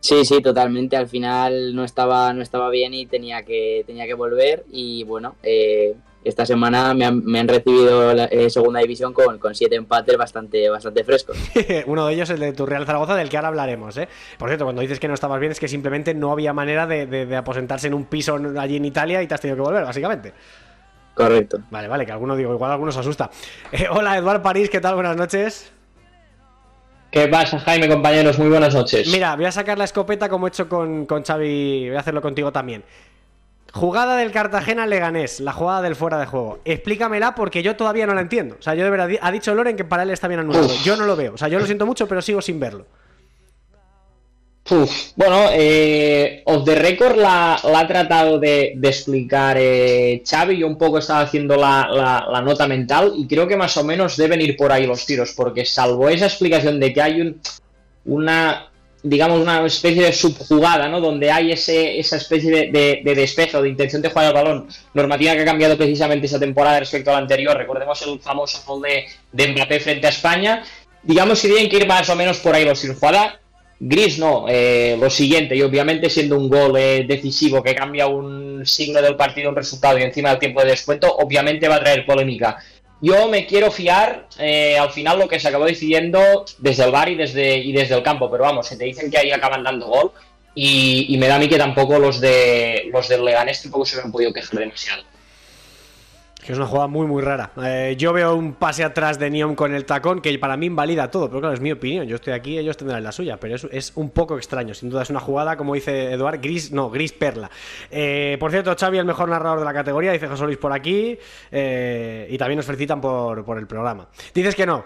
[0.01, 0.95] Sí, sí, totalmente.
[0.95, 4.63] Al final no estaba, no estaba bien y tenía que, tenía que volver.
[4.71, 10.17] Y bueno, eh, esta semana me han, recibido la eh, segunda división con, siete empates
[10.17, 11.37] bastante, bastante frescos.
[11.85, 13.95] Uno de ellos es el de tu Real Zaragoza, del que ahora hablaremos.
[13.97, 14.07] ¿eh?
[14.37, 17.35] Por cierto, cuando dices que no estabas bien es que simplemente no había manera de,
[17.35, 20.33] aposentarse en un piso allí en Italia y te has tenido que volver, básicamente.
[21.13, 21.59] Correcto.
[21.69, 23.29] Vale, vale, que alguno digo, igual algunos asusta.
[23.71, 24.95] Eh, hola, Eduard París, ¿qué tal?
[24.95, 25.71] Buenas noches.
[27.11, 28.37] ¿Qué pasa, Jaime, compañeros?
[28.37, 29.07] Muy buenas noches.
[29.11, 32.21] Mira, voy a sacar la escopeta como he hecho con, con Xavi, voy a hacerlo
[32.21, 32.83] contigo también.
[33.73, 36.59] Jugada del Cartagena Leganés, la jugada del fuera de juego.
[36.65, 38.55] Explícamela porque yo todavía no la entiendo.
[38.59, 40.67] O sea, yo de verdad, ha dicho Loren que para él está bien anulado.
[40.83, 41.33] Yo no lo veo.
[41.33, 42.85] O sea, yo lo siento mucho, pero sigo sin verlo.
[45.15, 50.57] Bueno, eh, Off the Record la, ha tratado de, explicar eh, Xavi.
[50.57, 54.15] Yo un poco estaba haciendo la, la, nota mental y creo que más o menos
[54.15, 57.41] deben ir por ahí los tiros, porque salvo esa explicación de que hay un,
[58.05, 58.68] una
[59.03, 60.99] digamos, una especie de subjugada, ¿no?
[60.99, 64.67] Donde hay ese, esa especie de, de, despeje o de intención de jugar al balón,
[64.93, 67.55] normativa que ha cambiado precisamente esa temporada respecto a la anterior.
[67.55, 70.63] Recordemos el famoso gol de, de Mbappé frente a España.
[71.03, 73.39] Digamos que tienen que ir más o menos por ahí los jugada.
[73.81, 78.65] Gris no, eh, lo siguiente, y obviamente siendo un gol eh, decisivo que cambia un
[78.65, 82.05] signo del partido, un resultado y encima del tiempo de descuento, obviamente va a traer
[82.05, 82.57] polémica.
[83.01, 87.07] Yo me quiero fiar eh, al final lo que se acabó decidiendo desde el bar
[87.09, 89.87] y desde, y desde el campo, pero vamos, se te dicen que ahí acaban dando
[89.87, 90.11] gol
[90.53, 94.11] y, me da a mí que tampoco los de los del Leganés tampoco se han
[94.11, 95.03] podido quejar demasiado
[96.49, 97.51] que es una jugada muy, muy rara.
[97.63, 101.11] Eh, yo veo un pase atrás de Neon con el tacón que para mí invalida
[101.11, 102.07] todo, pero claro, es mi opinión.
[102.07, 104.73] Yo estoy aquí, ellos tendrán la suya, pero es, es un poco extraño.
[104.73, 107.51] Sin duda es una jugada, como dice Eduard, gris, no, gris perla.
[107.91, 111.19] Eh, por cierto, Xavi, el mejor narrador de la categoría, dice José Luis por aquí,
[111.51, 114.07] eh, y también nos felicitan por, por el programa.
[114.33, 114.83] Dices que no,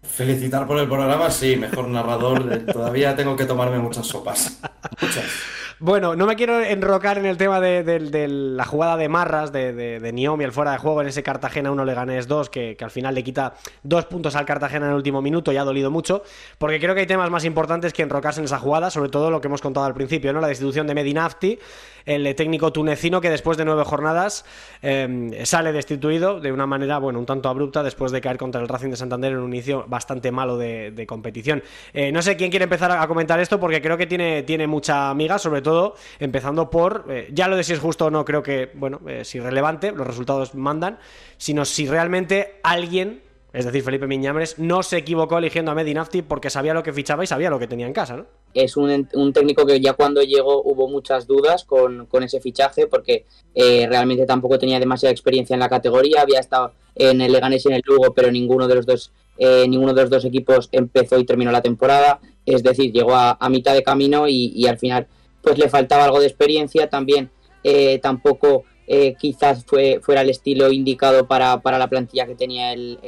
[0.00, 2.66] Felicitar por el programa, sí, mejor narrador.
[2.72, 4.60] Todavía tengo que tomarme muchas sopas.
[5.00, 5.24] Muchas.
[5.80, 10.44] Bueno, no me quiero enrocar en el tema de, la jugada de Marras, de, Niomi,
[10.44, 13.24] el fuera de juego en ese Cartagena 1 Leganés 2, que, que al final le
[13.24, 16.22] quita dos puntos al Cartagena en el último minuto y ha dolido mucho,
[16.58, 19.40] porque creo que hay temas más importantes que enrocarse en esa jugada, sobre todo lo
[19.40, 20.40] que hemos contado al principio, ¿no?
[20.40, 21.58] La destitución de Medinafti,
[22.06, 24.44] el técnico tunecino que después de nueve jornadas
[24.82, 28.68] em, sale destituido de una manera, bueno, un tanto abrupta después de caer contra el
[28.68, 31.62] Racing de Santander en un inicio bastante malo de, competición.
[31.92, 35.10] Eh, no sé quién quiere empezar a comentar esto porque creo que tiene, tiene mucha
[35.10, 38.44] amiga, sobre todo empezando por, eh, ya lo de si es justo o no, creo
[38.44, 41.00] que, bueno, es irrelevante, los resultados mandan,
[41.36, 46.50] sino si realmente alguien es decir, Felipe Miñambres no se equivocó eligiendo a Medinafti porque
[46.50, 48.26] sabía lo que fichaba y sabía lo que tenía en casa.
[48.52, 53.86] Es un, técnico que ya cuando llegó hubo muchas dudas con, ese fichaje porque eh,
[53.88, 57.74] realmente tampoco tenía demasiada experiencia en la categoría, había estado en el Leganés y en
[57.74, 61.24] el Lugo, pero ninguno de los dos, eh, ninguno de los dos equipos empezó y
[61.24, 65.06] terminó la temporada, es decir, llegó a, mitad de camino y, al final
[65.44, 67.30] pues le faltaba algo de experiencia, también
[67.62, 72.98] eh, tampoco eh, quizás fue, fuera el estilo indicado para, la plantilla que tenía el,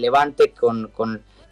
[0.00, 0.90] Levante, con,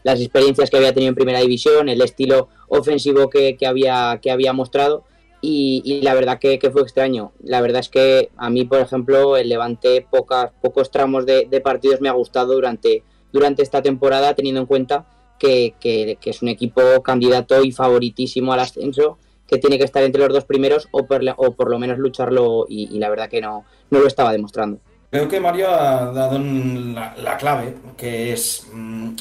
[0.05, 4.53] las experiencias que había tenido en primera división, el estilo ofensivo que, había, que había
[4.53, 5.05] mostrado.
[5.41, 7.33] Y, la verdad que, fue extraño.
[7.43, 12.01] La verdad es que a mí, por ejemplo, el Levante pocas, pocos tramos de, partidos
[12.01, 15.07] me ha gustado durante, durante esta temporada, teniendo en cuenta
[15.39, 19.19] que, que es un equipo candidato y favoritísimo al ascenso
[19.49, 23.09] que tiene que estar entre los dos primeros o por, lo menos lucharlo y, la
[23.09, 24.79] verdad que no, no lo estaba demostrando.
[25.11, 28.69] Creo que Mario ha dado la, clave, que es...
[28.73, 29.15] Mm,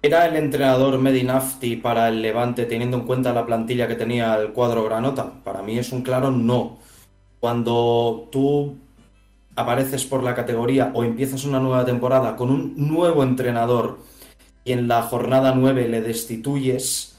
[0.00, 4.52] ¿Era el entrenador Medinafti para el Levante teniendo en cuenta la plantilla que tenía el
[4.52, 5.32] cuadro Granota?
[5.42, 6.78] Para mí es un claro no.
[7.40, 8.76] Cuando tú
[9.56, 13.98] apareces por la categoría o empiezas una nueva temporada con un nuevo entrenador
[14.62, 17.13] y en la jornada 9 le destituyes,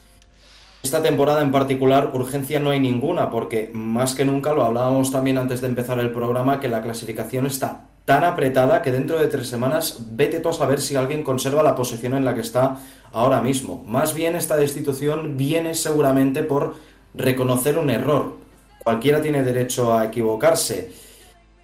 [0.86, 5.36] esta temporada en particular urgencia no hay ninguna porque más que nunca, lo hablábamos también
[5.36, 9.48] antes de empezar el programa, que la clasificación está tan apretada que dentro de tres
[9.48, 12.76] semanas vete tú a saber si alguien conserva la posición en la que está
[13.12, 13.82] ahora mismo.
[13.84, 16.76] Más bien esta destitución viene seguramente por
[17.14, 18.36] reconocer un error.
[18.84, 20.92] Cualquiera tiene derecho a equivocarse.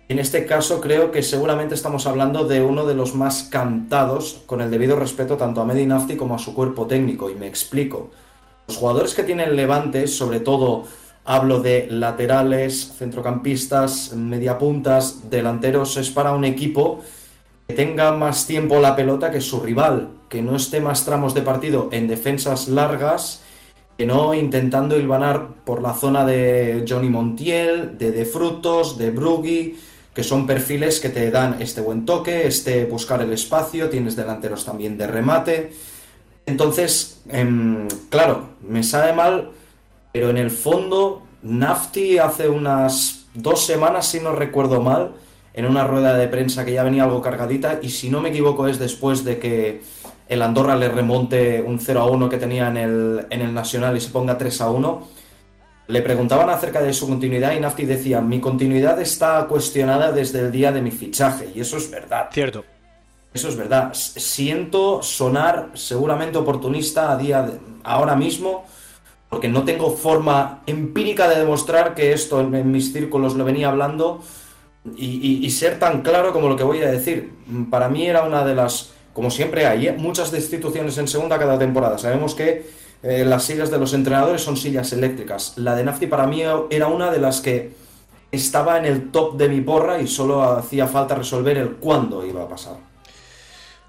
[0.08, 4.60] En este caso creo que seguramente estamos hablando de uno de los más cantados, con
[4.60, 8.10] el debido respeto tanto a Medinafti como a su cuerpo técnico, y me explico.
[8.72, 10.84] Los jugadores que tienen Levante, sobre todo
[11.26, 17.00] hablo de laterales, centrocampistas, mediapuntas, delanteros, es para un equipo
[17.68, 21.42] que tenga más tiempo la pelota que su rival, que no esté más tramos de
[21.42, 23.42] partido en defensas largas,
[23.98, 29.78] que no intentando hilvanar por la zona de Johnny Montiel, de De Frutos, de Brugui,
[30.14, 34.64] que son perfiles que te dan este buen toque, este buscar el espacio, tienes delanteros
[34.64, 35.72] también de remate.
[36.46, 39.50] Entonces, em, claro, me sabe mal,
[40.12, 45.12] pero en el fondo, Nafti hace unas dos semanas, si no recuerdo mal,
[45.54, 48.66] en una rueda de prensa que ya venía algo cargadita, y si no me equivoco
[48.68, 49.82] es después de que
[50.28, 53.96] el Andorra le remonte un 0 a 1 que tenía en el, en el Nacional
[53.96, 55.22] y se ponga 3 a 1
[55.88, 60.52] le preguntaban acerca de su continuidad y Nafti decía, mi continuidad está cuestionada desde el
[60.52, 61.50] día de mi fichaje.
[61.54, 62.28] Y eso es verdad.
[62.32, 62.64] Cierto.
[63.34, 63.94] Eso es verdad.
[63.94, 68.64] Siento sonar seguramente oportunista a día de, ahora mismo,
[69.30, 74.20] porque no tengo forma empírica de demostrar que esto en, mis círculos lo venía hablando
[74.96, 77.32] y, ser tan claro como lo que voy a decir.
[77.70, 81.96] Para mí era una de las, como siempre hay, muchas destituciones en segunda cada temporada.
[81.96, 82.66] Sabemos que
[83.02, 85.54] eh, las sillas de los entrenadores son sillas eléctricas.
[85.56, 87.72] La de Nafti para mí era una de las que
[88.30, 92.42] estaba en el top de mi porra y solo hacía falta resolver el cuándo iba
[92.42, 92.91] a pasar.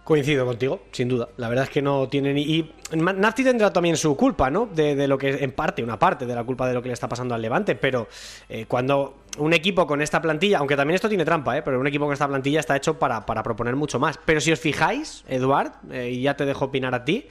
[0.04, 1.30] Coincido contigo, sin duda.
[1.38, 2.42] La verdad es que no tiene ni.
[2.42, 4.66] Y Nafti tendrá también su culpa, ¿no?
[4.66, 7.08] De, lo que, en parte, una parte de la culpa de lo que le está
[7.08, 7.76] pasando al Levante.
[7.76, 8.10] Pero
[8.50, 11.62] eh, cuando un equipo con esta plantilla, aunque también esto tiene trampa, ¿eh?
[11.62, 14.20] Pero un equipo con esta plantilla está hecho para, proponer mucho más.
[14.26, 17.28] Pero si os fijáis, Eduard, eh, y ya te dejo opinar a ti,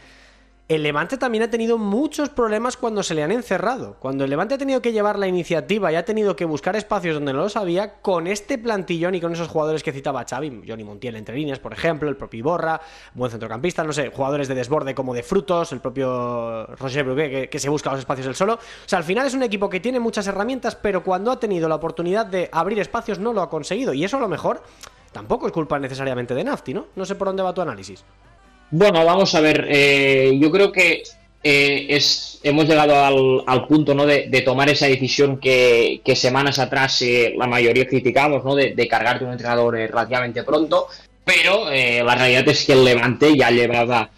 [0.75, 3.97] el Levante también ha tenido muchos problemas cuando se le han encerrado.
[3.99, 7.15] Cuando el Levante ha tenido que llevar la iniciativa y ha tenido que buscar espacios
[7.15, 10.85] donde no lo sabía, con este plantillón y con esos jugadores que citaba Xavi, Johnny
[10.85, 12.81] Montiel entre líneas, por ejemplo, el propio Iborra,
[13.15, 17.59] buen centrocampista, no sé, jugadores de desborde como de frutos, el propio Roger Brugué que,
[17.59, 18.55] se busca los espacios del solo.
[18.55, 18.59] O
[18.89, 21.77] sea, al final es un equipo que tiene muchas herramientas, pero cuando ha tenido la
[21.77, 23.95] oportunidad de abrir espacios no lo ha conseguido.
[23.95, 24.63] Y eso a lo mejor
[25.13, 26.87] tampoco es culpa necesariamente de Nafti, ¿no?
[26.97, 28.05] No sé por dónde va tu análisis.
[28.73, 29.67] Bueno, vamos a ver.
[29.69, 31.03] Eh, yo creo que
[31.45, 34.07] eh, es, hemos llegado al, punto ¿no?
[34.07, 38.55] de, tomar esa decisión que, semanas atrás eh, la mayoría criticamos, ¿no?
[38.55, 40.87] de, cargarte un entrenador relativamente pronto.
[41.23, 44.11] Pero la realidad es que el Levante ya llevaba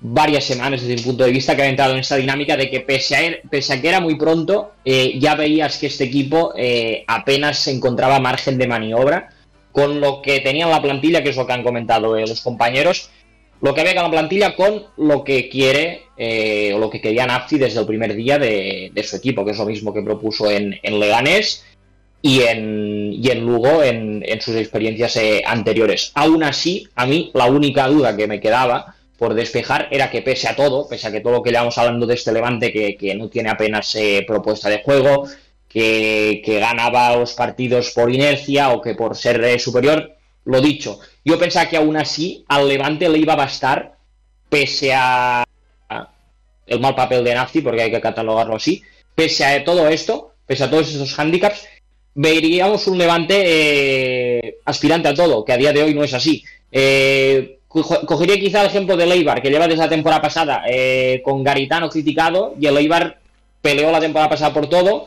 [0.00, 2.80] varias semanas desde mi punto de vista que ha entrado en esta dinámica de que
[2.80, 6.52] pese a, pese a que era muy pronto, ya veías que este equipo
[7.06, 9.30] apenas se encontraba margen de maniobra
[9.72, 13.10] con lo que tenía en la plantilla, que es lo que han comentado los compañeros,
[13.64, 17.56] lo que había la plantilla con lo que quiere eh, o lo que quería Nafti
[17.56, 21.64] desde el primer día de, su equipo, que es lo mismo que propuso en, Leganés
[22.20, 26.12] y en, y en Lugo en, sus experiencias eh, anteriores.
[26.14, 30.46] Aún así, a mí la única duda que me quedaba por despejar era que pese
[30.46, 33.30] a todo, pese a que todo lo que llevamos hablando de este Levante, que, no
[33.30, 35.26] tiene apenas eh, propuesta de juego,
[35.70, 41.38] que, que, ganaba los partidos por inercia o que por ser superior, lo dicho, yo
[41.38, 43.96] pensaba que aún así al Levante le iba a bastar,
[44.48, 45.44] pese a
[46.66, 48.82] el mal papel de Nafti, porque hay que catalogarlo así,
[49.14, 51.66] pese a todo esto, pese a todos estos hándicaps,
[52.14, 56.44] veríamos un Levante eh, aspirante a todo, que a día de hoy no es así.
[56.70, 61.42] Eh, cogería quizá el ejemplo de Leibar, que lleva desde la temporada pasada eh, con
[61.42, 63.18] Garitano criticado, y el Leibar
[63.60, 65.06] peleó la temporada pasada por todo,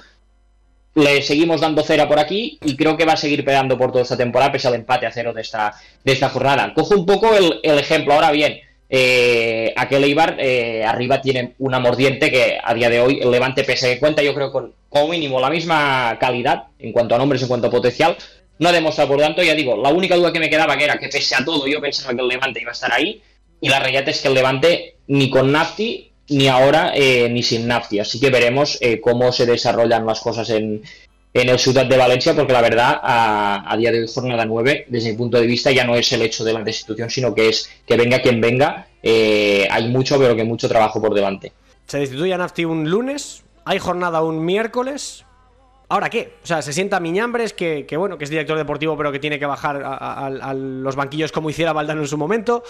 [0.97, 4.01] le seguimos dando cera por aquí y creo que va a seguir pegando por toda
[4.01, 5.71] esta temporada pese al empate a cero de esta,
[6.03, 6.73] de esta jornada.
[6.73, 8.15] Cojo un poco el, ejemplo.
[8.15, 13.19] Ahora bien, eh, aquel Eibar eh, arriba tiene una mordiente que a día de hoy
[13.21, 17.13] el Levante pese que cuenta yo creo con como mínimo la misma calidad en cuanto
[17.13, 18.17] a nombres, en cuanto a potencial.
[18.57, 20.97] No ha demostrado, por tanto, ya digo, la única duda que me quedaba que era
[20.97, 23.21] que pese a todo yo pensaba que el Levante iba a estar ahí
[23.61, 27.67] y la realidad es que el Levante ni con Nafti ni ahora eh, ni sin
[27.67, 27.99] Nafti.
[27.99, 30.81] Así que veremos eh, cómo se desarrollan las cosas en,
[31.33, 35.11] en el Ciudad de Valencia, porque la verdad, a, día de hoy, jornada 9, desde
[35.11, 37.69] mi punto de vista, ya no es el hecho de la destitución, sino que es
[37.85, 38.87] que venga quien venga.
[39.03, 41.51] Eh, hay mucho, pero que mucho trabajo por delante.
[41.85, 45.23] Se destituye a Nafti un lunes, hay jornada un miércoles.
[45.89, 46.33] ¿Ahora qué?
[46.43, 49.45] O sea, se sienta Miñambres, que, bueno, que es director deportivo, pero que tiene que
[49.45, 52.63] bajar a, a- a los banquillos como hiciera Valdano en su momento.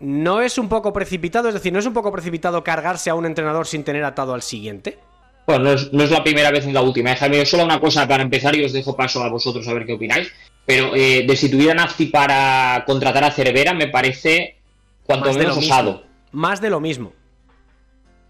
[0.00, 1.48] ¿No es un poco precipitado?
[1.48, 4.42] Es decir, ¿no es un poco precipitado cargarse a un entrenador sin tener atado al
[4.42, 4.98] siguiente?
[5.46, 7.10] Bueno, no es, no es la primera vez ni la última.
[7.10, 9.94] Déjame solo una cosa para empezar y os dejo paso a vosotros a ver qué
[9.94, 10.30] opináis.
[10.66, 14.56] Pero eh, destituir a Nafti para contratar a Cervera me parece
[15.04, 15.72] cuanto Más menos mismo.
[15.74, 17.12] osado, Más de lo mismo.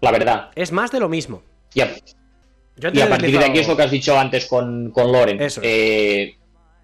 [0.01, 0.49] la verdad.
[0.55, 1.43] Es más de lo mismo.
[1.73, 1.93] Y a,
[2.77, 5.41] Yo y a partir de aquí es lo que has dicho antes con, con Loren.
[5.41, 5.67] Eso es.
[5.69, 6.37] Eh,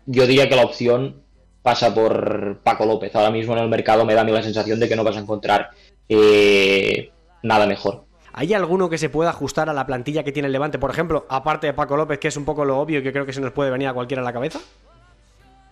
[0.06, 1.24] yo diría que la opción
[1.66, 3.16] pasa por Paco López.
[3.16, 5.18] Ahora mismo en el mercado me da a mí la sensación de que no vas
[5.18, 5.72] a encontrar
[6.08, 7.10] eh,
[7.42, 8.04] nada mejor.
[8.34, 10.78] ¿Hay alguno que se pueda ajustar a la plantilla que tiene el Levante?
[10.78, 13.26] Por ejemplo, aparte de Paco López, que es un poco lo obvio y que creo
[13.26, 14.60] que se nos puede venir a cualquiera a la cabeza.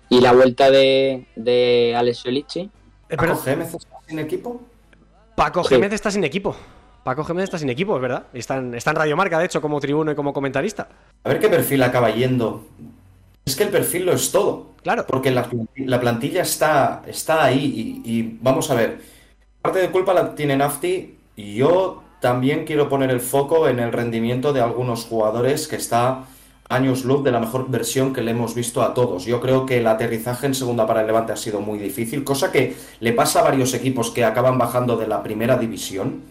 [0.09, 2.61] Y la vuelta de, de Alex Solici.
[2.61, 2.69] Eh,
[3.09, 4.61] pero- ¿Paco Gémez está sin equipo?
[5.35, 5.75] Paco Sí.
[5.75, 6.55] Gémez está sin equipo.
[7.03, 8.23] Paco Gémez está sin equipo, es verdad.
[8.33, 10.87] Está en, está en Radio Marca, de hecho, como tribuno y como comentarista.
[11.23, 12.65] A ver qué perfil acaba yendo.
[13.45, 14.73] Es que el perfil lo es todo.
[14.83, 15.05] Claro.
[15.07, 19.01] Porque la, la plantilla está, está ahí y, y vamos a ver.
[19.61, 23.91] Parte de culpa la tiene Nafti y yo también quiero poner el foco en el
[23.91, 26.25] rendimiento de algunos jugadores que está
[26.69, 29.25] años luz de la mejor versión que le hemos visto a todos.
[29.25, 32.51] Yo creo que el aterrizaje en segunda para el Levante ha sido muy difícil, cosa
[32.51, 36.21] que le pasa a varios equipos que acaban bajando de la primera división.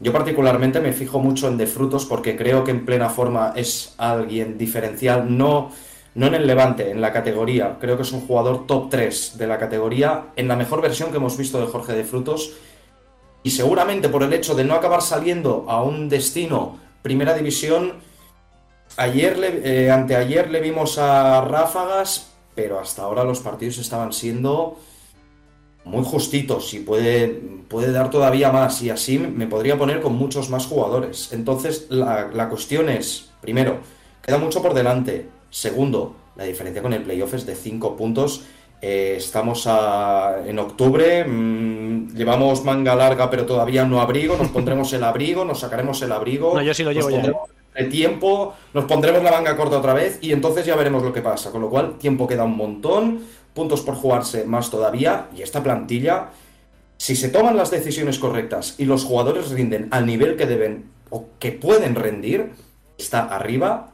[0.00, 3.94] Yo particularmente me fijo mucho en De Frutos porque creo que en plena forma es
[3.98, 5.70] alguien diferencial, no,
[6.14, 7.76] no en el Levante, en la categoría.
[7.80, 11.16] Creo que es un jugador top 3 de la categoría, en la mejor versión que
[11.16, 12.52] hemos visto de Jorge De Frutos.
[13.42, 17.94] Y seguramente por el hecho de no acabar saliendo a un destino primera división,
[18.96, 24.78] ayer le- eh, anteayer le vimos a ráfagas, pero hasta ahora los partidos estaban siendo
[25.84, 27.26] muy justitos y puede,
[27.68, 31.32] puede dar todavía más y así me podría poner con muchos más jugadores.
[31.32, 33.78] Entonces la, la cuestión es, primero,
[34.22, 35.28] queda mucho por delante.
[35.54, 38.42] Segundo, la diferencia con el playoff es de 5 puntos.
[38.82, 44.92] Eh, estamos a- en octubre, mm, llevamos manga larga pero todavía no abrigo, nos pondremos
[44.94, 46.54] el abrigo, nos sacaremos el abrigo.
[46.56, 47.32] No, yo sí lo llevo ya.
[47.76, 51.22] el tiempo, nos pondremos la manga corta otra vez y entonces ya veremos lo que
[51.22, 51.52] pasa.
[51.52, 53.20] Con lo cual, tiempo queda un montón,
[53.54, 56.30] puntos por jugarse más todavía y esta plantilla,
[56.96, 61.26] si se toman las decisiones correctas y los jugadores rinden al nivel que deben o
[61.38, 62.50] que pueden rendir,
[62.98, 63.93] está arriba,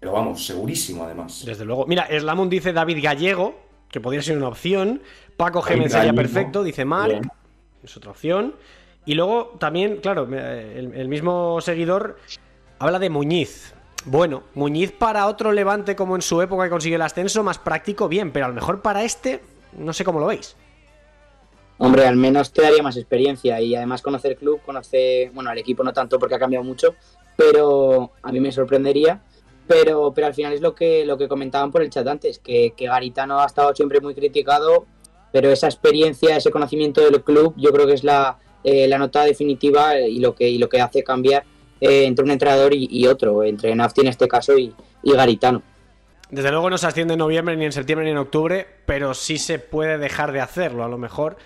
[0.00, 1.42] pero vamos, segurísimo además.
[1.44, 1.86] Desde luego.
[1.86, 3.58] Mira, Slamun dice David Gallego,
[3.90, 5.02] que podría ser una opción.
[5.36, 6.84] Paco Gémez sería perfecto, dice.
[6.84, 7.30] Bien.
[7.82, 8.54] Es otra opción.
[9.04, 12.18] Y luego también, claro, el, el mismo seguidor
[12.78, 13.74] habla de Muñiz.
[14.04, 18.08] Bueno, Muñiz para otro levante como en su época que consiguió el ascenso, más práctico,
[18.08, 19.40] bien, pero a lo mejor para este,
[19.76, 20.56] no sé cómo lo veis.
[21.78, 25.58] Hombre, al menos te daría más experiencia y además conocer el club, conocer, bueno, al
[25.58, 26.94] equipo no tanto porque ha cambiado mucho,
[27.36, 29.20] pero a mí me sorprendería.
[29.66, 32.72] Pero, pero al final es lo que, lo que comentaban por el chat antes, que,
[32.76, 34.86] que Garitano ha estado siempre muy criticado,
[35.32, 39.24] pero esa experiencia, ese conocimiento del club, yo creo que es la, eh, la nota
[39.24, 41.44] definitiva y lo que, y lo que hace cambiar
[41.80, 45.62] eh, entre un entrenador y, otro, entre Nafti en este caso y, y Garitano.
[46.30, 49.38] Desde luego no se asciende en noviembre, ni en septiembre, ni en octubre, pero sí
[49.38, 51.36] se puede dejar de hacerlo, a lo mejor,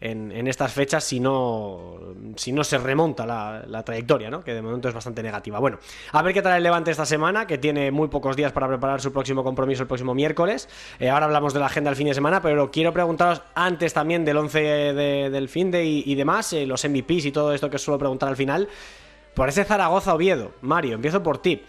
[0.00, 1.98] en, estas fechas, si no,
[2.36, 4.44] si no se remonta la, trayectoria, ¿no?
[4.44, 5.58] Que de momento es bastante negativa.
[5.58, 5.78] Bueno,
[6.12, 9.00] a ver qué tal el Levante esta semana, que tiene muy pocos días para preparar
[9.00, 10.68] su próximo compromiso el próximo miércoles.
[11.00, 14.24] Eh, ahora hablamos de la agenda del fin de semana, pero quiero preguntaros antes también
[14.24, 17.78] del 11 de- del fin de y, demás, eh, los MVPs y todo esto que
[17.78, 18.68] suelo preguntar al final.
[19.34, 21.62] Por ese Zaragoza-Oviedo, Mario, empiezo por ti.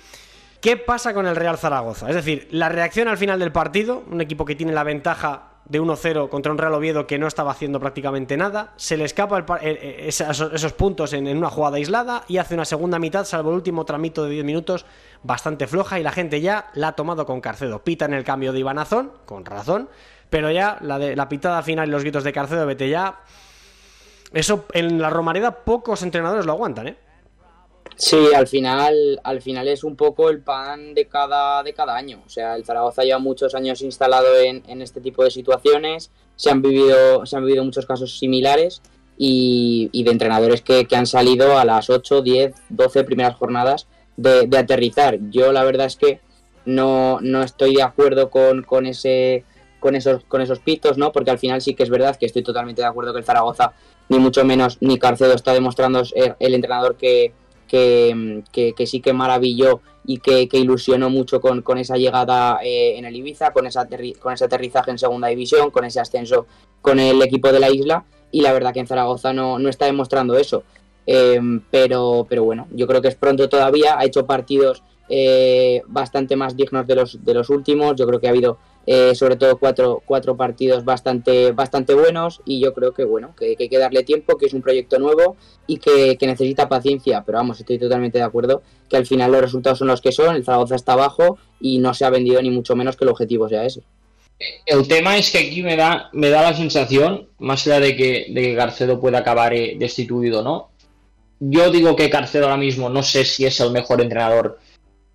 [0.62, 2.10] ¿Qué pasa con el Real Zaragoza?
[2.10, 5.80] Es decir, la reacción al final del partido, un equipo que tiene la ventaja de
[5.80, 9.80] 1-0 contra un Real Oviedo que no estaba haciendo prácticamente nada, se le escapa eh,
[9.82, 13.86] eh, esos, puntos en, una jugada aislada y hace una segunda mitad, salvo el último
[13.86, 14.86] tramito de 10 minutos,
[15.22, 17.84] bastante floja y la gente ya la ha tomado con Carcedo.
[17.84, 19.90] Pita en el cambio de Ibanazón, con razón,
[20.32, 23.20] pero ya la, la pitada final y los gritos de Carcedo, vete ya.
[24.34, 26.98] Eso en la Romareda pocos entrenadores lo aguantan, ¿eh?
[27.96, 32.22] Sí, al final, al final es un poco el pan de cada, de cada año.
[32.26, 36.12] O sea, el Zaragoza lleva muchos años instalado en, en este tipo de situaciones.
[36.36, 38.82] Se han vivido, se han vivido muchos casos similares
[39.18, 43.88] y, y de entrenadores que, que han salido a las 8, 10, 12 primeras jornadas
[44.16, 45.18] de, de aterrizar.
[45.30, 46.22] Yo la verdad es que
[46.66, 49.44] no, no estoy de acuerdo con, con ese
[49.80, 51.12] con esos, con esos pitos, ¿no?
[51.12, 53.74] Porque al final sí que es verdad que estoy totalmente de acuerdo que el Zaragoza,
[54.10, 56.04] ni mucho menos, ni Carcedo está demostrando
[56.40, 57.34] el entrenador que,
[57.70, 63.16] que, que, sí que maravilló y que, ilusionó mucho con, esa llegada eh, en el
[63.16, 63.88] Ibiza, con, esa
[64.20, 66.48] con ese aterrizaje en segunda división, con ese ascenso
[66.82, 68.04] con el equipo de la isla.
[68.32, 70.64] Y la verdad que en Zaragoza no, no está demostrando eso.
[71.06, 71.40] Eh,
[71.72, 73.98] pero, pero bueno, yo creo que es pronto todavía.
[73.98, 77.96] Ha hecho partidos eh, bastante más dignos de los, de los últimos.
[77.96, 78.58] Yo creo que ha habido
[78.92, 83.56] eh, sobre todo cuatro, cuatro partidos bastante, bastante buenos y yo creo que bueno, que,
[83.60, 85.38] hay que darle tiempo, que es un proyecto nuevo
[85.68, 89.42] y que, que, necesita paciencia, pero vamos, estoy totalmente de acuerdo que al final los
[89.42, 92.50] resultados son los que son, el Zaragoza está abajo y no se ha vendido ni
[92.50, 93.84] mucho menos que el objetivo sea ese.
[94.66, 98.26] El tema es que aquí me da, me da la sensación, más allá de que,
[98.32, 100.72] de que Garcedo pueda acabar eh, destituido, ¿no?
[101.40, 104.58] Yo digo que Garcedo ahora mismo no sé si es el mejor entrenador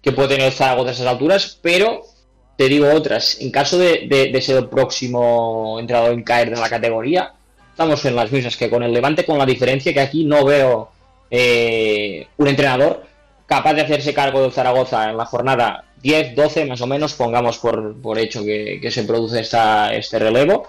[0.00, 2.13] que puede tener Zaragoza a esas alturas, pero
[2.56, 3.40] te digo otras.
[3.40, 7.32] En caso de, ser el próximo entrenador en caer de la categoría,
[7.70, 10.90] estamos en las mismas que con el Levante, con la diferencia que aquí no veo
[11.30, 13.04] eh, un entrenador
[13.46, 17.58] capaz de hacerse cargo del Zaragoza en la jornada 10, 12 más o menos, pongamos
[17.58, 20.68] por, hecho que, se produce este relevo.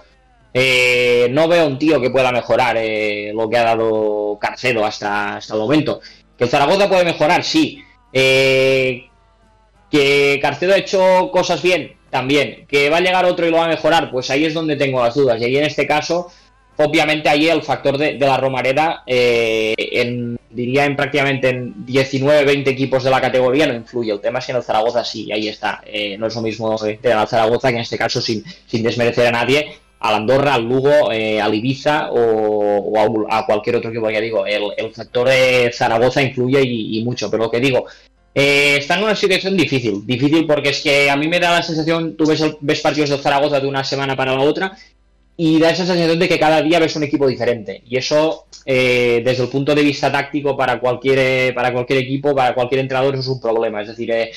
[0.52, 5.36] Eh, no veo un tío que pueda mejorar eh, lo que ha dado Carcedo hasta,
[5.36, 6.00] hasta el momento.
[6.36, 7.82] Que el Zaragoza puede mejorar, sí.
[9.96, 12.66] Que Carcedo ha hecho cosas bien, también.
[12.68, 15.02] Que va a llegar otro y lo va a mejorar, pues ahí es donde tengo
[15.02, 15.40] las dudas.
[15.40, 16.30] Y ahí en este caso,
[16.76, 22.44] obviamente ahí el factor de, de la Romareda, eh, en, diría en prácticamente en 19,
[22.44, 24.12] 20 equipos de la categoría no influye.
[24.12, 25.82] El tema es que en el Zaragoza sí, ahí está.
[25.86, 29.26] Eh, no es lo mismo tener al Zaragoza que en este caso sin, sin desmerecer
[29.28, 29.78] a nadie.
[29.98, 34.10] Al Andorra, al Lugo, eh, al Ibiza o, a, cualquier otro equipo.
[34.10, 37.30] Ya digo, el, el factor de Zaragoza influye y mucho.
[37.30, 37.86] Pero lo que digo,
[38.38, 41.62] eh, está en una situación difícil, difícil porque es que a mí me da la
[41.62, 44.76] sensación, tú ves, el, ves partidos de Zaragoza de una semana para la otra
[45.38, 47.82] y da esa sensación de que cada día ves un equipo diferente.
[47.88, 52.54] Y eso eh, desde el punto de vista táctico para cualquier para cualquier equipo, para
[52.54, 54.30] cualquier entrenador es un problema, es decir, eh,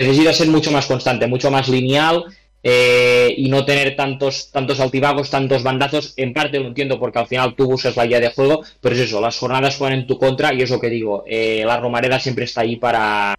[0.00, 2.24] necesita ser mucho más constante, mucho más lineal
[2.64, 7.26] eh, y no tener tantos tantos altibagos, tantos bandazos, en parte lo entiendo porque al
[7.26, 10.18] final tú buscas la guía de juego, pero es eso, las jornadas juegan en tu
[10.18, 13.36] contra y es lo que digo, eh, la Romareda siempre está ahí para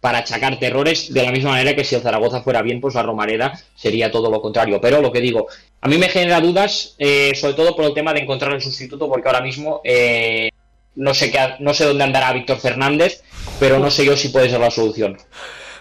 [0.00, 3.02] para achacarte errores, de la misma manera que si el Zaragoza fuera bien, pues la
[3.02, 4.80] Romareda sería todo lo contrario.
[4.80, 5.48] Pero lo que digo,
[5.80, 9.08] a mí me genera dudas, eh, sobre todo por el tema de encontrar el sustituto,
[9.08, 10.50] porque ahora mismo eh,
[10.94, 13.22] no, sé qué, no sé dónde andará Víctor Fernández,
[13.58, 15.18] pero no sé yo si puede ser la solución.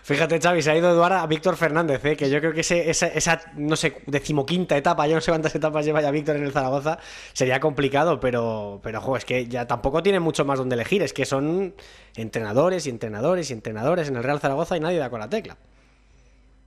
[0.08, 2.16] Fíjate, Xavi, se ha ido Eduardo a Víctor Fernández, ¿eh?
[2.16, 6.02] que yo creo que esa, no sé, decimoquinta etapa, yo no sé cuántas etapas lleva
[6.02, 6.98] ya Víctor en el Zaragoza,
[7.34, 11.12] sería complicado, pero, pero jo, es que ya tampoco tiene mucho más donde elegir, es
[11.12, 11.76] que son
[12.16, 15.58] entrenadores y entrenadores y entrenadores en el Real Zaragoza y nadie da con la tecla.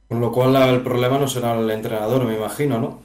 [0.06, 3.00] Con lo cual el problema no será el entrenador, me imagino, ¿no?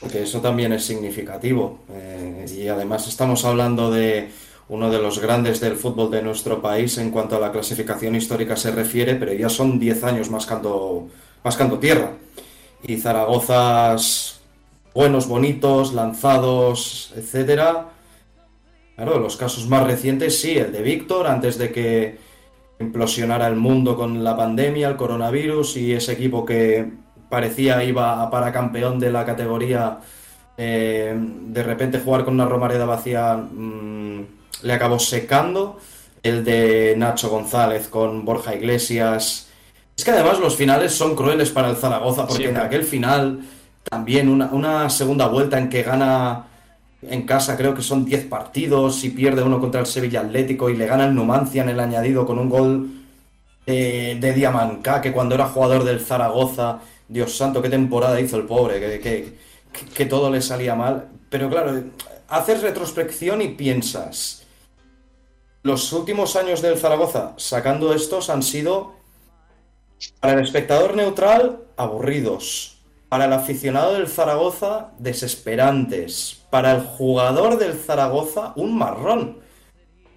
[0.00, 1.80] Porque eso también es significativo.
[1.90, 4.30] Eh, y además estamos hablando de
[4.68, 8.56] uno de los grandes del fútbol de nuestro país en cuanto a la clasificación histórica
[8.56, 11.08] se refiere, pero ya son 10 años mascando,
[11.42, 12.12] mascando tierra.
[12.82, 14.40] Y Zaragozas
[14.94, 17.88] buenos, bonitos, lanzados, etcétera.
[18.96, 22.18] Claro, los casos más recientes sí, el de Víctor, antes de que
[22.78, 26.92] implosionara el mundo con la pandemia, el coronavirus y ese equipo que
[27.28, 29.98] parecía iba para campeón de la categoría,
[30.56, 34.22] eh, de repente jugar con una Romareda vacía mmm,
[34.62, 35.78] le acabó secando.
[36.22, 39.48] El de Nacho González con Borja Iglesias.
[39.94, 43.40] Es que además los finales son crueles para el Zaragoza, porque en aquel final
[43.88, 46.46] también una, una, segunda vuelta en que gana
[47.02, 50.76] en casa, creo que son 10 partidos, y pierde uno contra el Sevilla Atlético y
[50.76, 52.90] le gana el Numancia en el añadido con un gol
[53.66, 58.44] de, de Diamancá, que cuando era jugador del Zaragoza, Dios santo, qué temporada hizo el
[58.44, 59.34] pobre, que, que,
[59.94, 61.08] que todo le salía mal.
[61.28, 61.84] Pero claro,
[62.28, 64.43] haces retrospección y piensas
[65.64, 68.92] los últimos años del Zaragoza, sacando estos, han sido
[70.20, 77.72] para el espectador neutral aburridos, para el aficionado del Zaragoza desesperantes, para el jugador del
[77.72, 79.38] Zaragoza un marrón.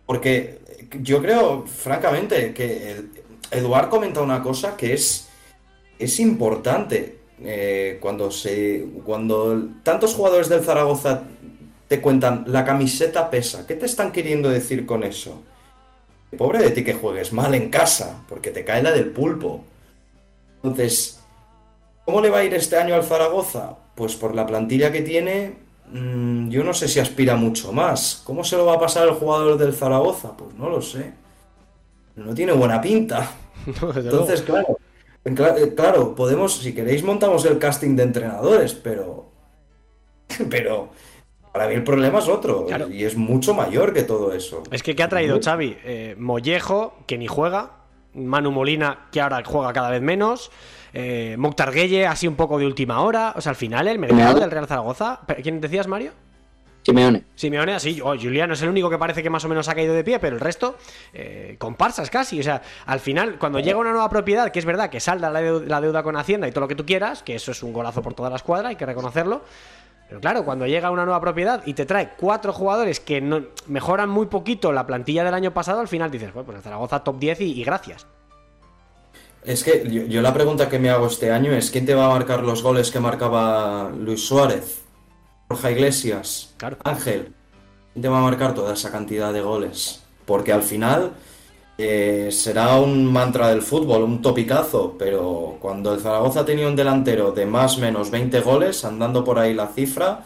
[0.06, 0.60] Porque
[1.00, 3.06] yo creo, francamente, que
[3.50, 5.30] Eduard comenta una cosa que es,
[5.98, 7.20] es importante.
[7.40, 8.86] Eh, cuando se.
[9.06, 11.24] Cuando tantos jugadores del Zaragoza
[11.88, 13.66] te cuentan, la camiseta pesa.
[13.66, 15.42] ¿Qué te están queriendo decir con eso?
[16.38, 19.64] Pobre de ti que juegues mal en casa, porque te cae la del pulpo.
[20.58, 21.22] Entonces,
[22.04, 23.78] ¿cómo le va a ir este año al Zaragoza?
[23.96, 25.54] Pues por la plantilla que tiene,
[25.92, 28.22] mmm, yo no sé si aspira mucho más.
[28.26, 30.36] ¿Cómo se lo va a pasar el jugador del Zaragoza?
[30.36, 31.14] Pues no lo sé.
[32.18, 33.32] No tiene buena pinta.
[33.66, 34.78] Entonces, claro,
[35.76, 39.28] claro, podemos, si queréis, montamos el casting de entrenadores, pero.
[40.50, 40.90] Pero
[41.58, 42.88] para mí el problema es otro claro.
[42.88, 44.62] y es mucho mayor que todo eso.
[44.70, 45.76] Es que ¿qué ha traído Xavi?
[45.84, 47.72] Eh, Mollejo, que ni juega,
[48.14, 50.52] Manu Molina, que ahora juega cada vez menos,
[50.94, 53.34] eh, Mokhtar Gueye, así un poco de última hora.
[53.36, 55.22] O sea, al final el mercado del Real Zaragoza.
[55.42, 56.12] ¿Quién decías, Mario?
[56.84, 57.24] Simeone.
[57.34, 59.96] Simeone, así, oh, Juliano es el único que parece que más o menos ha caído
[59.96, 60.78] de pie, pero el resto,
[61.12, 62.40] eh, comparsas casi.
[62.40, 65.42] O sea, al final, cuando llega una nueva propiedad, que es verdad que salda la
[65.42, 67.74] deuda, la deuda con Hacienda y todo lo que tú quieras, que eso es un
[67.74, 69.44] golazo por toda la escuadra, hay que reconocerlo.
[70.08, 74.10] Pero claro, cuando llega una nueva propiedad y te trae cuatro jugadores que no, mejoran
[74.10, 77.60] muy poquito la plantilla del año pasado, al final dices, pues Zaragoza top 10 y,
[77.60, 78.08] y gracias.
[79.44, 82.08] Es que yo, yo la pregunta que me hago este año es ¿quién te va
[82.08, 84.82] a marcar los goles que marcaba Luis Suárez?
[85.48, 86.54] Borja Iglesias,
[86.84, 87.34] Ángel.
[87.94, 90.04] ¿Quién te va a marcar toda esa cantidad de goles?
[90.26, 91.14] Porque al final
[91.78, 97.32] eh, será un mantra del fútbol, un topicazo, pero cuando el Zaragoza tenía un delantero
[97.32, 100.26] de más o menos 20 goles, andando por ahí la cifra,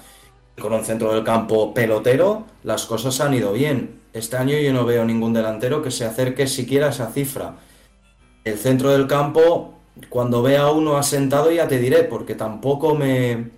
[0.59, 3.99] con un centro del campo pelotero, las cosas han ido bien.
[4.13, 7.55] Este año yo no veo ningún delantero que se acerque siquiera a esa cifra.
[8.45, 9.73] El centro del campo,
[10.09, 13.51] cuando vea uno asentado ya te diré, porque tampoco me...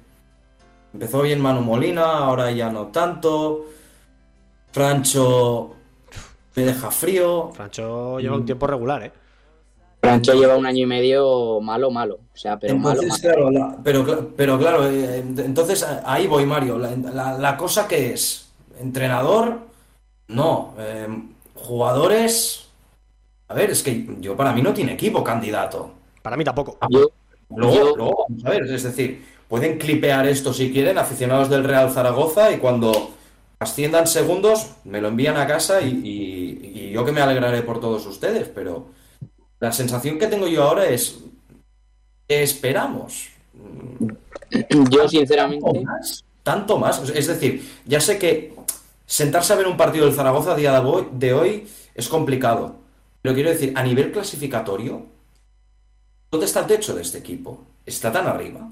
[0.93, 3.65] Empezó bien Manu Molina, ahora ya no tanto.
[4.71, 5.75] Francho
[6.55, 7.51] me deja frío.
[7.53, 9.11] Francho lleva un tiempo regular, ¿eh?
[10.01, 12.15] Francho lleva un año y medio malo, malo.
[12.33, 16.77] O sea, pero Entonces, malo, claro, la- pero, pero claro, eh, entonces ahí voy, Mario.
[16.77, 19.59] La, la- la cosa que es, entrenador,
[20.27, 20.73] no.
[20.77, 21.07] Eh,
[21.55, 22.67] jugadores,
[23.47, 25.91] a ver, es que yo para mí no tiene equipo candidato.
[26.21, 26.77] Para mí tampoco.
[26.89, 27.09] Yo,
[27.55, 31.63] Luego, yo- luego, vamos a ver, es decir, pueden clipear esto si quieren, aficionados del
[31.63, 33.11] Real Zaragoza, y cuando
[33.63, 37.79] asciendan segundos, me lo envían a casa y, y- y yo que me alegraré por
[37.79, 38.87] todos ustedes, pero
[39.59, 41.19] la sensación que tengo yo ahora es,
[42.27, 43.29] ¿qué esperamos?
[44.91, 47.09] yo sinceramente, Tanto más, tanto más.
[47.09, 48.53] Es decir, ya sé que
[49.05, 50.81] sentarse a ver un partido del Zaragoza a día
[51.11, 52.75] de hoy, es complicado,
[53.21, 55.05] pero quiero decir, a nivel clasificatorio,
[56.31, 57.63] ¿dónde está el techo de este equipo?
[57.85, 58.69] ¿Está tan arriba?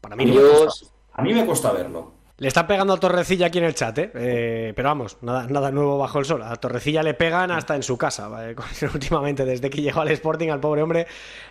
[0.00, 0.34] Para mí no.
[0.34, 0.68] yo,
[1.12, 2.12] A mí me cuesta verlo.
[2.40, 4.10] Le están pegando a Torrecilla aquí en el chat, ¿eh?
[4.14, 6.42] Eh, pero vamos, nada, nada nuevo bajo el sol.
[6.42, 8.30] A Torrecilla le pegan hasta en su casa.
[8.94, 11.06] Últimamente, desde que llegó al Sporting, al pobre hombre,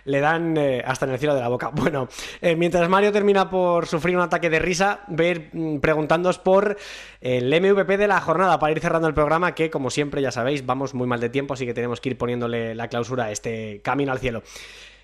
[0.06, 1.70] le dan eh, hasta en el cielo de la boca.
[1.80, 2.08] Bueno,
[2.40, 6.76] eh, mientras Mario termina por sufrir un ataque de risa, ver mm, preguntándoos por
[7.20, 10.66] el MVP de la jornada para ir cerrando el programa, que como siempre ya sabéis,
[10.66, 13.80] vamos muy mal de tiempo, así que tenemos que ir poniéndole la clausura a este
[13.82, 14.42] camino al cielo.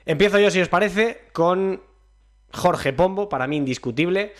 [0.04, 1.80] Empiezo yo, si os parece, con
[2.52, 4.32] Jorge Pombo, para mí indiscutible.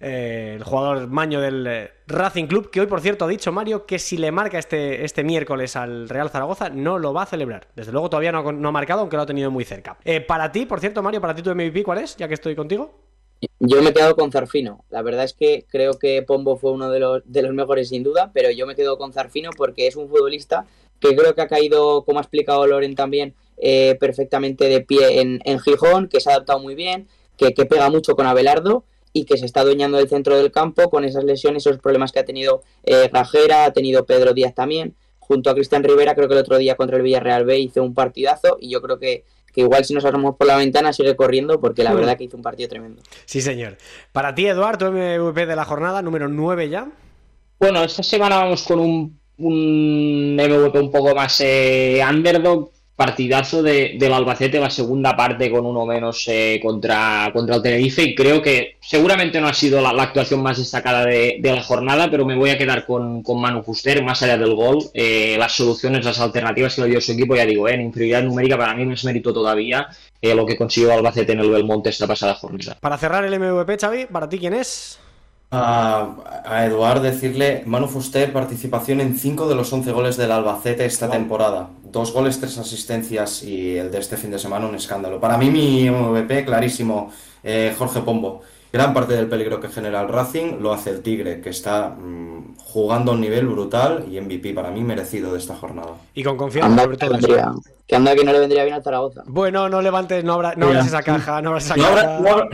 [0.00, 3.86] Eh, el jugador maño del eh, Racing Club, que hoy, por cierto, ha dicho Mario
[3.86, 7.68] que si le marca este, este miércoles al Real Zaragoza, no lo va a celebrar.
[7.74, 9.96] Desde luego todavía no, ha- marcado, aunque lo ha tenido muy cerca.
[10.04, 12.16] Eh, para ti, por cierto, Mario, para ti tu MVP, ¿cuál es?
[12.16, 12.92] Ya que estoy contigo.
[13.60, 14.84] yo me he quedado con Zarfino.
[14.90, 18.02] La verdad es que creo que Pombo fue uno de los, de los mejores sin
[18.02, 20.66] duda, pero yo me quedo con Zarfino porque es un futbolista
[21.00, 23.34] que creo que ha caído, como ha explicado Loren también,
[24.00, 27.90] perfectamente de pie en, en Gijón, que se ha adaptado muy bien, que, que pega
[27.90, 28.84] mucho con Abelardo
[29.14, 32.18] y que se está adueñando del centro del campo con esas lesiones, esos problemas que
[32.18, 34.94] ha tenido eh, Grajera, ha tenido Pedro Díaz también.
[35.20, 37.94] Junto a Cristian Rivera, creo que el otro día contra el Villarreal B hizo un
[37.94, 39.24] partidazo y yo creo que,
[39.54, 41.96] que igual si nos asomamos por la ventana sigue corriendo porque la Mm.
[41.96, 43.00] verdad que hizo un partido tremendo.
[43.24, 43.78] Sí, señor.
[44.12, 46.90] Para ti, Eduardo, MVP de la jornada, número 9 ya.
[47.58, 52.70] Bueno, esta semana vamos con un, un MVP un poco más eh, underdog.
[52.96, 58.02] Partidazo de, del Albacete, la segunda parte con uno menos eh, contra, contra el Tenerife.
[58.02, 62.08] Y creo que seguramente no ha sido la, actuación más destacada de, de la jornada,
[62.10, 64.78] pero me voy a quedar con, con Manu Fuster, más allá del gol.
[64.94, 68.22] Eh, las soluciones, las alternativas que le dio su equipo, ya digo, eh, en inferioridad
[68.22, 69.88] numérica para mí no es mérito todavía
[70.22, 72.78] eh, lo que consiguió Albacete en el Belmonte esta pasada jornada.
[72.80, 74.98] Para cerrar el MVP, Xavi, ¿para ti quién es?
[75.56, 80.84] A, a Eduard decirle, Manu Fuster, participación en 5 de los 11 goles del Albacete
[80.84, 81.70] esta temporada.
[81.84, 85.20] Dos goles, tres asistencias y el de este fin de semana un escándalo.
[85.20, 87.12] Para mí mi MVP, clarísimo,
[87.42, 88.42] eh, Jorge Pombo.
[88.74, 92.56] Gran parte del peligro que genera el Racing lo hace el Tigre, que está mm,
[92.58, 95.92] jugando a un nivel brutal y MVP para mí merecido de esta jornada.
[96.12, 97.16] Y con confianza, Anda sobre que, todo.
[97.16, 97.52] vendría-
[97.86, 99.22] que anda que no le vendría bien al Zaragoza.
[99.26, 102.18] Bueno, no levantes, no, abra- no abras esa caja, no abras esa No, abra- caja.
[102.20, 102.48] no abra-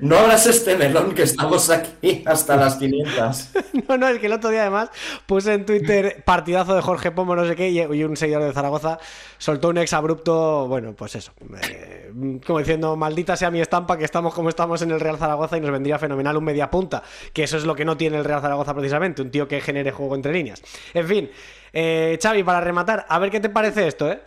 [0.00, 3.48] no abras este melón que estamos aquí hasta las 500.
[3.88, 4.88] No, no, es que el otro día además
[5.26, 8.52] puse en Twitter partidazo de Jorge Pombo, no sé qué, y y un seguidor de
[8.54, 8.98] Zaragoza
[9.38, 11.32] soltó un exabrupto, bueno, pues eso,
[11.68, 12.10] eh,
[12.46, 15.60] como diciendo, maldita sea mi estampa, que estamos como estamos en el Real Zaragoza y
[15.66, 17.02] nos vendría fenomenal un media punta,
[17.32, 19.90] que eso es lo que no tiene el Real Zaragoza precisamente, un tío que genere
[19.90, 20.62] juego entre líneas.
[20.94, 21.30] En fin,
[21.72, 24.22] eh, Xavi, para rematar, a ver qué te parece esto, ¿eh?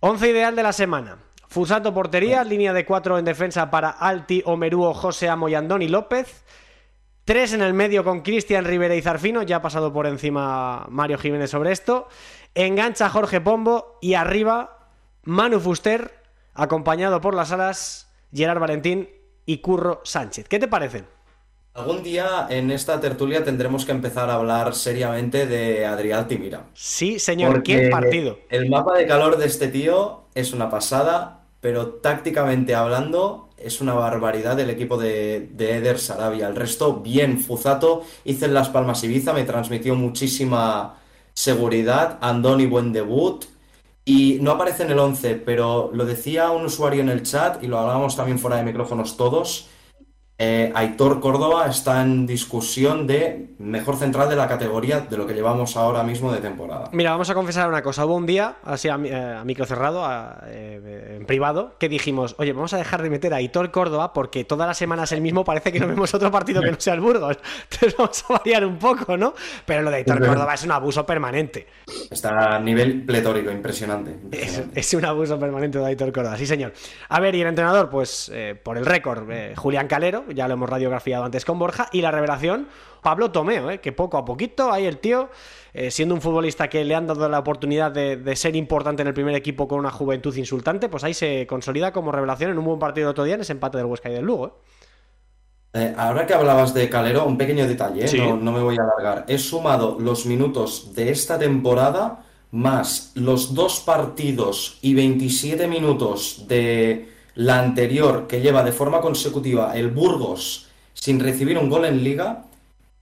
[0.00, 1.18] 11 ideal de la semana.
[1.48, 6.44] Fusato portería, línea de 4 en defensa para Alti, Omeruo, José Amo y Andoni López.
[7.24, 9.42] Tres en el medio con Cristian Rivera y Zarfino.
[9.42, 12.08] Ya ha pasado por encima Mario Jiménez sobre esto.
[12.54, 13.98] Engancha Jorge Pombo.
[14.00, 14.90] Y arriba
[15.24, 16.22] Manu Fuster,
[16.54, 19.08] acompañado por las alas Gerard Valentín
[19.46, 20.48] y Curro Sánchez.
[20.48, 21.06] ¿Qué te parecen?
[21.74, 26.70] Algún día en esta tertulia tendremos que empezar a hablar seriamente de Adrián Altimira.
[26.72, 28.38] Sí, señor, Porque qué partido.
[28.48, 33.94] El mapa de calor de este tío es una pasada, pero tácticamente hablando es una
[33.94, 36.48] barbaridad el equipo de, de Eder Sarabia.
[36.48, 40.98] El resto, bien, Fuzato hizo en Las Palmas Ibiza, me transmitió muchísima
[41.34, 42.18] seguridad.
[42.22, 43.44] Andoni, buen debut.
[44.08, 47.66] Y no aparece en el 11, pero lo decía un usuario en el chat y
[47.66, 49.68] lo hablábamos también fuera de micrófonos todos.
[50.38, 55.32] Eh, Aitor Córdoba está en discusión de mejor central de la categoría de lo que
[55.32, 56.90] llevamos ahora mismo de temporada.
[56.92, 58.04] Mira, vamos a confesar una cosa.
[58.04, 62.34] Hubo un día, así a, eh, a micro cerrado, a- eh, en privado, que dijimos,
[62.38, 65.42] oye, vamos a dejar de meter a Hitor Córdoba porque todas las semanas el mismo
[65.42, 67.38] parece que no vemos otro partido que no sea el Burgos.
[67.70, 69.32] Entonces vamos a variar un poco, ¿no?
[69.64, 70.26] Pero lo de Hitor Ujú.
[70.32, 71.66] Córdoba es un abuso permanente.
[72.10, 74.10] Está a nivel pletórico, impresionante.
[74.10, 74.80] Es, impresionante.
[74.80, 76.74] es un abuso permanente de Aitor Córdoba, sí señor.
[77.08, 79.24] A ver, y el entrenador, pues eh, por el récord,
[79.56, 82.68] Julián Calero, ya lo hemos radiografiado antes con Borja, y la revelación,
[83.02, 85.28] Pablo Tomeo, eh, que poco a poquito, ahí el tío,
[85.74, 89.08] eh, siendo un futbolista que le han dado la oportunidad de, de ser importante en
[89.08, 92.64] el primer equipo con una juventud insultante, pues ahí se consolida como revelación en un
[92.64, 94.60] buen partido el otro día en ese empate del Huesca y del Lugo.
[95.72, 95.94] eh.
[95.96, 98.08] Ahora que hablabas de Calero, un pequeño detalle.
[98.08, 98.18] Sí.
[98.18, 99.24] no, no me voy a alargar.
[99.28, 107.08] He sumado los minutos de esta temporada más los dos partidos y 27 minutos de
[107.36, 112.44] la anterior que lleva de forma consecutiva el Burgos sin recibir un gol en liga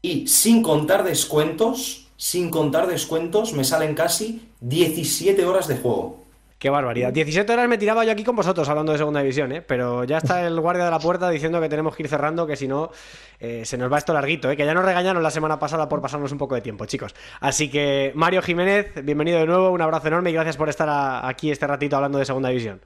[0.02, 6.24] y sin contar descuentos, sin contar descuentos, me salen casi 17 horas de juego.
[6.58, 7.12] Qué barbaridad.
[7.12, 9.62] 17 horas me tiraba yo aquí con vosotros hablando de segunda división, ¿eh?
[9.62, 12.56] pero ya está el guardia de la puerta diciendo que tenemos que ir cerrando, que
[12.56, 12.90] si no
[13.38, 14.56] eh, se nos va esto larguito, ¿eh?
[14.56, 17.14] que ya nos regañaron la semana pasada por pasarnos un poco de tiempo, chicos.
[17.40, 21.50] Así que Mario Jiménez, bienvenido de nuevo, un abrazo enorme y gracias por estar aquí
[21.50, 22.80] este ratito hablando de segunda división.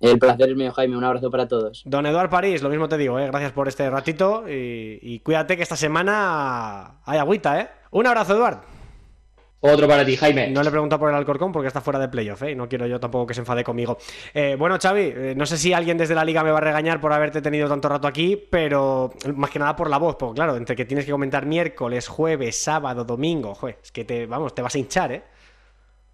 [0.00, 0.96] El placer es mío, Jaime.
[0.96, 1.82] Un abrazo para todos.
[1.84, 3.26] Don Eduard París, lo mismo te digo, ¿eh?
[3.26, 7.68] gracias por este ratito y, y cuídate que esta semana hay agüita, ¿eh?
[7.90, 8.60] Un abrazo, Eduard.
[9.62, 10.48] Otro para ti, Jaime.
[10.48, 12.52] No le he preguntado por el Alcorcón porque está fuera de playoff, ¿eh?
[12.52, 13.98] Y no quiero yo tampoco que se enfade conmigo.
[14.32, 16.98] Eh, bueno, Xavi, eh, no sé si alguien desde la liga me va a regañar
[16.98, 20.56] por haberte tenido tanto rato aquí, pero más que nada por la voz, porque claro,
[20.56, 24.62] entre que tienes que comentar miércoles, jueves, sábado, domingo, joder, es que te, vamos, te
[24.62, 25.22] vas a hinchar, ¿eh?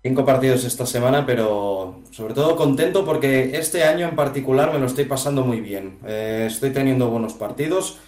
[0.06, 4.86] Cinco partidos esta semana, pero sobre todo contento porque este año en particular me lo
[4.86, 5.98] estoy pasando muy bien.
[6.06, 7.98] Eh, estoy teniendo buenos partidos.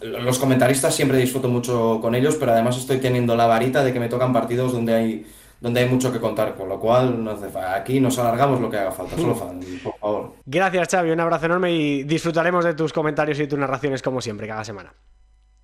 [0.00, 3.98] Los comentaristas siempre disfruto mucho con ellos, pero además estoy teniendo la varita de que
[3.98, 5.26] me tocan partidos donde hay,
[5.60, 7.36] donde hay mucho que contar, con lo cual no
[7.74, 10.32] aquí nos alargamos lo que haga falta, solo fan, por favor.
[10.46, 14.46] Gracias, Xavi, un abrazo enorme y disfrutaremos de tus comentarios y tus narraciones como siempre,
[14.46, 14.94] cada semana.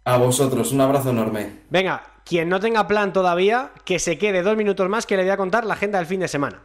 [0.05, 1.61] A vosotros, un abrazo enorme.
[1.71, 5.33] Venga, quien no tenga plan todavía, que se quede dos minutos más que le voy
[5.33, 6.63] a contar la agenda del fin de semana.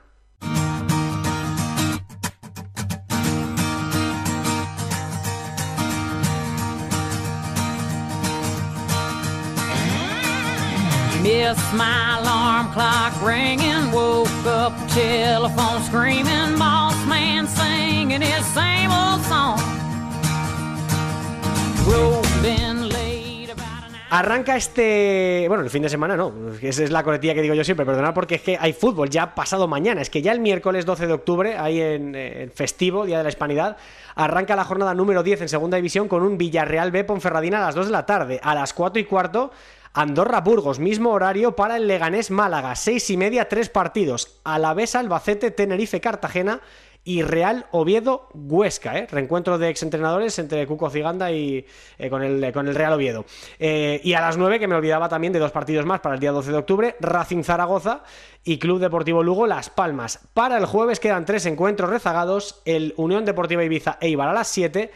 [11.23, 19.19] Missed my alarm clock ringing, woke up telephone screaming, boss man singing his same old
[19.23, 19.59] song.
[22.47, 22.84] An
[24.17, 25.45] Arranca este.
[25.49, 26.33] Bueno, el fin de semana no.
[26.61, 27.85] Esa es la coletilla que digo yo siempre.
[27.85, 30.01] Perdonad porque es que hay fútbol ya pasado mañana.
[30.01, 33.75] Es que ya el miércoles 12 de octubre, ahí en festivo, Día de la Hispanidad,
[34.15, 37.75] arranca la jornada número 10 en Segunda División con un Villarreal B Ponferradina a las
[37.75, 38.39] 2 de la tarde.
[38.41, 39.51] A las 4 y cuarto.
[39.93, 44.39] Andorra Burgos, mismo horario para el Leganés Málaga, 6 y media, tres partidos.
[44.43, 46.59] Alavés Albacete, Tenerife Cartagena
[47.05, 49.07] y Real Oviedo Huesca, ¿eh?
[49.09, 51.65] reencuentro de exentrenadores entre Cuco Ciganda y
[51.99, 53.25] eh, con, el, con el Real Oviedo.
[53.59, 56.19] Eh, y a las 9, que me olvidaba también de dos partidos más para el
[56.19, 58.03] día 12 de octubre, Racing Zaragoza
[58.43, 60.27] y Club Deportivo Lugo Las Palmas.
[60.33, 64.91] Para el jueves quedan tres encuentros rezagados, el Unión Deportiva Ibiza Eibar a las 7.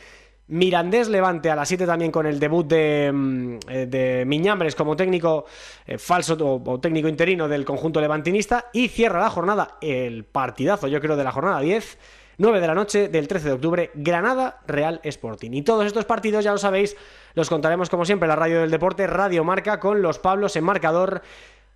[0.50, 4.96] Mirandés Levante a las 7 también con el debut de, mm, eh, de Miñambres como
[4.96, 5.46] técnico
[5.86, 10.88] eh, falso o, o técnico interino del conjunto levantinista y cierra la jornada el partidazo
[10.88, 11.98] yo creo de la jornada 10
[12.40, 15.52] 9 de la noche del 13 de octubre Granada Real Sporting.
[15.52, 16.96] Y todos estos partidos ya lo sabéis
[17.34, 20.64] los contaremos como siempre en la radio del deporte Radio Marca con los Pablos en
[20.64, 21.22] marcador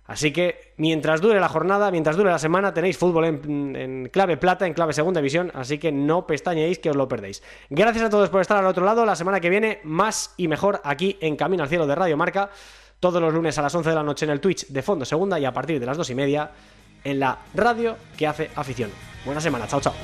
[0.06, 4.66] Así que mientras dure la jornada, mientras dure la semana, tenéis fútbol en, clave plata,
[4.66, 7.42] en clave segunda división, así que no pestañeéis que os lo perdéis.
[7.70, 10.80] Gracias a todos por estar al otro lado, la semana que viene más y mejor
[10.84, 12.50] aquí en Camino al Cielo de Radio Marca,
[13.00, 15.38] todos los lunes a las 11 de la noche en el Twitch de Fondo Segunda
[15.38, 16.50] y a partir de las 2 y media
[17.02, 18.90] en la radio que hace afición.
[19.24, 19.94] Buena semana, chao chao.